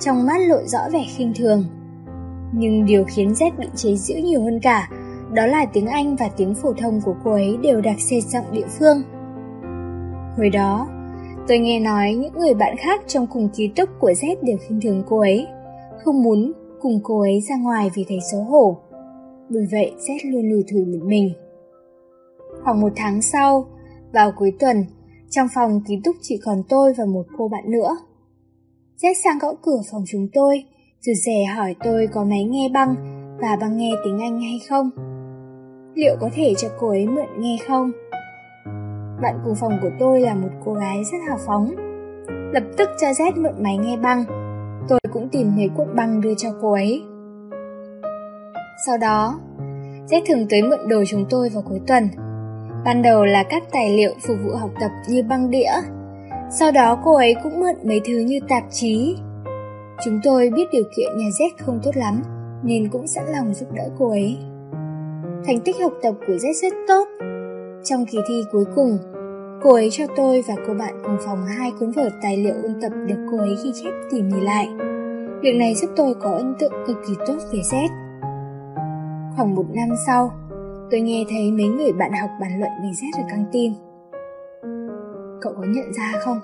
trong 0.00 0.26
mắt 0.26 0.40
lộ 0.48 0.56
rõ 0.66 0.78
vẻ 0.92 1.04
khinh 1.16 1.32
thường. 1.36 1.64
Nhưng 2.52 2.86
điều 2.86 3.04
khiến 3.04 3.28
Z 3.28 3.50
bị 3.58 3.66
chế 3.74 3.94
giễu 3.96 4.18
nhiều 4.18 4.42
hơn 4.42 4.60
cả 4.62 4.88
đó 5.32 5.46
là 5.46 5.66
tiếng 5.66 5.86
Anh 5.86 6.16
và 6.16 6.28
tiếng 6.36 6.54
phổ 6.54 6.72
thông 6.72 7.00
của 7.04 7.14
cô 7.24 7.32
ấy 7.32 7.56
đều 7.62 7.80
đặc 7.80 7.96
sệt 7.98 8.22
giọng 8.22 8.44
địa 8.52 8.66
phương. 8.78 9.02
Hồi 10.36 10.50
đó, 10.50 10.88
tôi 11.48 11.58
nghe 11.58 11.80
nói 11.80 12.14
những 12.14 12.32
người 12.38 12.54
bạn 12.54 12.76
khác 12.76 13.00
trong 13.06 13.26
cùng 13.26 13.48
ký 13.56 13.70
túc 13.76 13.88
của 14.00 14.12
Z 14.12 14.36
đều 14.42 14.56
khinh 14.68 14.80
thường 14.80 15.02
cô 15.08 15.18
ấy, 15.18 15.46
không 16.04 16.22
muốn 16.22 16.52
cùng 16.80 17.00
cô 17.02 17.20
ấy 17.20 17.40
ra 17.48 17.56
ngoài 17.56 17.90
vì 17.94 18.04
thấy 18.08 18.18
xấu 18.32 18.42
hổ. 18.42 18.76
Bởi 19.48 19.66
vậy 19.72 19.92
Z 19.98 20.32
luôn 20.32 20.50
lùi 20.50 20.64
thủ 20.72 20.78
một 20.78 21.06
mình. 21.06 21.32
Khoảng 22.64 22.80
một 22.80 22.92
tháng 22.96 23.22
sau, 23.22 23.66
vào 24.12 24.32
cuối 24.36 24.52
tuần, 24.60 24.84
trong 25.30 25.46
phòng 25.54 25.80
ký 25.88 26.00
túc 26.04 26.16
chỉ 26.22 26.40
còn 26.44 26.62
tôi 26.68 26.92
và 26.98 27.04
một 27.04 27.26
cô 27.38 27.48
bạn 27.48 27.70
nữa. 27.70 27.96
Z 29.02 29.14
sang 29.24 29.38
gõ 29.38 29.54
cửa 29.62 29.80
phòng 29.92 30.02
chúng 30.06 30.28
tôi, 30.32 30.64
rụt 31.00 31.16
rè 31.26 31.44
hỏi 31.44 31.74
tôi 31.84 32.08
có 32.12 32.24
máy 32.24 32.44
nghe 32.44 32.68
băng 32.74 32.94
và 33.40 33.56
băng 33.60 33.76
nghe 33.76 33.92
tiếng 34.04 34.18
Anh 34.18 34.40
hay 34.40 34.60
không. 34.68 34.90
Liệu 35.94 36.16
có 36.20 36.30
thể 36.34 36.54
cho 36.56 36.68
cô 36.80 36.88
ấy 36.88 37.06
mượn 37.06 37.26
nghe 37.38 37.56
không? 37.68 37.90
Bạn 39.22 39.40
cùng 39.44 39.54
phòng 39.60 39.78
của 39.82 39.90
tôi 39.98 40.20
là 40.20 40.34
một 40.34 40.50
cô 40.64 40.72
gái 40.72 41.04
rất 41.12 41.18
hào 41.28 41.38
phóng. 41.46 41.74
Lập 42.52 42.62
tức 42.76 42.88
cho 43.00 43.06
Z 43.06 43.42
mượn 43.42 43.62
máy 43.62 43.76
nghe 43.76 43.96
băng. 43.96 44.24
Tôi 44.88 45.00
cũng 45.12 45.28
tìm 45.28 45.52
thấy 45.56 45.70
cuộn 45.76 45.96
băng 45.96 46.20
đưa 46.20 46.34
cho 46.34 46.48
cô 46.62 46.72
ấy. 46.72 47.02
Sau 48.86 48.98
đó, 48.98 49.40
Z 50.08 50.20
thường 50.26 50.46
tới 50.50 50.62
mượn 50.62 50.88
đồ 50.88 51.04
chúng 51.06 51.24
tôi 51.30 51.48
vào 51.48 51.62
cuối 51.62 51.80
tuần. 51.86 52.08
Ban 52.84 53.02
đầu 53.02 53.24
là 53.24 53.42
các 53.42 53.62
tài 53.72 53.96
liệu 53.96 54.12
phục 54.26 54.36
vụ 54.44 54.50
học 54.60 54.70
tập 54.80 54.90
như 55.08 55.22
băng 55.22 55.50
đĩa. 55.50 55.72
Sau 56.50 56.72
đó 56.72 56.98
cô 57.04 57.14
ấy 57.14 57.34
cũng 57.42 57.60
mượn 57.60 57.74
mấy 57.84 58.00
thứ 58.04 58.18
như 58.18 58.38
tạp 58.48 58.62
chí. 58.70 59.16
Chúng 60.04 60.20
tôi 60.24 60.50
biết 60.56 60.64
điều 60.72 60.84
kiện 60.96 61.16
nhà 61.16 61.26
Z 61.38 61.48
không 61.58 61.80
tốt 61.82 61.90
lắm, 61.94 62.22
nên 62.62 62.88
cũng 62.88 63.06
sẵn 63.06 63.24
lòng 63.26 63.54
giúp 63.54 63.66
đỡ 63.72 63.82
cô 63.98 64.10
ấy. 64.10 64.36
Thành 65.46 65.60
tích 65.64 65.76
học 65.82 65.92
tập 66.02 66.14
của 66.26 66.32
Z 66.32 66.52
rất 66.62 66.72
tốt. 66.88 67.08
Trong 67.84 68.06
kỳ 68.06 68.18
thi 68.28 68.34
cuối 68.52 68.64
cùng, 68.74 68.98
cô 69.62 69.74
ấy 69.74 69.88
cho 69.92 70.04
tôi 70.16 70.44
và 70.48 70.54
cô 70.66 70.74
bạn 70.74 70.94
cùng 71.04 71.16
phòng 71.26 71.46
hai 71.46 71.72
cuốn 71.80 71.90
vở 71.90 72.10
tài 72.22 72.36
liệu 72.36 72.54
ôn 72.62 72.80
tập 72.82 72.92
được 73.06 73.26
cô 73.30 73.38
ấy 73.38 73.56
ghi 73.64 73.72
chép 73.82 73.90
tỉ 74.10 74.22
mỉ 74.22 74.40
lại. 74.40 74.68
Việc 75.42 75.54
này 75.58 75.74
giúp 75.74 75.90
tôi 75.96 76.14
có 76.14 76.30
ấn 76.30 76.54
tượng 76.58 76.72
cực 76.86 76.96
kỳ 77.08 77.14
tốt 77.26 77.36
về 77.52 77.58
Z. 77.58 77.88
Khoảng 79.36 79.54
một 79.54 79.64
năm 79.74 79.88
sau, 80.06 80.30
tôi 80.90 81.00
nghe 81.00 81.24
thấy 81.30 81.50
mấy 81.50 81.66
người 81.66 81.92
bạn 81.92 82.12
học 82.12 82.30
bàn 82.40 82.60
luận 82.60 82.70
về 82.82 82.88
Z 82.88 83.22
ở 83.22 83.22
căng 83.28 83.44
tin. 83.52 83.72
Cậu 85.40 85.52
có 85.56 85.64
nhận 85.66 85.92
ra 85.92 86.12
không? 86.20 86.40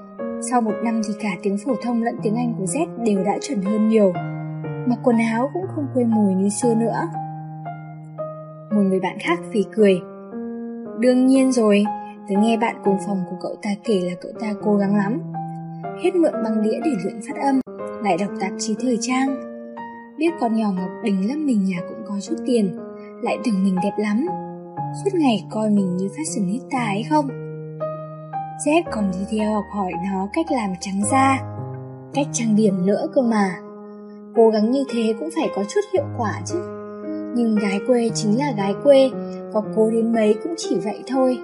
Sau 0.51 0.61
một 0.61 0.75
năm 0.85 1.01
thì 1.09 1.15
cả 1.21 1.29
tiếng 1.43 1.59
phổ 1.59 1.73
thông 1.83 2.03
lẫn 2.03 2.17
tiếng 2.23 2.37
Anh 2.37 2.55
của 2.59 2.65
Z 2.65 3.05
đều 3.05 3.25
đã 3.25 3.39
chuẩn 3.41 3.63
hơn 3.63 3.89
nhiều. 3.89 4.13
Mặc 4.87 4.99
quần 5.05 5.19
áo 5.19 5.51
cũng 5.53 5.65
không 5.75 5.87
quê 5.95 6.05
mùi 6.05 6.35
như 6.35 6.49
xưa 6.49 6.75
nữa. 6.75 7.09
Một 8.75 8.83
người 8.83 9.01
bạn 9.01 9.17
khác 9.21 9.41
phì 9.53 9.65
cười. 9.75 10.01
Đương 11.01 11.27
nhiên 11.27 11.53
rồi, 11.53 11.85
tớ 12.29 12.35
nghe 12.39 12.57
bạn 12.57 12.77
cùng 12.85 12.97
phòng 13.07 13.23
của 13.31 13.37
cậu 13.41 13.55
ta 13.63 13.71
kể 13.85 14.01
là 14.01 14.15
cậu 14.21 14.33
ta 14.41 14.55
cố 14.63 14.77
gắng 14.77 14.97
lắm. 14.97 15.21
Hết 16.03 16.15
mượn 16.15 16.33
băng 16.45 16.63
đĩa 16.63 16.81
để 16.85 16.91
luyện 17.05 17.21
phát 17.29 17.43
âm, 17.43 17.61
lại 18.03 18.17
đọc 18.21 18.31
tạp 18.41 18.53
chí 18.59 18.77
thời 18.81 18.99
trang. 19.01 19.37
Biết 20.19 20.31
con 20.41 20.55
nhỏ 20.55 20.73
Ngọc 20.73 20.91
Đình 21.05 21.29
lắm 21.29 21.47
mình 21.47 21.65
nhà 21.65 21.79
cũng 21.89 21.99
có 22.07 22.21
chút 22.21 22.37
tiền, 22.47 22.79
lại 23.23 23.39
tưởng 23.45 23.65
mình 23.65 23.77
đẹp 23.83 23.95
lắm. 23.99 24.27
Suốt 25.05 25.11
ngày 25.15 25.47
coi 25.51 25.71
mình 25.71 25.97
như 25.97 26.09
fashionista 26.09 26.87
ấy 26.87 27.05
không? 27.11 27.29
Z 28.67 28.83
còn 28.93 29.11
đi 29.13 29.19
theo 29.31 29.53
học 29.53 29.65
hỏi 29.71 29.93
nó 30.13 30.29
cách 30.33 30.47
làm 30.51 30.71
trắng 30.81 31.03
da, 31.11 31.39
cách 32.15 32.27
trang 32.33 32.57
điểm 32.57 32.87
nữa 32.87 33.07
cơ 33.15 33.23
mà. 33.23 33.55
Cố 34.37 34.51
gắng 34.51 34.71
như 34.71 34.85
thế 34.91 35.15
cũng 35.21 35.29
phải 35.37 35.49
có 35.57 35.65
chút 35.65 35.81
hiệu 35.93 36.05
quả 36.19 36.41
chứ. 36.45 36.59
Nhưng 37.35 37.57
gái 37.57 37.81
quê 37.87 38.11
chính 38.15 38.39
là 38.39 38.53
gái 38.57 38.75
quê, 38.85 39.11
có 39.53 39.63
cố 39.77 39.91
đến 39.91 40.13
mấy 40.13 40.35
cũng 40.43 40.55
chỉ 40.57 40.77
vậy 40.85 41.03
thôi. 41.07 41.39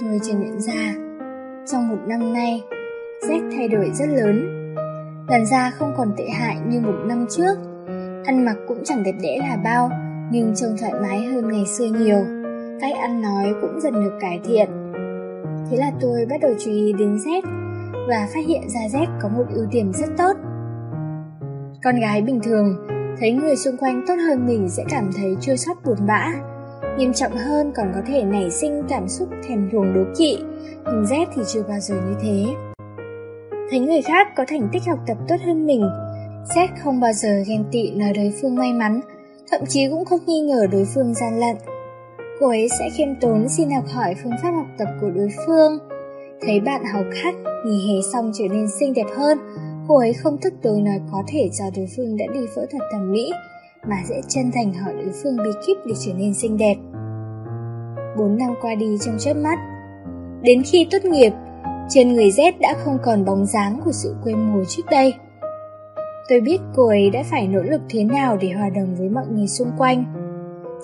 Tôi 0.00 0.20
chợt 0.22 0.34
nhận 0.34 0.60
ra, 0.60 0.94
trong 1.72 1.88
một 1.88 1.98
năm 2.06 2.32
nay, 2.32 2.62
Jack 3.28 3.56
thay 3.56 3.68
đổi 3.68 3.90
rất 3.94 4.08
lớn. 4.08 4.62
Làn 5.28 5.46
da 5.46 5.70
không 5.70 5.92
còn 5.96 6.12
tệ 6.16 6.28
hại 6.28 6.56
như 6.68 6.80
một 6.80 6.96
năm 7.06 7.26
trước, 7.30 7.54
ăn 8.26 8.44
mặc 8.44 8.56
cũng 8.68 8.84
chẳng 8.84 9.02
đẹp 9.02 9.14
đẽ 9.22 9.38
là 9.38 9.56
bao, 9.64 9.90
nhưng 10.32 10.54
trông 10.56 10.76
thoải 10.80 10.92
mái 11.02 11.26
hơn 11.26 11.48
ngày 11.48 11.66
xưa 11.66 11.84
nhiều. 11.84 12.24
Cách 12.80 12.96
ăn 12.96 13.22
nói 13.22 13.54
cũng 13.60 13.80
dần 13.80 13.94
được 13.94 14.18
cải 14.20 14.40
thiện. 14.44 14.68
Thế 15.70 15.76
là 15.76 15.92
tôi 16.00 16.26
bắt 16.30 16.40
đầu 16.40 16.52
chú 16.58 16.70
ý 16.70 16.92
đến 16.98 17.16
Z 17.16 17.42
và 18.08 18.28
phát 18.34 18.46
hiện 18.46 18.62
ra 18.68 18.80
Z 18.92 19.06
có 19.22 19.28
một 19.28 19.44
ưu 19.54 19.66
điểm 19.70 19.92
rất 19.92 20.08
tốt. 20.18 20.36
Con 21.84 22.00
gái 22.00 22.22
bình 22.22 22.40
thường 22.42 22.86
thấy 23.20 23.32
người 23.32 23.56
xung 23.56 23.76
quanh 23.76 24.04
tốt 24.08 24.14
hơn 24.28 24.46
mình 24.46 24.68
sẽ 24.68 24.84
cảm 24.88 25.10
thấy 25.16 25.36
chua 25.40 25.56
xót 25.56 25.76
buồn 25.84 25.98
bã. 26.06 26.32
Nghiêm 26.98 27.12
trọng 27.12 27.32
hơn 27.32 27.72
còn 27.76 27.86
có 27.94 28.00
thể 28.06 28.24
nảy 28.24 28.50
sinh 28.50 28.82
cảm 28.88 29.08
xúc 29.08 29.28
thèm 29.48 29.68
thuồng 29.72 29.94
đố 29.94 30.04
kỵ, 30.18 30.38
nhưng 30.84 31.04
Z 31.04 31.26
thì 31.34 31.42
chưa 31.46 31.62
bao 31.62 31.78
giờ 31.80 31.94
như 31.94 32.14
thế. 32.22 32.44
Thấy 33.70 33.80
người 33.80 34.02
khác 34.02 34.28
có 34.36 34.44
thành 34.48 34.68
tích 34.72 34.82
học 34.88 34.98
tập 35.06 35.16
tốt 35.28 35.36
hơn 35.46 35.66
mình, 35.66 35.88
Seth 36.54 36.70
không 36.84 37.00
bao 37.00 37.12
giờ 37.12 37.42
ghen 37.46 37.64
tị 37.72 37.90
nói 37.90 38.12
đối 38.12 38.32
phương 38.42 38.54
may 38.54 38.72
mắn, 38.72 39.00
thậm 39.50 39.60
chí 39.68 39.88
cũng 39.90 40.04
không 40.04 40.20
nghi 40.26 40.40
ngờ 40.40 40.66
đối 40.72 40.84
phương 40.94 41.14
gian 41.14 41.38
lận. 41.38 41.56
Cô 42.40 42.48
ấy 42.48 42.68
sẽ 42.78 42.90
khiêm 42.90 43.08
tốn 43.20 43.48
xin 43.48 43.70
học 43.70 43.84
hỏi 43.92 44.14
phương 44.22 44.32
pháp 44.42 44.50
học 44.50 44.66
tập 44.78 44.88
của 45.00 45.10
đối 45.10 45.28
phương. 45.46 45.78
Thấy 46.40 46.60
bạn 46.60 46.84
học 46.92 47.04
khác 47.22 47.34
nghỉ 47.66 47.88
hè 47.88 48.02
xong 48.12 48.30
trở 48.34 48.44
nên 48.50 48.68
xinh 48.80 48.94
đẹp 48.94 49.06
hơn, 49.16 49.38
cô 49.88 49.98
ấy 49.98 50.12
không 50.12 50.38
thức 50.40 50.54
tối 50.62 50.80
nói 50.80 51.00
có 51.12 51.22
thể 51.28 51.48
do 51.52 51.64
đối 51.76 51.86
phương 51.96 52.16
đã 52.16 52.24
đi 52.34 52.40
phẫu 52.54 52.66
thuật 52.66 52.82
thẩm 52.92 53.12
mỹ, 53.12 53.32
mà 53.88 53.96
sẽ 54.08 54.20
chân 54.28 54.50
thành 54.54 54.74
hỏi 54.74 54.92
đối 54.92 55.12
phương 55.22 55.36
bí 55.36 55.50
kíp 55.66 55.76
để 55.86 55.94
trở 56.06 56.12
nên 56.12 56.34
xinh 56.34 56.56
đẹp. 56.56 56.76
Bốn 58.18 58.36
năm 58.36 58.54
qua 58.62 58.74
đi 58.74 58.98
trong 59.00 59.16
chớp 59.18 59.34
mắt. 59.34 59.58
Đến 60.42 60.62
khi 60.62 60.86
tốt 60.90 61.04
nghiệp, 61.04 61.32
trên 61.88 62.12
người 62.12 62.30
Z 62.30 62.52
đã 62.60 62.74
không 62.84 62.98
còn 63.04 63.24
bóng 63.24 63.46
dáng 63.46 63.80
của 63.84 63.92
sự 63.92 64.14
quê 64.24 64.34
mùa 64.34 64.64
trước 64.68 64.82
đây. 64.90 65.14
Tôi 66.28 66.40
biết 66.40 66.58
cô 66.76 66.86
ấy 66.86 67.10
đã 67.10 67.22
phải 67.30 67.48
nỗ 67.48 67.62
lực 67.62 67.80
thế 67.88 68.04
nào 68.04 68.36
để 68.40 68.50
hòa 68.50 68.68
đồng 68.68 68.94
với 68.98 69.08
mọi 69.08 69.24
người 69.30 69.46
xung 69.46 69.70
quanh. 69.78 70.04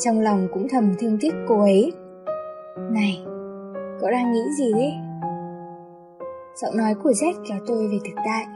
Trong 0.05 0.21
lòng 0.21 0.49
cũng 0.53 0.69
thầm 0.69 0.95
thương 0.99 1.19
tiếc 1.21 1.35
cô 1.49 1.61
ấy. 1.61 1.93
Này, 2.91 3.23
cậu 4.01 4.11
đang 4.11 4.33
nghĩ 4.33 4.41
gì 4.59 4.73
đấy? 4.73 4.93
Giọng 6.63 6.77
nói 6.77 6.95
của 7.03 7.11
Z 7.11 7.33
kéo 7.49 7.59
tôi 7.67 7.89
về 7.89 7.99
thực 8.05 8.17
tại. 8.25 8.47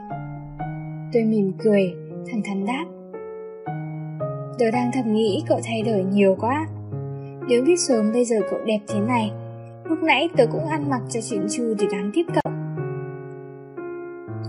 Tôi 1.12 1.24
mỉm 1.24 1.53
cười, 1.64 1.95
thẳng 2.30 2.43
thắn 2.45 2.66
đáp. 2.66 2.84
Tớ 4.59 4.70
đang 4.70 4.91
thầm 4.95 5.12
nghĩ 5.12 5.45
cậu 5.49 5.61
thay 5.64 5.82
đổi 5.82 6.05
nhiều 6.12 6.37
quá. 6.41 6.66
Nếu 7.49 7.62
biết 7.62 7.80
sớm 7.89 8.12
bây 8.12 8.24
giờ 8.24 8.37
cậu 8.51 8.59
đẹp 8.66 8.80
thế 8.89 9.01
này, 9.01 9.32
lúc 9.84 10.03
nãy 10.03 10.28
tớ 10.37 10.47
cũng 10.53 10.66
ăn 10.66 10.91
mặc 10.91 11.01
cho 11.09 11.20
chỉnh 11.20 11.47
chu 11.51 11.74
để 11.78 11.87
đáng 11.93 12.11
tiếp 12.14 12.24
cậu. 12.26 12.53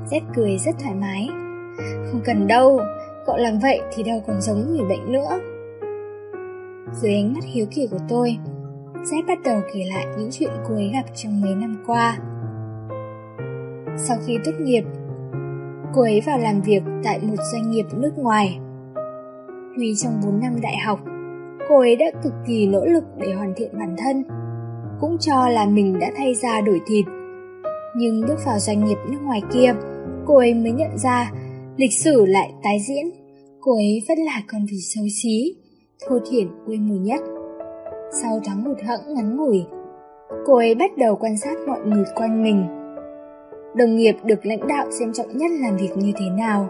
Z 0.10 0.22
cười 0.36 0.58
rất 0.58 0.76
thoải 0.80 0.96
mái. 0.96 1.30
Không 1.78 2.22
cần 2.26 2.48
đâu, 2.48 2.80
cậu 3.26 3.38
làm 3.38 3.60
vậy 3.60 3.82
thì 3.94 4.04
đâu 4.04 4.22
còn 4.28 4.42
giống 4.42 4.72
người 4.72 4.86
bệnh 4.90 5.12
nữa. 5.12 5.40
Dưới 6.94 7.14
ánh 7.14 7.34
mắt 7.34 7.44
hiếu 7.44 7.66
kỳ 7.72 7.88
của 7.92 8.00
tôi, 8.10 8.38
Jack 8.94 9.28
bắt 9.28 9.38
đầu 9.46 9.62
kể 9.74 9.84
lại 9.96 10.06
những 10.18 10.30
chuyện 10.32 10.50
cô 10.68 10.76
ấy 10.76 10.92
gặp 10.94 11.04
trong 11.16 11.42
mấy 11.42 11.56
năm 11.56 11.84
qua. 11.88 12.18
Sau 13.98 14.18
khi 14.26 14.38
tốt 14.46 14.52
nghiệp, 14.60 14.84
cô 15.94 16.02
ấy 16.02 16.22
vào 16.26 16.38
làm 16.38 16.62
việc 16.62 16.84
tại 17.04 17.20
một 17.22 17.36
doanh 17.54 17.72
nghiệp 17.72 17.86
nước 17.94 18.18
ngoài. 18.18 18.60
Tuy 19.78 19.96
trong 19.96 20.22
4 20.26 20.40
năm 20.40 20.62
đại 20.62 20.78
học, 20.78 21.00
cô 21.70 21.80
ấy 21.80 21.96
đã 21.96 22.06
cực 22.24 22.34
kỳ 22.48 22.68
nỗ 22.68 22.86
lực 22.86 23.04
để 23.18 23.34
hoàn 23.34 23.54
thiện 23.56 23.80
bản 23.80 23.96
thân, 23.98 24.24
cũng 25.00 25.18
cho 25.18 25.50
là 25.50 25.66
mình 25.66 26.00
đã 26.00 26.12
thay 26.18 26.36
da 26.36 26.62
đổi 26.62 26.82
thịt. 26.88 27.06
Nhưng 27.96 28.22
bước 28.28 28.46
vào 28.46 28.60
doanh 28.60 28.86
nghiệp 28.86 28.98
nước 29.10 29.22
ngoài 29.22 29.42
kia, 29.54 29.74
cô 30.26 30.38
ấy 30.38 30.54
mới 30.54 30.72
nhận 30.72 30.98
ra 30.98 31.32
lịch 31.78 31.94
sử 31.94 32.26
lại 32.26 32.54
tái 32.64 32.78
diễn, 32.88 33.06
cô 33.62 33.76
ấy 33.76 34.04
vẫn 34.08 34.18
là 34.18 34.44
con 34.48 34.66
vịt 34.72 34.80
xấu 34.96 35.06
xí, 35.24 35.56
thô 36.08 36.20
thiển 36.30 36.48
quê 36.66 36.78
mùi 36.78 37.00
nhất. 37.00 37.22
Sau 38.22 38.40
tháng 38.46 38.64
hụt 38.64 38.78
hẫng 38.84 39.14
ngắn 39.14 39.38
ngủi, 39.38 39.66
cô 40.46 40.56
ấy 40.56 40.76
bắt 40.76 40.98
đầu 40.98 41.16
quan 41.16 41.38
sát 41.38 41.58
mọi 41.68 41.80
người 41.86 42.04
quanh 42.16 42.44
mình. 42.44 42.66
Đồng 43.76 43.96
nghiệp 43.96 44.16
được 44.26 44.46
lãnh 44.46 44.68
đạo 44.68 44.88
xem 45.00 45.14
trọng 45.14 45.38
nhất 45.38 45.52
làm 45.62 45.78
việc 45.78 45.90
như 45.98 46.12
thế 46.20 46.26
nào? 46.38 46.70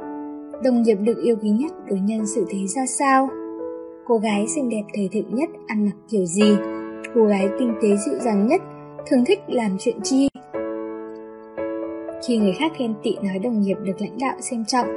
Đồng 0.63 0.81
nghiệp 0.81 0.97
được 1.01 1.23
yêu 1.23 1.35
quý 1.41 1.49
nhất 1.49 1.71
đối 1.89 1.99
nhân 1.99 2.27
xử 2.27 2.45
thế 2.49 2.59
ra 2.75 2.85
sao? 2.85 3.29
Cô 4.07 4.17
gái 4.17 4.47
xinh 4.47 4.69
đẹp 4.69 4.83
thời 4.93 5.09
thượng 5.13 5.35
nhất 5.35 5.49
ăn 5.67 5.85
mặc 5.85 5.95
kiểu 6.09 6.25
gì? 6.25 6.55
Cô 7.15 7.25
gái 7.25 7.49
kinh 7.59 7.73
tế 7.81 7.87
dịu 8.05 8.19
dàng 8.19 8.47
nhất 8.47 8.61
thường 9.09 9.25
thích 9.25 9.39
làm 9.47 9.77
chuyện 9.79 10.01
chi? 10.03 10.27
Khi 12.26 12.38
người 12.38 12.53
khác 12.59 12.72
khen 12.78 12.93
tị 13.03 13.15
nói 13.24 13.39
đồng 13.39 13.61
nghiệp 13.61 13.78
được 13.84 14.01
lãnh 14.01 14.18
đạo 14.20 14.36
xem 14.39 14.65
trọng, 14.65 14.88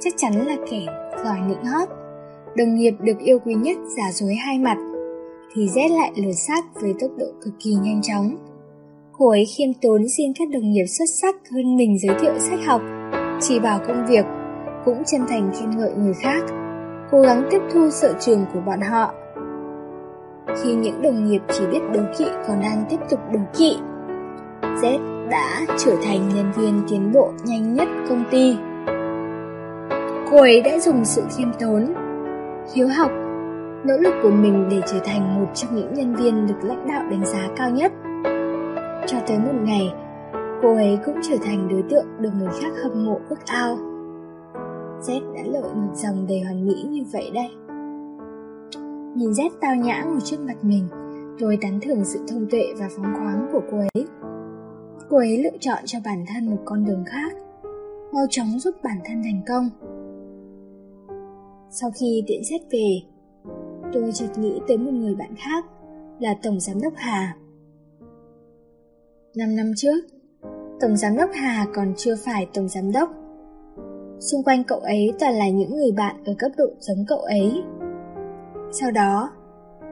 chắc 0.00 0.12
chắn 0.16 0.46
là 0.46 0.56
kẻ 0.70 0.86
giỏi 1.24 1.36
nịnh 1.48 1.64
hót. 1.64 1.88
Đồng 2.56 2.74
nghiệp 2.74 2.94
được 3.00 3.18
yêu 3.18 3.38
quý 3.38 3.54
nhất 3.54 3.76
giả 3.96 4.12
dối 4.12 4.34
hai 4.34 4.58
mặt, 4.58 4.76
thì 5.54 5.68
rét 5.68 5.88
lại 5.88 6.12
lừa 6.16 6.32
xác 6.32 6.64
với 6.74 6.94
tốc 7.00 7.10
độ 7.18 7.26
cực 7.42 7.54
kỳ 7.60 7.74
nhanh 7.82 8.02
chóng. 8.02 8.36
Cô 9.12 9.30
ấy 9.30 9.44
khiêm 9.56 9.68
tốn 9.82 10.02
xin 10.16 10.32
các 10.38 10.48
đồng 10.48 10.72
nghiệp 10.72 10.86
xuất 10.98 11.04
sắc 11.22 11.34
hơn 11.52 11.76
mình 11.76 11.98
giới 11.98 12.16
thiệu 12.20 12.38
sách 12.38 12.58
học, 12.66 12.80
chỉ 13.40 13.58
bảo 13.58 13.80
công 13.86 14.06
việc, 14.06 14.24
cũng 14.84 15.04
chân 15.06 15.20
thành 15.28 15.50
khen 15.60 15.70
ngợi 15.70 15.92
người 15.98 16.14
khác. 16.14 16.42
cố 17.10 17.20
gắng 17.20 17.48
tiếp 17.50 17.60
thu 17.72 17.90
sở 17.90 18.14
trường 18.20 18.44
của 18.54 18.60
bọn 18.66 18.80
họ. 18.80 19.14
Khi 20.62 20.74
những 20.74 21.02
đồng 21.02 21.24
nghiệp 21.24 21.42
chỉ 21.52 21.66
biết 21.72 21.80
đố 21.94 22.00
kỵ 22.18 22.24
còn 22.48 22.60
đang 22.60 22.84
tiếp 22.90 22.98
tục 23.10 23.20
đố 23.32 23.40
kỵ, 23.58 23.76
Z 24.62 25.17
đã 25.30 25.66
trở 25.78 25.96
thành 26.02 26.28
nhân 26.28 26.52
viên 26.56 26.82
tiến 26.88 27.12
bộ 27.12 27.32
nhanh 27.44 27.74
nhất 27.74 27.88
công 28.08 28.24
ty. 28.30 28.56
Cô 30.30 30.40
ấy 30.40 30.62
đã 30.62 30.78
dùng 30.78 31.04
sự 31.04 31.22
khiêm 31.36 31.48
tốn, 31.60 31.94
hiếu 32.74 32.88
học, 32.88 33.10
nỗ 33.84 33.94
lực 33.98 34.14
của 34.22 34.30
mình 34.30 34.68
để 34.70 34.80
trở 34.86 34.98
thành 35.04 35.40
một 35.40 35.46
trong 35.54 35.76
những 35.76 35.94
nhân 35.94 36.14
viên 36.14 36.46
được 36.46 36.54
lãnh 36.62 36.88
đạo 36.88 37.02
đánh 37.10 37.26
giá 37.26 37.48
cao 37.56 37.70
nhất. 37.70 37.92
Cho 39.06 39.18
tới 39.26 39.38
một 39.38 39.54
ngày, 39.62 39.92
cô 40.62 40.74
ấy 40.74 40.98
cũng 41.06 41.16
trở 41.22 41.36
thành 41.44 41.68
đối 41.68 41.82
tượng 41.90 42.06
được 42.20 42.30
người 42.38 42.52
khác 42.60 42.72
hâm 42.82 43.06
mộ 43.06 43.20
ước 43.28 43.46
ao. 43.46 43.78
Z 45.02 45.34
đã 45.34 45.40
lội 45.44 45.74
một 45.74 45.94
dòng 45.94 46.26
đầy 46.28 46.40
hoàn 46.40 46.66
mỹ 46.66 46.86
như 46.90 47.04
vậy 47.12 47.30
đây. 47.34 47.50
Nhìn 49.14 49.30
Z 49.30 49.50
tao 49.60 49.74
nhã 49.74 50.02
ngồi 50.02 50.20
trước 50.24 50.40
mặt 50.40 50.56
mình, 50.62 50.88
tôi 51.38 51.58
tán 51.62 51.80
thưởng 51.82 52.04
sự 52.04 52.20
thông 52.28 52.46
tuệ 52.50 52.64
và 52.78 52.88
phóng 52.96 53.14
khoáng 53.14 53.48
của 53.52 53.60
cô 53.70 53.78
ấy. 53.78 54.06
Cô 55.08 55.16
ấy 55.16 55.42
lựa 55.42 55.58
chọn 55.60 55.78
cho 55.84 55.98
bản 56.04 56.24
thân 56.28 56.46
một 56.46 56.62
con 56.64 56.84
đường 56.84 57.04
khác, 57.06 57.32
mau 58.12 58.26
chóng 58.30 58.58
giúp 58.58 58.74
bản 58.82 58.98
thân 59.04 59.22
thành 59.22 59.42
công. 59.48 59.70
Sau 61.70 61.90
khi 62.00 62.22
tiện 62.26 62.44
xét 62.44 62.60
về, 62.70 63.00
tôi 63.92 64.10
chợt 64.14 64.38
nghĩ 64.38 64.60
tới 64.68 64.78
một 64.78 64.92
người 64.92 65.14
bạn 65.14 65.34
khác 65.36 65.64
là 66.18 66.34
Tổng 66.42 66.60
Giám 66.60 66.80
đốc 66.82 66.92
Hà. 66.96 67.36
Năm 69.36 69.56
năm 69.56 69.72
trước, 69.76 70.04
Tổng 70.80 70.96
Giám 70.96 71.16
đốc 71.16 71.30
Hà 71.34 71.66
còn 71.74 71.92
chưa 71.96 72.16
phải 72.16 72.48
Tổng 72.54 72.68
Giám 72.68 72.92
đốc. 72.92 73.10
Xung 74.20 74.42
quanh 74.44 74.64
cậu 74.64 74.78
ấy 74.78 75.12
toàn 75.20 75.34
là 75.34 75.48
những 75.48 75.76
người 75.76 75.92
bạn 75.92 76.24
ở 76.24 76.34
cấp 76.38 76.52
độ 76.56 76.66
giống 76.80 77.04
cậu 77.08 77.18
ấy. 77.18 77.62
Sau 78.72 78.90
đó, 78.90 79.30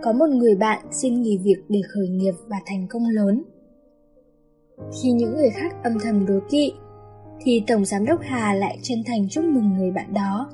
có 0.02 0.12
một 0.12 0.28
người 0.28 0.54
bạn 0.54 0.86
xin 0.90 1.20
nghỉ 1.20 1.38
việc 1.38 1.62
để 1.68 1.80
khởi 1.94 2.08
nghiệp 2.08 2.34
và 2.46 2.56
thành 2.66 2.86
công 2.90 3.02
lớn. 3.08 3.42
Khi 4.78 5.12
những 5.12 5.36
người 5.36 5.50
khác 5.50 5.74
âm 5.82 5.92
thầm 6.02 6.26
đố 6.26 6.38
kỵ, 6.50 6.72
thì 7.40 7.64
Tổng 7.66 7.84
Giám 7.84 8.04
đốc 8.04 8.20
Hà 8.22 8.54
lại 8.54 8.78
chân 8.82 9.02
thành 9.06 9.28
chúc 9.28 9.44
mừng 9.44 9.74
người 9.76 9.90
bạn 9.90 10.14
đó. 10.14 10.50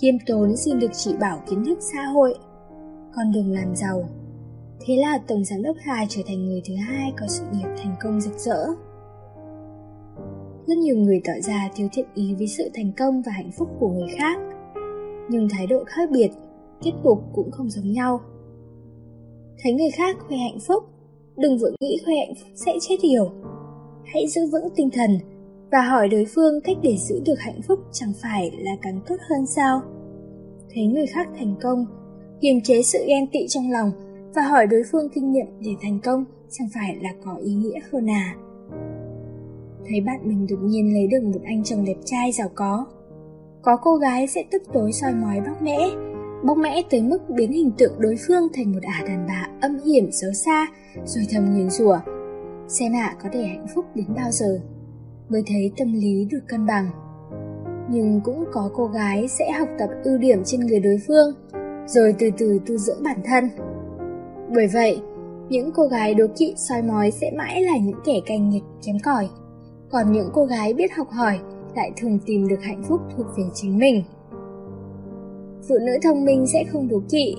Khiêm 0.00 0.14
tốn 0.26 0.56
xin 0.56 0.78
được 0.78 0.90
chỉ 0.92 1.16
bảo 1.20 1.42
kiến 1.50 1.64
thức 1.64 1.78
xã 1.80 2.02
hội, 2.02 2.34
con 3.14 3.32
đường 3.32 3.52
làm 3.52 3.74
giàu. 3.76 4.04
Thế 4.80 4.96
là 4.96 5.18
Tổng 5.26 5.44
Giám 5.44 5.62
đốc 5.62 5.76
Hà 5.80 6.04
trở 6.08 6.22
thành 6.26 6.46
người 6.46 6.62
thứ 6.68 6.74
hai 6.76 7.12
có 7.20 7.26
sự 7.28 7.44
nghiệp 7.52 7.68
thành 7.76 7.94
công 8.00 8.20
rực 8.20 8.38
rỡ. 8.38 8.66
Rất 10.66 10.78
nhiều 10.78 10.96
người 10.96 11.20
tỏ 11.24 11.32
ra 11.42 11.68
thiếu 11.74 11.88
thiện 11.92 12.06
ý 12.14 12.34
với 12.34 12.46
sự 12.46 12.70
thành 12.74 12.92
công 12.98 13.22
và 13.22 13.32
hạnh 13.32 13.50
phúc 13.58 13.68
của 13.80 13.88
người 13.88 14.08
khác, 14.18 14.40
nhưng 15.30 15.48
thái 15.48 15.66
độ 15.66 15.84
khác 15.86 16.10
biệt, 16.12 16.30
kết 16.82 16.92
cục 17.02 17.24
cũng 17.32 17.50
không 17.50 17.70
giống 17.70 17.92
nhau. 17.92 18.20
Thấy 19.62 19.72
người 19.72 19.90
khác 19.90 20.16
khoe 20.28 20.36
hạnh 20.36 20.58
phúc, 20.66 20.84
đừng 21.38 21.58
vội 21.58 21.72
nghĩ 21.80 21.98
khoe 22.04 22.14
hạnh 22.14 22.34
phúc 22.34 22.48
sẽ 22.54 22.72
chết 22.80 22.96
hiểu. 23.02 23.30
Hãy 24.04 24.28
giữ 24.28 24.40
vững 24.52 24.68
tinh 24.76 24.90
thần 24.90 25.18
và 25.72 25.80
hỏi 25.80 26.08
đối 26.08 26.24
phương 26.34 26.60
cách 26.60 26.76
để 26.82 26.96
giữ 26.96 27.20
được 27.26 27.38
hạnh 27.38 27.60
phúc 27.68 27.78
chẳng 27.92 28.12
phải 28.22 28.50
là 28.58 28.72
càng 28.82 29.00
tốt 29.08 29.16
hơn 29.30 29.46
sao? 29.46 29.80
Thấy 30.74 30.86
người 30.86 31.06
khác 31.06 31.28
thành 31.38 31.54
công, 31.62 31.86
kiềm 32.40 32.60
chế 32.60 32.82
sự 32.82 32.98
ghen 33.08 33.26
tị 33.32 33.46
trong 33.48 33.70
lòng 33.70 33.90
và 34.34 34.42
hỏi 34.42 34.66
đối 34.66 34.82
phương 34.92 35.08
kinh 35.14 35.32
nghiệm 35.32 35.46
để 35.60 35.70
thành 35.82 36.00
công 36.04 36.24
chẳng 36.50 36.68
phải 36.74 36.96
là 37.02 37.10
có 37.24 37.36
ý 37.36 37.54
nghĩa 37.54 37.80
hơn 37.92 38.10
à? 38.10 38.36
Thấy 39.88 40.00
bạn 40.00 40.20
mình 40.22 40.46
đột 40.50 40.58
nhiên 40.62 40.94
lấy 40.94 41.06
được 41.06 41.22
một 41.22 41.40
anh 41.44 41.64
chồng 41.64 41.84
đẹp 41.84 41.96
trai 42.04 42.32
giàu 42.32 42.48
có, 42.54 42.86
có 43.62 43.76
cô 43.82 43.96
gái 43.96 44.26
sẽ 44.26 44.44
tức 44.50 44.62
tối 44.72 44.92
soi 44.92 45.14
mói 45.14 45.40
bóc 45.40 45.62
mẽ, 45.62 45.78
bóc 46.44 46.58
mẽ 46.58 46.82
tới 46.90 47.02
mức 47.02 47.18
biến 47.28 47.52
hình 47.52 47.70
tượng 47.78 47.92
đối 47.98 48.16
phương 48.26 48.48
thành 48.54 48.72
một 48.72 48.82
ả 48.82 49.04
đàn 49.06 49.26
bà 49.28 49.48
âm 49.60 49.78
hiểm 49.78 50.12
xấu 50.12 50.32
xa, 50.32 50.66
rồi 51.04 51.24
thầm 51.32 51.54
nguyền 51.54 51.70
rủa. 51.70 51.98
Xem 52.68 52.92
ạ 52.92 53.16
có 53.22 53.28
thể 53.32 53.46
hạnh 53.46 53.66
phúc 53.74 53.84
đến 53.94 54.06
bao 54.16 54.30
giờ, 54.30 54.60
mới 55.28 55.42
thấy 55.46 55.72
tâm 55.78 55.92
lý 55.92 56.24
được 56.30 56.40
cân 56.48 56.66
bằng. 56.66 56.90
Nhưng 57.90 58.20
cũng 58.24 58.44
có 58.52 58.70
cô 58.74 58.86
gái 58.86 59.28
sẽ 59.28 59.52
học 59.52 59.68
tập 59.78 59.88
ưu 60.04 60.18
điểm 60.18 60.42
trên 60.44 60.60
người 60.60 60.80
đối 60.80 60.96
phương, 61.06 61.34
rồi 61.86 62.14
từ 62.18 62.30
từ 62.38 62.58
tu 62.66 62.76
dưỡng 62.76 63.02
bản 63.02 63.20
thân. 63.24 63.48
Bởi 64.54 64.66
vậy, 64.66 65.02
những 65.48 65.70
cô 65.74 65.86
gái 65.86 66.14
đố 66.14 66.26
kỵ 66.36 66.54
soi 66.56 66.82
mói 66.82 67.10
sẽ 67.10 67.30
mãi 67.36 67.62
là 67.62 67.78
những 67.78 68.00
kẻ 68.04 68.20
canh 68.26 68.48
nghiệt 68.48 68.62
kém 68.86 68.96
cỏi. 69.04 69.28
Còn 69.90 70.12
những 70.12 70.30
cô 70.32 70.44
gái 70.44 70.74
biết 70.74 70.92
học 70.92 71.08
hỏi 71.10 71.38
lại 71.76 71.92
thường 71.96 72.18
tìm 72.26 72.48
được 72.48 72.62
hạnh 72.62 72.82
phúc 72.88 73.00
thuộc 73.16 73.26
về 73.36 73.44
chính 73.54 73.78
mình. 73.78 74.02
Phụ 75.68 75.74
nữ 75.80 75.92
thông 76.02 76.24
minh 76.24 76.46
sẽ 76.46 76.64
không 76.72 76.88
đố 76.88 77.02
kỵ, 77.10 77.36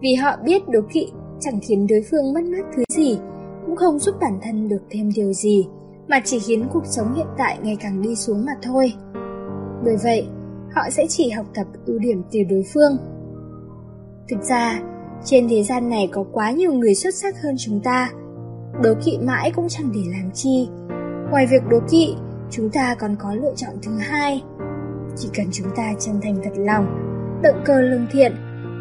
vì 0.00 0.14
họ 0.14 0.36
biết 0.44 0.68
đố 0.68 0.80
kỵ 0.92 1.12
chẳng 1.40 1.60
khiến 1.62 1.86
đối 1.86 2.02
phương 2.10 2.32
mất 2.32 2.44
mát 2.44 2.64
thứ 2.76 2.82
gì, 2.88 3.18
cũng 3.66 3.76
không 3.76 3.98
giúp 3.98 4.14
bản 4.20 4.38
thân 4.42 4.68
được 4.68 4.82
thêm 4.90 5.10
điều 5.14 5.32
gì, 5.32 5.66
mà 6.08 6.20
chỉ 6.24 6.38
khiến 6.38 6.68
cuộc 6.72 6.86
sống 6.86 7.14
hiện 7.14 7.26
tại 7.38 7.58
ngày 7.62 7.76
càng 7.80 8.02
đi 8.02 8.16
xuống 8.16 8.44
mà 8.44 8.52
thôi. 8.62 8.92
Bởi 9.84 9.96
vậy, 10.04 10.26
họ 10.74 10.82
sẽ 10.90 11.06
chỉ 11.08 11.30
học 11.30 11.46
tập 11.54 11.66
ưu 11.86 11.98
điểm 11.98 12.22
từ 12.32 12.40
đối 12.50 12.62
phương. 12.74 12.96
Thực 14.28 14.42
ra, 14.42 14.80
trên 15.24 15.48
thế 15.48 15.62
gian 15.62 15.88
này 15.88 16.08
có 16.12 16.24
quá 16.32 16.50
nhiều 16.50 16.72
người 16.72 16.94
xuất 16.94 17.14
sắc 17.14 17.42
hơn 17.42 17.54
chúng 17.58 17.80
ta. 17.80 18.10
Đố 18.82 18.94
kỵ 19.04 19.18
mãi 19.18 19.52
cũng 19.56 19.68
chẳng 19.68 19.92
để 19.94 20.00
làm 20.06 20.30
chi. 20.34 20.68
Ngoài 21.30 21.46
việc 21.50 21.62
đố 21.70 21.78
kỵ, 21.90 22.14
chúng 22.50 22.70
ta 22.70 22.94
còn 22.94 23.16
có 23.18 23.34
lựa 23.34 23.52
chọn 23.56 23.72
thứ 23.82 23.92
hai. 23.98 24.42
Chỉ 25.16 25.28
cần 25.36 25.46
chúng 25.52 25.68
ta 25.76 25.92
chân 25.98 26.20
thành 26.22 26.36
thật 26.44 26.52
lòng, 26.56 27.09
động 27.42 27.62
cơ 27.64 27.80
lương 27.80 28.06
thiện, 28.12 28.32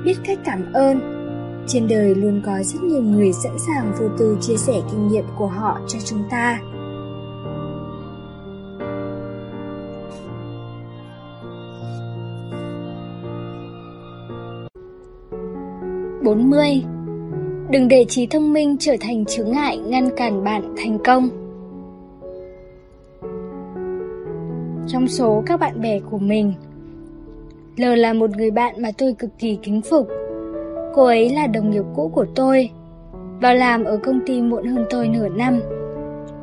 biết 0.05 0.16
cách 0.26 0.39
cảm 0.45 0.74
ơn. 0.74 0.99
Trên 1.68 1.88
đời 1.88 2.16
luôn 2.16 2.41
có 2.45 2.64
rất 2.64 2.84
nhiều 2.84 3.01
người 3.01 3.34
sẵn 3.34 3.53
sàng 3.68 3.93
vô 3.99 4.07
tư 4.18 4.38
chia 4.41 4.57
sẻ 4.57 4.74
kinh 4.91 5.07
nghiệm 5.07 5.26
của 5.38 5.47
họ 5.47 5.80
cho 5.88 5.99
chúng 6.05 6.24
ta. 6.32 6.60
bốn 16.24 16.49
mươi 16.49 16.84
Đừng 17.70 17.88
để 17.88 18.05
trí 18.10 18.28
thông 18.28 18.53
minh 18.53 18.76
trở 18.80 18.95
thành 19.01 19.26
chướng 19.26 19.51
ngại 19.51 19.78
ngăn 19.78 20.10
cản 20.18 20.43
bạn 20.43 20.76
thành 20.78 20.97
công. 21.05 21.30
Trong 24.88 25.07
số 25.07 25.43
các 25.45 25.60
bạn 25.60 25.82
bè 25.82 25.99
của 25.99 26.18
mình, 26.18 26.53
L 27.80 27.84
là 27.84 28.14
một 28.14 28.30
người 28.38 28.52
bạn 28.52 28.76
mà 28.82 28.90
tôi 28.98 29.14
cực 29.14 29.30
kỳ 29.40 29.58
kính 29.64 29.82
phục. 29.82 30.08
Cô 30.94 31.06
ấy 31.06 31.30
là 31.30 31.48
đồng 31.48 31.70
nghiệp 31.70 31.84
cũ 31.96 32.12
của 32.14 32.26
tôi, 32.36 32.70
vào 33.42 33.56
làm 33.56 33.84
ở 33.84 33.98
công 34.04 34.20
ty 34.26 34.42
muộn 34.42 34.66
hơn 34.66 34.86
tôi 34.90 35.08
nửa 35.08 35.30
năm. 35.30 35.60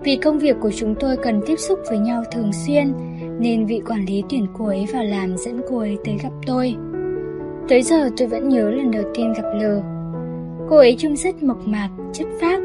Vì 0.02 0.16
công 0.16 0.38
việc 0.38 0.56
của 0.60 0.70
chúng 0.70 0.94
tôi 0.94 1.16
cần 1.16 1.40
tiếp 1.46 1.56
xúc 1.56 1.78
với 1.88 1.98
nhau 1.98 2.22
thường 2.32 2.50
xuyên, 2.52 2.92
nên 3.38 3.66
vị 3.66 3.82
quản 3.88 4.04
lý 4.04 4.22
tuyển 4.30 4.46
cô 4.58 4.66
ấy 4.66 4.86
vào 4.92 5.04
làm 5.04 5.36
dẫn 5.36 5.60
cô 5.70 5.78
ấy 5.78 5.98
tới 6.04 6.16
gặp 6.22 6.32
tôi. 6.46 6.74
Tới 7.68 7.82
giờ 7.82 8.10
tôi 8.16 8.28
vẫn 8.28 8.48
nhớ 8.48 8.70
lần 8.70 8.90
đầu 8.90 9.02
tiên 9.14 9.32
gặp 9.32 9.50
L. 9.54 9.64
Cô 10.68 10.76
ấy 10.76 10.96
trông 10.98 11.16
rất 11.16 11.42
mộc 11.42 11.58
mạc, 11.66 11.88
chất 12.12 12.26
phác, 12.40 12.60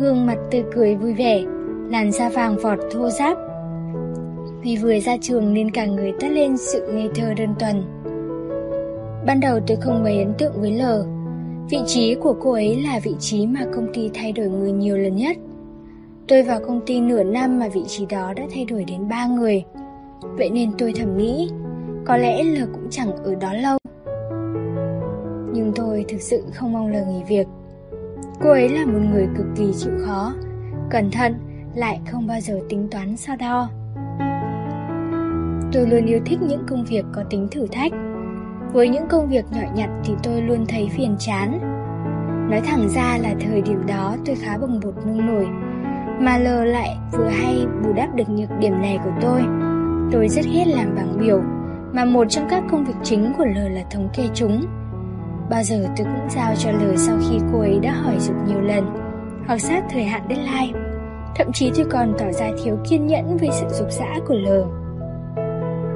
gương 0.00 0.26
mặt 0.26 0.38
tươi 0.50 0.64
cười 0.74 0.96
vui 0.96 1.14
vẻ, 1.14 1.42
làn 1.90 2.12
da 2.12 2.28
vàng 2.28 2.56
vọt 2.56 2.78
thô 2.90 3.08
ráp, 3.08 3.36
vì 4.62 4.76
vừa 4.76 4.98
ra 5.00 5.16
trường 5.20 5.54
nên 5.54 5.70
cả 5.70 5.86
người 5.86 6.12
toát 6.20 6.28
lên 6.28 6.56
sự 6.56 6.92
ngây 6.92 7.08
thơ 7.14 7.34
đơn 7.34 7.54
thuần. 7.58 7.82
Ban 9.26 9.40
đầu 9.40 9.60
tôi 9.66 9.76
không 9.80 10.02
mấy 10.02 10.18
ấn 10.18 10.34
tượng 10.38 10.60
với 10.60 10.72
L. 10.72 10.82
Vị 11.70 11.78
trí 11.86 12.14
của 12.14 12.34
cô 12.40 12.52
ấy 12.52 12.82
là 12.82 13.00
vị 13.02 13.14
trí 13.18 13.46
mà 13.46 13.60
công 13.74 13.86
ty 13.94 14.10
thay 14.14 14.32
đổi 14.32 14.48
người 14.48 14.72
nhiều 14.72 14.98
lần 14.98 15.16
nhất. 15.16 15.36
Tôi 16.28 16.42
vào 16.42 16.60
công 16.66 16.80
ty 16.86 17.00
nửa 17.00 17.22
năm 17.22 17.58
mà 17.58 17.68
vị 17.68 17.82
trí 17.88 18.06
đó 18.06 18.32
đã 18.36 18.42
thay 18.54 18.64
đổi 18.64 18.84
đến 18.84 19.08
ba 19.08 19.26
người. 19.26 19.64
Vậy 20.20 20.50
nên 20.50 20.70
tôi 20.78 20.92
thầm 20.96 21.16
nghĩ, 21.16 21.50
có 22.04 22.16
lẽ 22.16 22.44
L 22.44 22.58
cũng 22.72 22.86
chẳng 22.90 23.16
ở 23.16 23.34
đó 23.34 23.52
lâu. 23.52 23.78
Nhưng 25.52 25.72
tôi 25.74 26.04
thực 26.08 26.20
sự 26.20 26.44
không 26.54 26.72
mong 26.72 26.88
L 26.92 26.94
nghỉ 26.94 27.22
việc. 27.28 27.46
Cô 28.42 28.50
ấy 28.50 28.68
là 28.68 28.86
một 28.86 29.00
người 29.12 29.28
cực 29.36 29.46
kỳ 29.56 29.72
chịu 29.78 29.92
khó, 30.06 30.34
cẩn 30.90 31.10
thận, 31.10 31.34
lại 31.74 32.00
không 32.10 32.26
bao 32.26 32.40
giờ 32.40 32.60
tính 32.68 32.88
toán 32.90 33.16
so 33.16 33.36
đo. 33.36 33.68
Tôi 35.72 35.86
luôn 35.86 36.06
yêu 36.06 36.20
thích 36.24 36.42
những 36.42 36.64
công 36.68 36.84
việc 36.84 37.04
có 37.12 37.22
tính 37.30 37.48
thử 37.50 37.66
thách. 37.66 37.92
Với 38.72 38.88
những 38.88 39.08
công 39.08 39.28
việc 39.28 39.44
nhỏ 39.52 39.62
nhặt 39.74 39.90
thì 40.04 40.14
tôi 40.22 40.42
luôn 40.42 40.66
thấy 40.68 40.88
phiền 40.96 41.16
chán. 41.18 41.60
Nói 42.50 42.60
thẳng 42.60 42.88
ra 42.88 43.18
là 43.22 43.34
thời 43.40 43.62
điểm 43.62 43.86
đó 43.86 44.16
tôi 44.26 44.36
khá 44.36 44.58
bồng 44.58 44.80
bột 44.84 44.94
nông 45.06 45.26
nổi, 45.26 45.46
mà 46.20 46.38
lờ 46.38 46.64
lại 46.64 46.96
vừa 47.12 47.28
hay 47.28 47.66
bù 47.84 47.92
đắp 47.92 48.14
được 48.14 48.28
nhược 48.28 48.50
điểm 48.60 48.82
này 48.82 48.98
của 49.04 49.10
tôi. 49.20 49.42
Tôi 50.12 50.28
rất 50.28 50.44
ghét 50.54 50.64
làm 50.66 50.96
bảng 50.96 51.18
biểu, 51.20 51.42
mà 51.92 52.04
một 52.04 52.24
trong 52.28 52.46
các 52.50 52.64
công 52.70 52.84
việc 52.84 52.94
chính 53.02 53.32
của 53.38 53.44
lờ 53.44 53.68
là 53.68 53.82
thống 53.90 54.08
kê 54.14 54.22
chúng. 54.34 54.66
Bao 55.50 55.62
giờ 55.62 55.86
tôi 55.96 56.06
cũng 56.06 56.30
giao 56.30 56.54
cho 56.58 56.70
lờ 56.70 56.96
sau 56.96 57.16
khi 57.20 57.38
cô 57.52 57.60
ấy 57.60 57.78
đã 57.82 57.92
hỏi 57.92 58.16
dục 58.18 58.36
nhiều 58.46 58.60
lần, 58.60 58.86
hoặc 59.46 59.58
sát 59.58 59.84
thời 59.90 60.04
hạn 60.04 60.22
deadline. 60.28 60.78
Thậm 61.36 61.52
chí 61.52 61.72
tôi 61.76 61.84
còn 61.90 62.14
tỏ 62.18 62.32
ra 62.32 62.50
thiếu 62.64 62.78
kiên 62.88 63.06
nhẫn 63.06 63.36
với 63.36 63.48
sự 63.52 63.66
dục 63.70 63.88
dã 63.90 64.14
của 64.26 64.34
lờ. 64.34 64.79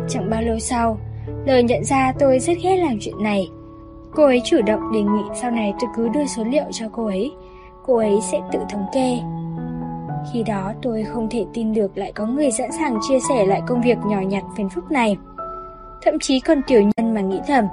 Chẳng 0.08 0.30
bao 0.30 0.42
lâu 0.42 0.58
sau, 0.58 0.98
lời 1.46 1.62
nhận 1.62 1.84
ra 1.84 2.12
tôi 2.18 2.38
rất 2.38 2.52
ghét 2.62 2.76
làm 2.76 2.98
chuyện 3.00 3.22
này. 3.22 3.48
Cô 4.14 4.24
ấy 4.24 4.40
chủ 4.44 4.62
động 4.66 4.92
đề 4.92 5.02
nghị 5.02 5.22
sau 5.40 5.50
này 5.50 5.74
tôi 5.80 5.90
cứ 5.96 6.08
đưa 6.08 6.26
số 6.26 6.44
liệu 6.44 6.64
cho 6.72 6.86
cô 6.92 7.06
ấy. 7.06 7.32
Cô 7.86 7.96
ấy 7.96 8.18
sẽ 8.32 8.40
tự 8.52 8.58
thống 8.70 8.86
kê. 8.94 9.18
Khi 10.32 10.42
đó 10.42 10.72
tôi 10.82 11.04
không 11.04 11.28
thể 11.30 11.44
tin 11.54 11.74
được 11.74 11.98
lại 11.98 12.12
có 12.12 12.26
người 12.26 12.50
sẵn 12.50 12.72
sàng 12.72 12.98
chia 13.08 13.18
sẻ 13.28 13.46
lại 13.46 13.62
công 13.66 13.82
việc 13.82 13.98
nhỏ 14.06 14.20
nhặt 14.20 14.42
phiền 14.56 14.68
phức 14.68 14.90
này. 14.90 15.16
Thậm 16.02 16.18
chí 16.18 16.40
còn 16.40 16.62
tiểu 16.66 16.82
nhân 16.82 17.14
mà 17.14 17.20
nghĩ 17.20 17.40
thầm, 17.46 17.64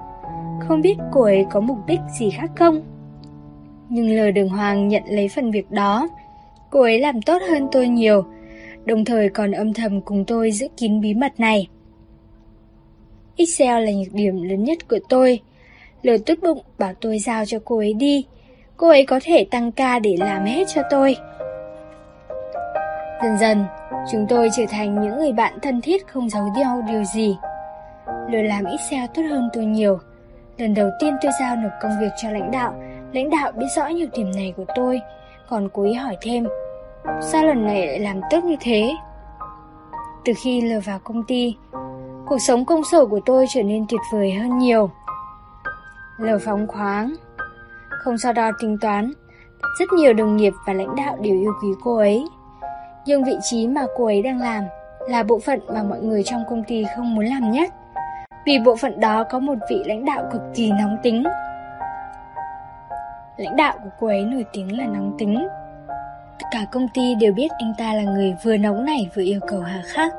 không 0.60 0.82
biết 0.82 0.98
cô 1.12 1.22
ấy 1.22 1.46
có 1.52 1.60
mục 1.60 1.78
đích 1.88 2.00
gì 2.20 2.30
khác 2.30 2.52
không? 2.56 2.82
Nhưng 3.90 4.16
lờ 4.16 4.32
đường 4.32 4.50
hoàng 4.50 4.88
nhận 4.88 5.04
lấy 5.10 5.28
phần 5.28 5.52
việc 5.52 5.72
đó. 5.72 6.10
Cô 6.70 6.82
ấy 6.82 7.00
làm 7.00 7.22
tốt 7.22 7.42
hơn 7.50 7.68
tôi 7.72 7.88
nhiều, 7.88 8.24
đồng 8.86 9.06
thời 9.06 9.30
còn 9.30 9.52
âm 9.52 9.74
thầm 9.74 10.02
cùng 10.02 10.26
tôi 10.26 10.52
giữ 10.52 10.68
kín 10.78 11.02
bí 11.02 11.14
mật 11.14 11.40
này. 11.40 11.68
Excel 13.42 13.86
là 13.86 13.92
nhược 13.92 14.14
điểm 14.14 14.44
lớn 14.44 14.64
nhất 14.64 14.78
của 14.90 15.00
tôi. 15.10 15.40
Lừa 16.02 16.18
tốt 16.18 16.34
bụng 16.42 16.64
bảo 16.78 16.94
tôi 17.02 17.20
giao 17.20 17.46
cho 17.46 17.58
cô 17.66 17.78
ấy 17.78 17.94
đi. 17.94 18.26
Cô 18.78 18.90
ấy 18.90 19.06
có 19.06 19.20
thể 19.24 19.46
tăng 19.52 19.72
ca 19.72 20.00
để 20.00 20.16
làm 20.20 20.46
hết 20.46 20.64
cho 20.68 20.82
tôi. 20.90 21.16
Dần 23.24 23.38
dần, 23.38 23.66
chúng 24.12 24.26
tôi 24.30 24.50
trở 24.58 24.64
thành 24.70 25.02
những 25.02 25.20
người 25.20 25.32
bạn 25.32 25.54
thân 25.62 25.82
thiết 25.82 26.08
không 26.08 26.30
giấu 26.30 26.44
nhau 26.58 26.84
điều 26.88 27.04
gì. 27.04 27.38
Lừa 28.30 28.42
làm 28.42 28.66
Excel 28.66 29.06
tốt 29.14 29.22
hơn 29.30 29.50
tôi 29.54 29.66
nhiều. 29.66 30.00
Lần 30.58 30.74
đầu 30.74 30.90
tiên 31.00 31.14
tôi 31.22 31.32
giao 31.40 31.56
nộp 31.56 31.72
công 31.82 31.92
việc 32.02 32.12
cho 32.22 32.30
lãnh 32.30 32.52
đạo, 32.52 32.74
lãnh 33.14 33.30
đạo 33.30 33.52
biết 33.52 33.68
rõ 33.76 33.90
nhược 33.90 34.12
điểm 34.12 34.32
này 34.36 34.54
của 34.58 34.66
tôi, 34.76 35.02
còn 35.50 35.70
cố 35.74 35.84
ý 35.84 35.94
hỏi 35.94 36.18
thêm, 36.22 36.48
sao 37.22 37.46
lần 37.46 37.66
này 37.66 37.88
lại 37.88 38.00
làm 38.00 38.22
tốt 38.30 38.44
như 38.44 38.56
thế? 38.62 38.92
Từ 40.26 40.34
khi 40.44 40.62
lừa 40.62 40.80
vào 40.80 41.00
công 41.04 41.24
ty, 41.24 41.56
cuộc 42.32 42.42
sống 42.42 42.66
công 42.66 42.84
sở 42.92 43.06
của 43.06 43.20
tôi 43.26 43.46
trở 43.50 43.64
nên 43.64 43.86
tuyệt 43.90 44.02
vời 44.12 44.32
hơn 44.32 44.58
nhiều. 44.58 44.90
Lờ 46.18 46.40
phóng 46.46 46.68
khoáng, 46.68 47.16
không 48.04 48.18
so 48.18 48.34
đo 48.34 48.52
tính 48.60 48.78
toán, 48.82 49.12
rất 49.80 49.86
nhiều 49.94 50.14
đồng 50.14 50.38
nghiệp 50.38 50.54
và 50.68 50.74
lãnh 50.74 50.96
đạo 50.96 51.18
đều 51.22 51.34
yêu 51.34 51.54
quý 51.64 51.68
cô 51.84 51.98
ấy. 51.98 52.26
Nhưng 53.06 53.24
vị 53.24 53.34
trí 53.42 53.68
mà 53.68 53.82
cô 53.98 54.06
ấy 54.06 54.22
đang 54.22 54.40
làm 54.40 54.64
là 55.10 55.24
bộ 55.24 55.40
phận 55.40 55.60
mà 55.74 55.84
mọi 55.84 56.00
người 56.02 56.24
trong 56.24 56.44
công 56.50 56.64
ty 56.64 56.86
không 56.96 57.16
muốn 57.16 57.26
làm 57.26 57.52
nhất. 57.52 57.74
Vì 58.46 58.60
bộ 58.66 58.76
phận 58.76 59.00
đó 59.00 59.24
có 59.24 59.40
một 59.40 59.56
vị 59.70 59.84
lãnh 59.86 60.06
đạo 60.06 60.30
cực 60.32 60.42
kỳ 60.56 60.72
nóng 60.72 60.98
tính. 61.04 61.24
Lãnh 63.38 63.56
đạo 63.56 63.74
của 63.84 63.90
cô 64.00 64.08
ấy 64.08 64.26
nổi 64.26 64.46
tiếng 64.54 64.78
là 64.78 64.86
nóng 64.86 65.16
tính. 65.18 65.48
Cả 66.52 66.66
công 66.72 66.88
ty 66.94 67.16
đều 67.16 67.34
biết 67.34 67.52
anh 67.60 67.74
ta 67.78 67.94
là 67.94 68.04
người 68.04 68.36
vừa 68.44 68.58
nóng 68.58 68.86
nảy 68.86 69.10
vừa 69.16 69.24
yêu 69.24 69.40
cầu 69.48 69.62
hà 69.62 69.82
khắc. 69.86 70.14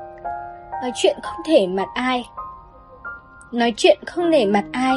Nói 0.83 0.93
chuyện 0.95 1.17
không 1.23 1.41
thể 1.47 1.67
mặt 1.67 1.89
ai. 1.95 2.25
Nói 3.53 3.73
chuyện 3.77 3.99
không 4.07 4.31
nể 4.31 4.47
mặt 4.47 4.65
ai. 4.73 4.97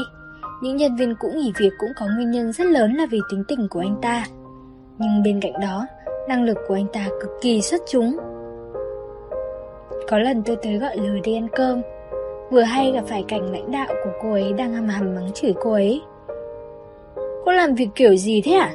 Những 0.62 0.78
nhân 0.78 0.96
viên 0.96 1.16
cũ 1.20 1.28
nghỉ 1.36 1.54
việc 1.58 1.70
cũng 1.80 1.90
có 2.00 2.06
nguyên 2.16 2.32
nhân 2.32 2.54
rất 2.54 2.68
lớn 2.68 2.94
là 2.94 3.06
vì 3.12 3.20
tính 3.30 3.44
tình 3.48 3.68
của 3.70 3.80
anh 3.80 3.96
ta. 4.02 4.26
Nhưng 4.98 5.24
bên 5.24 5.40
cạnh 5.40 5.54
đó, 5.62 5.86
năng 6.28 6.44
lực 6.44 6.58
của 6.68 6.74
anh 6.74 6.88
ta 6.94 7.08
cực 7.22 7.32
kỳ 7.42 7.62
xuất 7.62 7.82
chúng. 7.88 8.18
Có 10.10 10.18
lần 10.20 10.44
tôi 10.44 10.56
tới 10.56 10.78
gọi 10.78 10.98
lời 10.98 11.20
đi 11.24 11.36
ăn 11.36 11.48
cơm, 11.56 11.82
vừa 12.52 12.62
hay 12.62 12.92
gặp 12.92 13.04
phải 13.08 13.26
cảnh 13.28 13.52
lãnh 13.52 13.72
đạo 13.72 13.88
của 14.04 14.12
cô 14.22 14.32
ấy 14.32 14.54
đang 14.54 14.74
hầm 14.74 14.88
hầm 14.88 15.16
mắng 15.16 15.32
chửi 15.34 15.54
cô 15.62 15.72
ấy. 15.72 16.02
Cô 17.46 17.52
làm 17.52 17.76
việc 17.76 17.90
kiểu 17.96 18.16
gì 18.16 18.42
thế 18.42 18.52
à? 18.52 18.74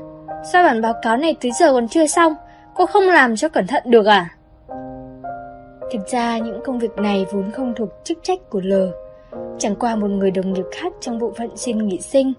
Sao 0.52 0.64
bản 0.64 0.82
báo 0.82 0.94
cáo 1.02 1.16
này 1.16 1.36
tới 1.40 1.52
giờ 1.52 1.72
còn 1.72 1.88
chưa 1.88 2.06
xong? 2.06 2.34
Cô 2.74 2.86
không 2.86 3.04
làm 3.04 3.36
cho 3.36 3.48
cẩn 3.48 3.66
thận 3.66 3.82
được 3.86 4.06
à? 4.06 4.28
Thực 5.92 6.08
ra 6.08 6.38
những 6.38 6.60
công 6.64 6.78
việc 6.78 6.96
này 6.96 7.26
vốn 7.32 7.50
không 7.50 7.74
thuộc 7.76 7.88
chức 8.04 8.18
trách 8.22 8.50
của 8.50 8.60
L. 8.60 8.72
Chẳng 9.58 9.76
qua 9.76 9.96
một 9.96 10.08
người 10.08 10.30
đồng 10.30 10.52
nghiệp 10.52 10.66
khác 10.72 10.92
trong 11.00 11.18
bộ 11.18 11.32
phận 11.38 11.56
xin 11.56 11.78
nghỉ 11.78 12.00
sinh. 12.00 12.32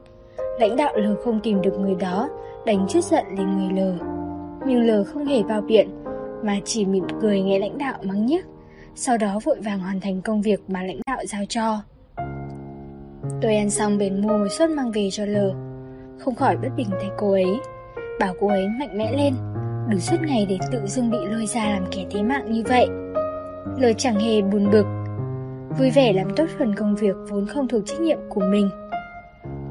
Lãnh 0.60 0.76
đạo 0.76 0.93
L 0.97 1.06
không 1.24 1.39
tìm 1.43 1.62
được 1.62 1.80
người 1.80 1.95
đó, 1.95 2.30
đánh 2.66 2.86
chút 2.89 3.04
giận 3.04 3.26
lên 3.38 3.58
người 3.58 3.84
L 3.84 4.12
nhưng 4.66 4.88
L 4.88 5.04
không 5.04 5.26
hề 5.26 5.43
bao 5.43 5.62
biện, 5.62 5.89
mà 6.43 6.60
chỉ 6.66 6.86
mỉm 6.86 7.04
cười 7.22 7.41
nghe 7.41 7.60
lãnh 7.60 7.78
đạo 7.78 7.95
mắng 8.04 8.26
nhức, 8.26 8.45
sau 8.95 9.18
đó 9.18 9.39
vội 9.43 9.60
vàng 9.60 9.80
hoàn 9.80 9.99
thành 9.99 10.22
công 10.22 10.41
việc 10.41 10.60
mà 10.68 10.84
lãnh 10.84 10.99
đạo 11.08 11.26
giao 11.26 11.41
cho. 11.49 11.82
Tôi 13.41 13.56
ăn 13.56 13.70
xong 13.70 13.97
bền 13.97 14.22
mua 14.22 14.38
một 14.38 14.47
suất 14.58 14.70
mang 14.70 14.91
về 14.91 15.10
cho 15.12 15.26
L, 15.26 15.38
không 16.20 16.36
khỏi 16.36 16.58
bất 16.58 16.70
bình 16.78 16.89
thay 16.91 17.10
cô 17.18 17.32
ấy, 17.32 17.60
bảo 18.20 18.34
cô 18.39 18.47
ấy 18.47 18.68
mạnh 18.80 18.97
mẽ 18.97 19.12
lên, 19.18 19.34
đừng 19.89 19.99
suốt 19.99 20.18
ngày 20.22 20.45
để 20.49 20.58
tự 20.72 20.80
dưng 20.86 21.12
bị 21.12 21.18
lôi 21.32 21.45
ra 21.45 21.70
làm 21.70 21.86
kẻ 21.91 22.06
thế 22.12 22.24
mạng 22.24 22.52
như 22.52 22.64
vậy 22.68 22.88
lời 23.78 23.94
chẳng 23.98 24.20
hề 24.20 24.42
buồn 24.42 24.72
bực, 24.72 24.86
vui 25.80 25.92
vẻ 25.92 26.14
làm 26.14 26.36
tốt 26.36 26.46
phần 26.60 26.76
công 26.76 26.96
việc 26.96 27.16
vốn 27.30 27.46
không 27.46 27.68
thuộc 27.68 27.84
trách 27.86 28.02
nhiệm 28.02 28.18
của 28.30 28.42
mình. 28.42 28.70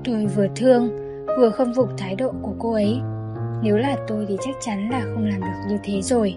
Tôi 0.05 0.27
vừa 0.27 0.47
thương, 0.57 0.91
vừa 1.39 1.51
không 1.51 1.73
phục 1.77 1.89
thái 1.99 2.15
độ 2.15 2.33
của 2.43 2.55
cô 2.59 2.73
ấy. 2.73 3.01
Nếu 3.63 3.77
là 3.77 3.97
tôi 4.09 4.27
thì 4.29 4.37
chắc 4.41 4.55
chắn 4.61 4.91
là 4.91 5.01
không 5.01 5.25
làm 5.25 5.41
được 5.41 5.69
như 5.69 5.79
thế 5.85 6.03
rồi. 6.03 6.37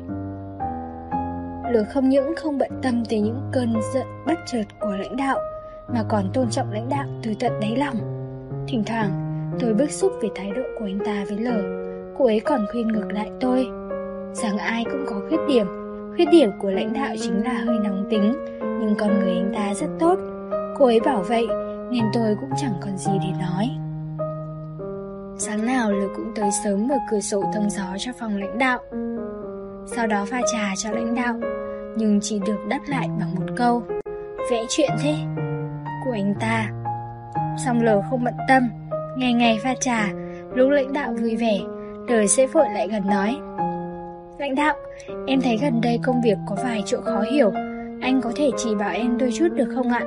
Lửa 1.72 1.84
không 1.94 2.10
những 2.10 2.34
không 2.38 2.58
bận 2.58 2.72
tâm 2.82 3.04
tới 3.10 3.20
những 3.20 3.50
cơn 3.52 3.74
giận 3.94 4.08
bất 4.28 4.40
chợt 4.46 4.64
của 4.80 4.92
lãnh 4.92 5.18
đạo 5.18 5.40
Mà 5.88 6.04
còn 6.10 6.30
tôn 6.34 6.50
trọng 6.50 6.72
lãnh 6.72 6.90
đạo 6.90 7.06
từ 7.24 7.34
tận 7.40 7.52
đáy 7.62 7.76
lòng. 7.76 7.96
Thỉnh 8.68 8.84
thoảng 8.86 9.12
tôi 9.60 9.74
bức 9.74 9.92
xúc 9.92 10.12
về 10.22 10.30
thái 10.36 10.52
độ 10.52 10.64
của 10.80 10.86
anh 10.86 11.00
ta 11.06 11.26
với 11.28 11.38
lở 11.38 11.62
Cô 12.18 12.26
ấy 12.26 12.40
còn 12.40 12.66
khuyên 12.72 12.88
ngược 12.88 13.12
lại 13.12 13.32
tôi. 13.40 13.68
Rằng 14.34 14.58
ai 14.58 14.84
cũng 14.92 15.06
có 15.08 15.22
khuyết 15.28 15.40
điểm 15.48 15.83
Khuyết 16.16 16.26
điểm 16.32 16.50
của 16.60 16.72
lãnh 16.72 16.94
đạo 16.94 17.16
chính 17.22 17.44
là 17.44 17.54
hơi 17.54 17.78
nóng 17.84 18.08
tính, 18.10 18.34
Nhưng 18.60 18.96
con 19.00 19.20
người 19.20 19.32
anh 19.32 19.52
ta 19.56 19.74
rất 19.74 19.88
tốt. 20.00 20.16
Cô 20.78 20.86
ấy 20.86 21.00
bảo 21.00 21.24
vậy, 21.28 21.48
Nên 21.92 22.04
tôi 22.14 22.36
cũng 22.42 22.50
chẳng 22.58 22.74
còn 22.82 22.98
gì 22.98 23.12
để 23.22 23.34
nói. 23.42 23.70
Sáng 25.38 25.66
nào 25.66 25.92
Lực 25.92 26.12
cũng 26.16 26.32
tới 26.36 26.50
sớm 26.64 26.88
mở 26.88 26.96
cửa 27.12 27.20
sổ 27.20 27.44
thông 27.54 27.70
gió 27.70 27.86
cho 27.98 28.12
phòng 28.20 28.38
lãnh 28.38 28.58
đạo. 28.58 28.80
Sau 29.86 30.08
đó 30.08 30.26
pha 30.26 30.42
trà 30.54 30.74
cho 30.78 30.92
lãnh 30.92 31.16
đạo, 31.16 31.40
Nhưng 31.98 32.20
chỉ 32.22 32.40
được 32.46 32.60
đáp 32.70 32.80
lại 32.88 33.08
bằng 33.20 33.36
một 33.36 33.46
câu, 33.56 33.84
Vẽ 34.52 34.66
chuyện 34.70 34.92
thế. 35.04 35.16
Của 36.06 36.12
anh 36.12 36.34
ta 36.40 36.70
Xong 37.66 37.82
lờ 37.82 38.02
không 38.10 38.24
bận 38.24 38.36
tâm, 38.48 38.64
Ngày 39.18 39.34
ngày 39.34 39.60
pha 39.64 39.74
trà, 39.80 40.10
Lúc 40.56 40.70
lãnh 40.72 40.94
đạo 40.94 41.14
vui 41.22 41.36
vẻ, 41.36 41.60
Đời 42.08 42.28
sẽ 42.28 42.48
vội 42.48 42.66
lại 42.74 42.88
gần 42.88 43.08
nói 43.08 43.38
Lãnh 44.38 44.56
đạo 44.56 44.76
Em 45.28 45.42
thấy 45.42 45.58
gần 45.62 45.82
đây 45.82 46.00
công 46.04 46.22
việc 46.22 46.38
có 46.48 46.56
vài 46.64 46.84
chỗ 46.86 47.02
khó 47.02 47.22
hiểu 47.32 47.52
Anh 48.02 48.22
có 48.24 48.32
thể 48.36 48.50
chỉ 48.58 48.76
bảo 48.76 48.92
em 48.92 49.18
đôi 49.18 49.32
chút 49.32 49.48
được 49.56 49.68
không 49.76 49.92
ạ 49.92 50.06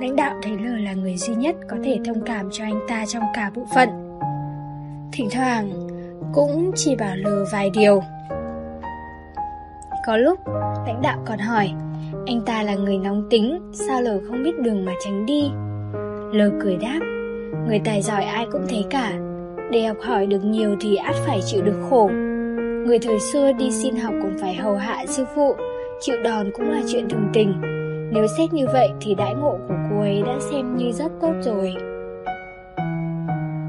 Lãnh 0.00 0.16
đạo 0.16 0.40
thấy 0.42 0.52
L 0.52 0.84
là 0.84 0.92
người 0.92 1.16
duy 1.16 1.34
nhất 1.34 1.56
có 1.68 1.76
thể 1.84 2.00
thông 2.04 2.20
cảm 2.26 2.48
cho 2.50 2.64
anh 2.64 2.80
ta 2.88 3.06
trong 3.06 3.22
cả 3.34 3.50
bộ 3.54 3.66
phận. 3.74 3.88
Thỉnh 5.12 5.28
thoảng 5.30 5.70
cũng 6.32 6.70
chỉ 6.74 6.96
bảo 6.96 7.16
L 7.16 7.26
vài 7.52 7.70
điều. 7.70 8.02
Có 10.06 10.16
lúc 10.16 10.38
lãnh 10.86 11.02
đạo 11.02 11.18
còn 11.26 11.38
hỏi 11.38 11.72
anh 12.26 12.40
ta 12.46 12.62
là 12.62 12.74
người 12.74 12.98
nóng 12.98 13.26
tính, 13.30 13.72
sao 13.72 14.02
L 14.02 14.06
không 14.28 14.42
biết 14.42 14.58
đường 14.58 14.84
mà 14.84 14.92
tránh 15.04 15.26
đi? 15.26 15.50
L 16.32 16.40
cười 16.62 16.76
đáp, 16.76 17.00
người 17.66 17.80
tài 17.84 18.02
giỏi 18.02 18.24
ai 18.24 18.46
cũng 18.52 18.66
thế 18.68 18.84
cả, 18.90 19.12
để 19.70 19.86
học 19.86 19.96
hỏi 20.00 20.26
được 20.26 20.44
nhiều 20.44 20.76
thì 20.80 20.96
ắt 20.96 21.14
phải 21.26 21.40
chịu 21.44 21.62
được 21.62 21.86
khổ. 21.90 22.10
Người 22.84 22.98
thời 22.98 23.20
xưa 23.20 23.52
đi 23.52 23.70
xin 23.70 23.96
học 23.96 24.14
cũng 24.22 24.38
phải 24.40 24.54
hầu 24.54 24.76
hạ 24.76 25.06
sư 25.06 25.24
phụ, 25.34 25.54
chịu 26.00 26.16
đòn 26.24 26.50
cũng 26.54 26.70
là 26.70 26.82
chuyện 26.88 27.08
thường 27.08 27.28
tình 27.32 27.54
nếu 28.14 28.26
xét 28.38 28.52
như 28.52 28.66
vậy 28.72 28.88
thì 29.00 29.14
đãi 29.14 29.34
ngộ 29.34 29.58
của 29.68 29.74
cô 29.90 30.00
ấy 30.00 30.22
đã 30.26 30.38
xem 30.50 30.76
như 30.76 30.92
rất 30.92 31.12
tốt 31.20 31.32
rồi. 31.40 31.74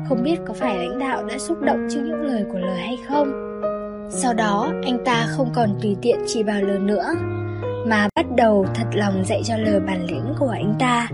Không 0.10 0.24
biết 0.24 0.36
có 0.48 0.54
phải 0.54 0.78
lãnh 0.78 1.00
đạo 1.00 1.24
đã 1.26 1.38
xúc 1.38 1.62
động 1.62 1.88
trước 1.90 2.02
những 2.06 2.22
lời 2.22 2.46
của 2.52 2.60
lời 2.60 2.78
hay 2.78 2.98
không? 3.08 3.28
Sau 4.10 4.34
đó, 4.34 4.72
anh 4.86 4.98
ta 5.06 5.26
không 5.30 5.50
còn 5.56 5.70
tùy 5.82 5.96
tiện 6.02 6.20
chỉ 6.28 6.44
bảo 6.44 6.62
lờ 6.62 6.78
nữa, 6.80 7.06
mà 7.88 8.08
bắt 8.16 8.26
đầu 8.38 8.66
thật 8.76 8.86
lòng 8.94 9.24
dạy 9.26 9.42
cho 9.44 9.58
lờ 9.58 9.80
bản 9.88 10.06
lĩnh 10.06 10.34
của 10.40 10.50
anh 10.50 10.76
ta. 10.80 11.08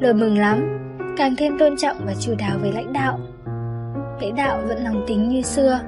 Lờ 0.00 0.12
mừng 0.12 0.38
lắm, 0.38 0.78
càng 1.16 1.34
thêm 1.38 1.58
tôn 1.58 1.76
trọng 1.76 1.96
và 2.06 2.14
chu 2.20 2.34
đáo 2.38 2.58
với 2.60 2.72
lãnh 2.72 2.92
đạo. 2.92 3.18
Lãnh 4.20 4.34
đạo 4.36 4.60
vẫn 4.68 4.84
lòng 4.84 5.04
tính 5.06 5.28
như 5.28 5.42
xưa. 5.42 5.80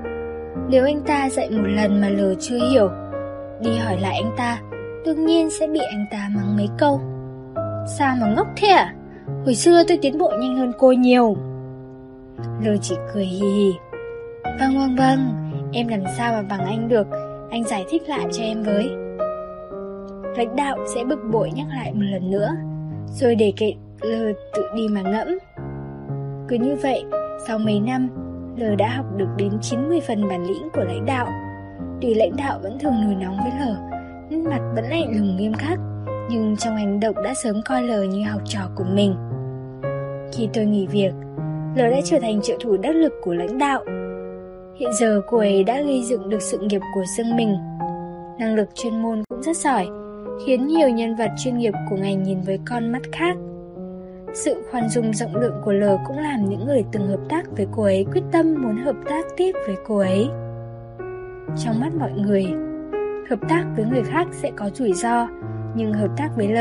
Nếu 0.69 0.85
anh 0.85 1.01
ta 1.07 1.31
dạy 1.31 1.51
một 1.51 1.67
lần 1.67 2.01
mà 2.01 2.09
lờ 2.09 2.35
chưa 2.41 2.69
hiểu, 2.71 2.89
đi 3.61 3.71
hỏi 3.77 4.01
lại 4.01 4.21
anh 4.23 4.33
ta 4.37 4.61
đương 5.05 5.27
nhiên 5.27 5.51
sẽ 5.51 5.67
bị 5.67 5.81
anh 5.91 6.07
ta 6.11 6.29
mắng 6.35 6.57
mấy 6.57 6.69
câu. 6.79 7.01
Sao 7.99 8.17
mà 8.21 8.35
ngốc 8.37 8.47
thế 8.57 8.69
à? 8.69 8.95
Hồi 9.45 9.55
xưa 9.55 9.83
tôi 9.89 9.99
tiến 10.03 10.19
bộ 10.19 10.33
nhanh 10.41 10.57
hơn 10.57 10.73
cô 10.79 10.93
nhiều. 10.93 11.37
lờ 12.65 12.77
chỉ 12.83 12.97
cười 13.15 13.25
hì 13.25 13.47
hì. 13.47 13.73
Vâng 14.45 14.79
vâng 14.79 14.97
vâng, 14.97 15.19
em 15.73 15.89
làm 15.89 16.01
sao 16.19 16.33
mà 16.33 16.43
bằng 16.43 16.67
anh 16.67 16.89
được, 16.89 17.07
anh 17.51 17.65
giải 17.65 17.85
thích 17.91 18.03
lại 18.09 18.27
cho 18.33 18.43
em 18.43 18.63
với. 18.63 18.91
Lãnh 20.37 20.57
đạo 20.57 20.79
sẽ 20.95 21.05
bực 21.05 21.19
bội 21.33 21.51
nhắc 21.55 21.67
lại 21.71 21.93
một 21.93 22.05
lần 22.13 22.31
nữa, 22.31 22.49
rồi 23.07 23.35
để 23.35 23.53
kệ 23.57 23.73
lờ 24.01 24.33
tự 24.55 24.63
đi 24.75 24.89
mà 24.89 25.03
ngẫm. 25.03 25.29
Cứ 26.49 26.57
như 26.57 26.77
vậy, 26.83 27.05
sau 27.47 27.59
mấy 27.59 27.81
năm, 27.81 28.09
Lờ 28.57 28.75
đã 28.75 28.89
học 28.89 29.07
được 29.17 29.29
đến 29.37 29.53
90 29.61 30.01
phần 30.07 30.29
bản 30.29 30.45
lĩnh 30.47 30.69
của 30.73 30.85
lãnh 30.85 31.07
đạo. 31.07 31.27
Tuy 32.01 32.15
lãnh 32.15 32.37
đạo 32.37 32.59
vẫn 32.63 32.79
thường 32.79 32.95
nổi 33.05 33.15
nóng 33.21 33.37
với 33.37 33.53
Lờ, 33.61 33.77
mặt 34.51 34.61
vẫn 34.75 34.85
lạnh 34.85 35.13
lùng 35.17 35.37
nghiêm 35.37 35.53
khắc 35.53 35.79
nhưng 36.31 36.57
trong 36.57 36.77
hành 36.77 37.01
động 37.01 37.17
đã 37.25 37.35
sớm 37.35 37.61
coi 37.65 37.83
L 37.83 37.91
như 38.11 38.25
học 38.29 38.41
trò 38.45 38.61
của 38.77 38.85
mình. 38.95 39.15
Khi 40.33 40.49
tôi 40.53 40.65
nghỉ 40.65 40.87
việc, 40.87 41.13
L 41.77 41.79
đã 41.79 42.01
trở 42.05 42.19
thành 42.23 42.43
trợ 42.43 42.57
thủ 42.61 42.77
đắc 42.77 42.95
lực 42.95 43.13
của 43.23 43.35
lãnh 43.35 43.59
đạo. 43.59 43.85
Hiện 44.79 44.91
giờ 45.01 45.23
cô 45.27 45.39
ấy 45.39 45.65
đã 45.65 45.83
gây 45.83 46.03
dựng 46.03 46.29
được 46.29 46.43
sự 46.43 46.59
nghiệp 46.59 46.81
của 46.95 47.05
riêng 47.17 47.37
mình. 47.37 47.57
Năng 48.39 48.55
lực 48.55 48.69
chuyên 48.75 49.03
môn 49.03 49.23
cũng 49.29 49.43
rất 49.43 49.57
giỏi, 49.57 49.89
khiến 50.47 50.67
nhiều 50.67 50.89
nhân 50.89 51.17
vật 51.17 51.31
chuyên 51.45 51.59
nghiệp 51.59 51.75
của 51.91 51.97
ngành 51.97 52.23
nhìn 52.23 52.41
với 52.41 52.59
con 52.67 52.93
mắt 52.93 53.03
khác. 53.13 53.37
Sự 54.35 54.63
khoan 54.71 54.89
dung 54.89 55.13
rộng 55.13 55.37
lượng 55.37 55.61
của 55.65 55.73
L 55.73 55.85
cũng 56.07 56.19
làm 56.19 56.49
những 56.49 56.67
người 56.67 56.85
từng 56.93 57.09
hợp 57.09 57.21
tác 57.29 57.43
với 57.57 57.67
cô 57.73 57.83
ấy 57.83 58.07
quyết 58.13 58.23
tâm 58.33 58.55
muốn 58.63 58.77
hợp 58.77 58.97
tác 59.09 59.25
tiếp 59.37 59.53
với 59.67 59.77
cô 59.87 59.99
ấy. 59.99 60.29
Trong 61.59 61.81
mắt 61.81 61.95
mọi 61.99 62.13
người, 62.13 62.47
hợp 63.31 63.39
tác 63.49 63.65
với 63.77 63.85
người 63.85 64.03
khác 64.03 64.27
sẽ 64.33 64.51
có 64.57 64.71
rủi 64.75 64.93
ro, 64.93 65.29
nhưng 65.75 65.93
hợp 65.93 66.11
tác 66.17 66.29
với 66.37 66.49
L 66.49 66.59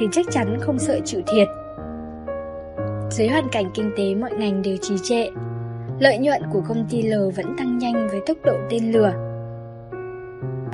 thì 0.00 0.06
chắc 0.12 0.26
chắn 0.30 0.58
không 0.60 0.78
sợ 0.78 0.98
chịu 1.04 1.20
thiệt. 1.26 1.48
Dưới 3.10 3.28
hoàn 3.28 3.48
cảnh 3.52 3.70
kinh 3.74 3.90
tế 3.96 4.14
mọi 4.14 4.30
ngành 4.38 4.62
đều 4.62 4.76
trì 4.82 4.94
trệ, 5.02 5.28
lợi 5.98 6.18
nhuận 6.18 6.42
của 6.52 6.60
công 6.68 6.86
ty 6.90 7.02
L 7.02 7.14
vẫn 7.36 7.56
tăng 7.58 7.78
nhanh 7.78 8.08
với 8.10 8.20
tốc 8.26 8.36
độ 8.44 8.54
tên 8.70 8.92
lửa. 8.92 9.12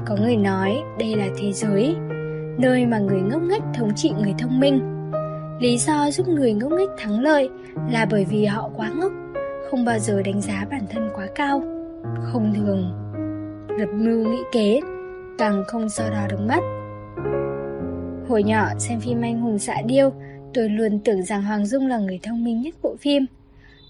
Có 0.06 0.16
người 0.22 0.36
nói 0.36 0.82
đây 0.98 1.16
là 1.16 1.26
thế 1.38 1.52
giới, 1.52 1.96
nơi 2.58 2.86
mà 2.86 2.98
người 2.98 3.20
ngốc 3.20 3.42
nghếch 3.42 3.62
thống 3.74 3.90
trị 3.94 4.12
người 4.22 4.34
thông 4.38 4.60
minh. 4.60 4.91
Lý 5.62 5.78
do 5.78 6.10
giúp 6.10 6.28
người 6.28 6.52
ngốc 6.52 6.72
nghếch 6.72 6.88
thắng 6.98 7.20
lợi 7.20 7.48
là 7.90 8.06
bởi 8.10 8.24
vì 8.24 8.44
họ 8.44 8.70
quá 8.76 8.90
ngốc, 8.96 9.12
không 9.70 9.84
bao 9.84 9.98
giờ 9.98 10.22
đánh 10.22 10.40
giá 10.40 10.66
bản 10.70 10.80
thân 10.90 11.10
quá 11.14 11.28
cao, 11.34 11.62
không 12.22 12.54
thường 12.56 12.92
lập 13.78 13.88
mưu 13.94 14.28
nghĩ 14.28 14.38
kế, 14.52 14.80
càng 15.38 15.64
không 15.66 15.88
so 15.88 16.04
đo 16.10 16.26
được 16.30 16.40
mắt. 16.48 16.60
Hồi 18.28 18.42
nhỏ 18.42 18.68
xem 18.78 19.00
phim 19.00 19.20
anh 19.20 19.40
hùng 19.40 19.58
xạ 19.58 19.82
điêu, 19.86 20.12
tôi 20.54 20.68
luôn 20.68 20.98
tưởng 21.04 21.22
rằng 21.22 21.42
Hoàng 21.42 21.66
Dung 21.66 21.86
là 21.86 21.98
người 21.98 22.20
thông 22.22 22.44
minh 22.44 22.62
nhất 22.62 22.74
bộ 22.82 22.96
phim. 23.00 23.26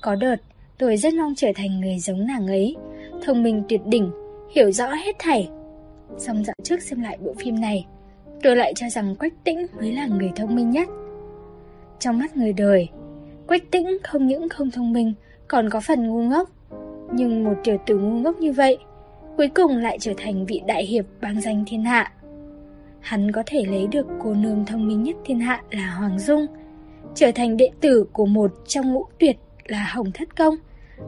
Có 0.02 0.14
đợt, 0.14 0.36
tôi 0.78 0.96
rất 0.96 1.14
mong 1.14 1.34
trở 1.36 1.48
thành 1.54 1.80
người 1.80 1.98
giống 1.98 2.26
nàng 2.26 2.46
ấy, 2.46 2.76
thông 3.24 3.42
minh 3.42 3.62
tuyệt 3.68 3.80
đỉnh, 3.86 4.10
hiểu 4.54 4.72
rõ 4.72 4.92
hết 4.92 5.16
thảy. 5.18 5.50
Xong 6.18 6.44
dạo 6.44 6.56
trước 6.62 6.82
xem 6.82 7.02
lại 7.02 7.18
bộ 7.20 7.34
phim 7.38 7.60
này, 7.60 7.86
tôi 8.42 8.56
lại 8.56 8.72
cho 8.76 8.88
rằng 8.88 9.16
Quách 9.16 9.44
Tĩnh 9.44 9.66
mới 9.80 9.92
là 9.92 10.06
người 10.06 10.30
thông 10.36 10.54
minh 10.54 10.70
nhất. 10.70 10.88
Trong 12.02 12.18
mắt 12.18 12.36
người 12.36 12.52
đời, 12.52 12.88
Quách 13.46 13.70
Tĩnh 13.70 13.98
không 14.04 14.26
những 14.26 14.48
không 14.48 14.70
thông 14.70 14.92
minh, 14.92 15.12
còn 15.48 15.70
có 15.70 15.80
phần 15.80 16.06
ngu 16.06 16.22
ngốc. 16.22 16.50
Nhưng 17.12 17.44
một 17.44 17.54
tiểu 17.64 17.76
tử 17.86 17.98
ngu 17.98 18.18
ngốc 18.18 18.36
như 18.36 18.52
vậy, 18.52 18.78
cuối 19.36 19.48
cùng 19.48 19.76
lại 19.76 19.98
trở 20.00 20.12
thành 20.16 20.46
vị 20.46 20.62
đại 20.66 20.84
hiệp 20.84 21.04
bang 21.20 21.40
danh 21.40 21.64
thiên 21.66 21.82
hạ. 21.82 22.12
Hắn 23.00 23.32
có 23.32 23.42
thể 23.46 23.64
lấy 23.64 23.86
được 23.86 24.06
cô 24.22 24.34
nương 24.34 24.64
thông 24.66 24.88
minh 24.88 25.02
nhất 25.02 25.16
thiên 25.24 25.40
hạ 25.40 25.62
là 25.70 25.94
Hoàng 25.94 26.18
Dung, 26.18 26.46
trở 27.14 27.32
thành 27.34 27.56
đệ 27.56 27.70
tử 27.80 28.06
của 28.12 28.26
một 28.26 28.52
trong 28.66 28.92
ngũ 28.92 29.04
tuyệt 29.18 29.36
là 29.66 29.90
Hồng 29.92 30.12
Thất 30.14 30.36
Công, 30.36 30.54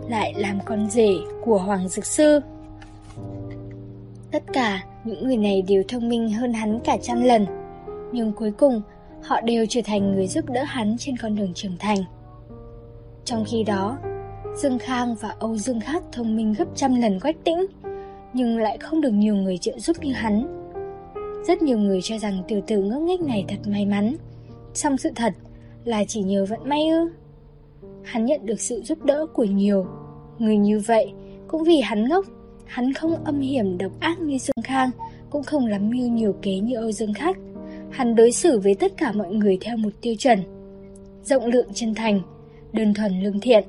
lại 0.08 0.34
làm 0.36 0.58
con 0.64 0.90
rể 0.90 1.10
của 1.44 1.58
Hoàng 1.58 1.88
Dực 1.88 2.06
Sư. 2.06 2.40
Tất 4.32 4.42
cả 4.52 4.82
những 5.04 5.26
người 5.26 5.36
này 5.36 5.64
đều 5.68 5.82
thông 5.88 6.08
minh 6.08 6.30
hơn 6.30 6.52
hắn 6.52 6.80
cả 6.84 6.96
trăm 7.02 7.22
lần, 7.22 7.46
nhưng 8.12 8.32
cuối 8.32 8.50
cùng 8.50 8.82
họ 9.24 9.40
đều 9.40 9.66
trở 9.68 9.80
thành 9.84 10.12
người 10.12 10.26
giúp 10.26 10.44
đỡ 10.50 10.62
hắn 10.62 10.96
trên 10.98 11.16
con 11.16 11.36
đường 11.36 11.54
trưởng 11.54 11.76
thành. 11.78 11.98
Trong 13.24 13.44
khi 13.50 13.64
đó, 13.64 13.98
Dương 14.56 14.78
Khang 14.78 15.14
và 15.14 15.34
Âu 15.38 15.56
Dương 15.56 15.80
Khắc 15.80 16.02
thông 16.12 16.36
minh 16.36 16.54
gấp 16.58 16.64
trăm 16.74 17.00
lần 17.00 17.20
quách 17.20 17.44
tĩnh, 17.44 17.66
nhưng 18.32 18.58
lại 18.58 18.78
không 18.78 19.00
được 19.00 19.10
nhiều 19.10 19.34
người 19.34 19.58
trợ 19.58 19.78
giúp 19.78 19.96
như 20.02 20.12
hắn. 20.12 20.64
Rất 21.46 21.62
nhiều 21.62 21.78
người 21.78 22.00
cho 22.02 22.18
rằng 22.18 22.42
tiểu 22.48 22.60
tử 22.66 22.82
ngốc 22.82 23.02
nghếch 23.02 23.20
này 23.20 23.44
thật 23.48 23.58
may 23.66 23.86
mắn, 23.86 24.16
song 24.74 24.96
sự 24.96 25.10
thật 25.16 25.32
là 25.84 26.04
chỉ 26.04 26.22
nhờ 26.22 26.46
vận 26.46 26.68
may 26.68 26.88
ư. 26.88 27.08
Hắn 28.04 28.24
nhận 28.24 28.46
được 28.46 28.60
sự 28.60 28.82
giúp 28.82 29.04
đỡ 29.04 29.26
của 29.34 29.44
nhiều 29.44 29.86
người 30.38 30.56
như 30.56 30.80
vậy, 30.86 31.12
cũng 31.48 31.64
vì 31.64 31.80
hắn 31.80 32.08
ngốc, 32.08 32.24
hắn 32.66 32.92
không 32.92 33.24
âm 33.24 33.40
hiểm 33.40 33.78
độc 33.78 33.92
ác 34.00 34.20
như 34.20 34.38
Dương 34.38 34.64
Khang, 34.64 34.90
cũng 35.30 35.42
không 35.42 35.66
lắm 35.66 35.90
mưu 35.90 36.08
nhiều 36.08 36.34
kế 36.42 36.58
như 36.58 36.76
Âu 36.76 36.92
Dương 36.92 37.14
Khắc. 37.14 37.36
Hắn 37.94 38.14
đối 38.14 38.32
xử 38.32 38.60
với 38.60 38.74
tất 38.74 38.92
cả 38.96 39.12
mọi 39.12 39.30
người 39.30 39.58
theo 39.60 39.76
một 39.76 39.90
tiêu 40.00 40.14
chuẩn, 40.18 40.38
rộng 41.22 41.46
lượng 41.46 41.66
chân 41.74 41.94
thành, 41.94 42.20
đơn 42.72 42.94
thuần 42.94 43.20
lương 43.20 43.40
thiện. 43.40 43.64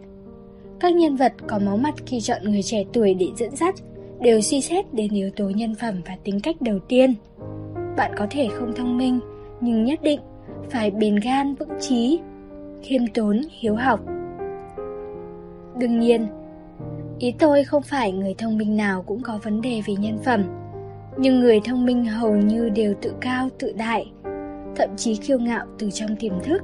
Các 0.79 0.93
nhân 0.93 1.15
vật 1.15 1.33
có 1.47 1.59
máu 1.59 1.77
mặt 1.77 1.93
khi 2.05 2.21
chọn 2.21 2.41
người 2.43 2.63
trẻ 2.63 2.83
tuổi 2.93 3.13
để 3.13 3.27
dẫn 3.37 3.55
dắt 3.55 3.75
đều 4.19 4.41
suy 4.41 4.61
xét 4.61 4.93
đến 4.93 5.13
yếu 5.13 5.29
tố 5.35 5.49
nhân 5.49 5.75
phẩm 5.75 6.01
và 6.05 6.17
tính 6.23 6.39
cách 6.39 6.61
đầu 6.61 6.79
tiên. 6.79 7.13
Bạn 7.97 8.11
có 8.17 8.27
thể 8.29 8.47
không 8.51 8.73
thông 8.75 8.97
minh, 8.97 9.19
nhưng 9.61 9.85
nhất 9.85 9.99
định 10.01 10.19
phải 10.69 10.91
bền 10.91 11.15
gan 11.15 11.55
vững 11.55 11.79
trí 11.79 12.19
khiêm 12.81 13.07
tốn, 13.07 13.41
hiếu 13.59 13.75
học. 13.75 13.99
Đương 15.79 15.99
nhiên, 15.99 16.27
ý 17.19 17.33
tôi 17.39 17.63
không 17.63 17.83
phải 17.83 18.11
người 18.11 18.35
thông 18.37 18.57
minh 18.57 18.77
nào 18.77 19.01
cũng 19.01 19.21
có 19.21 19.39
vấn 19.43 19.61
đề 19.61 19.81
về 19.87 19.93
nhân 19.93 20.17
phẩm, 20.25 20.43
nhưng 21.17 21.39
người 21.39 21.59
thông 21.65 21.85
minh 21.85 22.05
hầu 22.05 22.35
như 22.35 22.69
đều 22.69 22.93
tự 23.01 23.13
cao 23.21 23.49
tự 23.59 23.73
đại, 23.77 24.11
thậm 24.75 24.89
chí 24.97 25.15
kiêu 25.15 25.39
ngạo 25.39 25.65
từ 25.79 25.89
trong 25.91 26.15
tiềm 26.19 26.33
thức. 26.43 26.61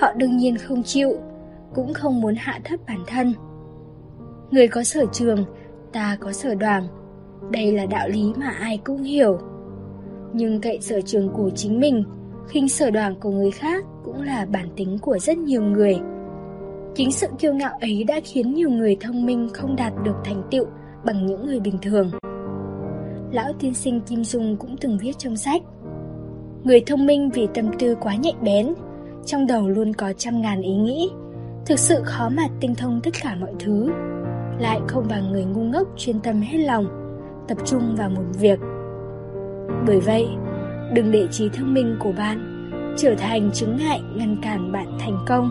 Họ 0.00 0.12
đương 0.12 0.36
nhiên 0.36 0.56
không 0.58 0.82
chịu, 0.82 1.12
cũng 1.74 1.94
không 1.94 2.20
muốn 2.20 2.34
hạ 2.38 2.60
thấp 2.64 2.80
bản 2.88 3.00
thân. 3.06 3.34
Người 4.50 4.68
có 4.68 4.82
sở 4.82 5.04
trường 5.12 5.44
ta 5.92 6.16
có 6.20 6.32
sở 6.32 6.54
đoàn 6.54 6.88
đây 7.50 7.72
là 7.72 7.86
đạo 7.86 8.08
lý 8.08 8.32
mà 8.36 8.48
ai 8.48 8.80
cũng 8.84 9.02
hiểu 9.02 9.38
nhưng 10.32 10.60
cậy 10.60 10.80
sở 10.80 11.00
trường 11.00 11.28
của 11.28 11.50
chính 11.50 11.80
mình 11.80 12.04
khinh 12.48 12.68
sở 12.68 12.90
đoàn 12.90 13.14
của 13.20 13.30
người 13.30 13.50
khác 13.50 13.84
cũng 14.04 14.22
là 14.22 14.46
bản 14.46 14.68
tính 14.76 14.98
của 14.98 15.18
rất 15.18 15.38
nhiều 15.38 15.62
người 15.62 15.98
chính 16.94 17.12
sự 17.12 17.26
kiêu 17.38 17.54
ngạo 17.54 17.78
ấy 17.80 18.04
đã 18.04 18.20
khiến 18.24 18.54
nhiều 18.54 18.70
người 18.70 18.96
thông 19.00 19.26
minh 19.26 19.48
không 19.54 19.76
đạt 19.76 19.92
được 20.04 20.16
thành 20.24 20.42
tựu 20.50 20.64
bằng 21.04 21.26
những 21.26 21.46
người 21.46 21.60
bình 21.60 21.78
thường 21.82 22.10
lão 23.32 23.52
tiên 23.58 23.74
sinh 23.74 24.00
kim 24.00 24.24
dung 24.24 24.56
cũng 24.56 24.76
từng 24.76 24.98
viết 24.98 25.18
trong 25.18 25.36
sách 25.36 25.62
người 26.64 26.80
thông 26.86 27.06
minh 27.06 27.30
vì 27.30 27.48
tâm 27.54 27.70
tư 27.78 27.96
quá 28.00 28.14
nhạy 28.14 28.34
bén 28.42 28.74
trong 29.26 29.46
đầu 29.46 29.68
luôn 29.68 29.92
có 29.92 30.12
trăm 30.12 30.42
ngàn 30.42 30.62
ý 30.62 30.74
nghĩ 30.76 31.10
thực 31.66 31.78
sự 31.78 32.02
khó 32.04 32.28
mà 32.28 32.42
tinh 32.60 32.74
thông 32.74 33.00
tất 33.00 33.10
cả 33.22 33.36
mọi 33.40 33.52
thứ 33.58 33.90
lại 34.58 34.80
không 34.88 35.06
bằng 35.10 35.32
người 35.32 35.44
ngu 35.44 35.62
ngốc 35.62 35.88
chuyên 35.96 36.20
tâm 36.20 36.40
hết 36.40 36.58
lòng, 36.58 36.86
tập 37.48 37.58
trung 37.64 37.96
vào 37.96 38.10
một 38.10 38.22
việc. 38.40 38.58
Bởi 39.86 40.00
vậy, 40.00 40.28
đừng 40.92 41.10
để 41.10 41.26
trí 41.30 41.48
thông 41.48 41.74
minh 41.74 41.96
của 42.00 42.12
bạn 42.12 42.70
trở 42.96 43.14
thành 43.18 43.50
chứng 43.52 43.76
ngại 43.76 44.00
ngăn 44.14 44.36
cản 44.42 44.72
bạn 44.72 44.98
thành 45.00 45.24
công. 45.26 45.50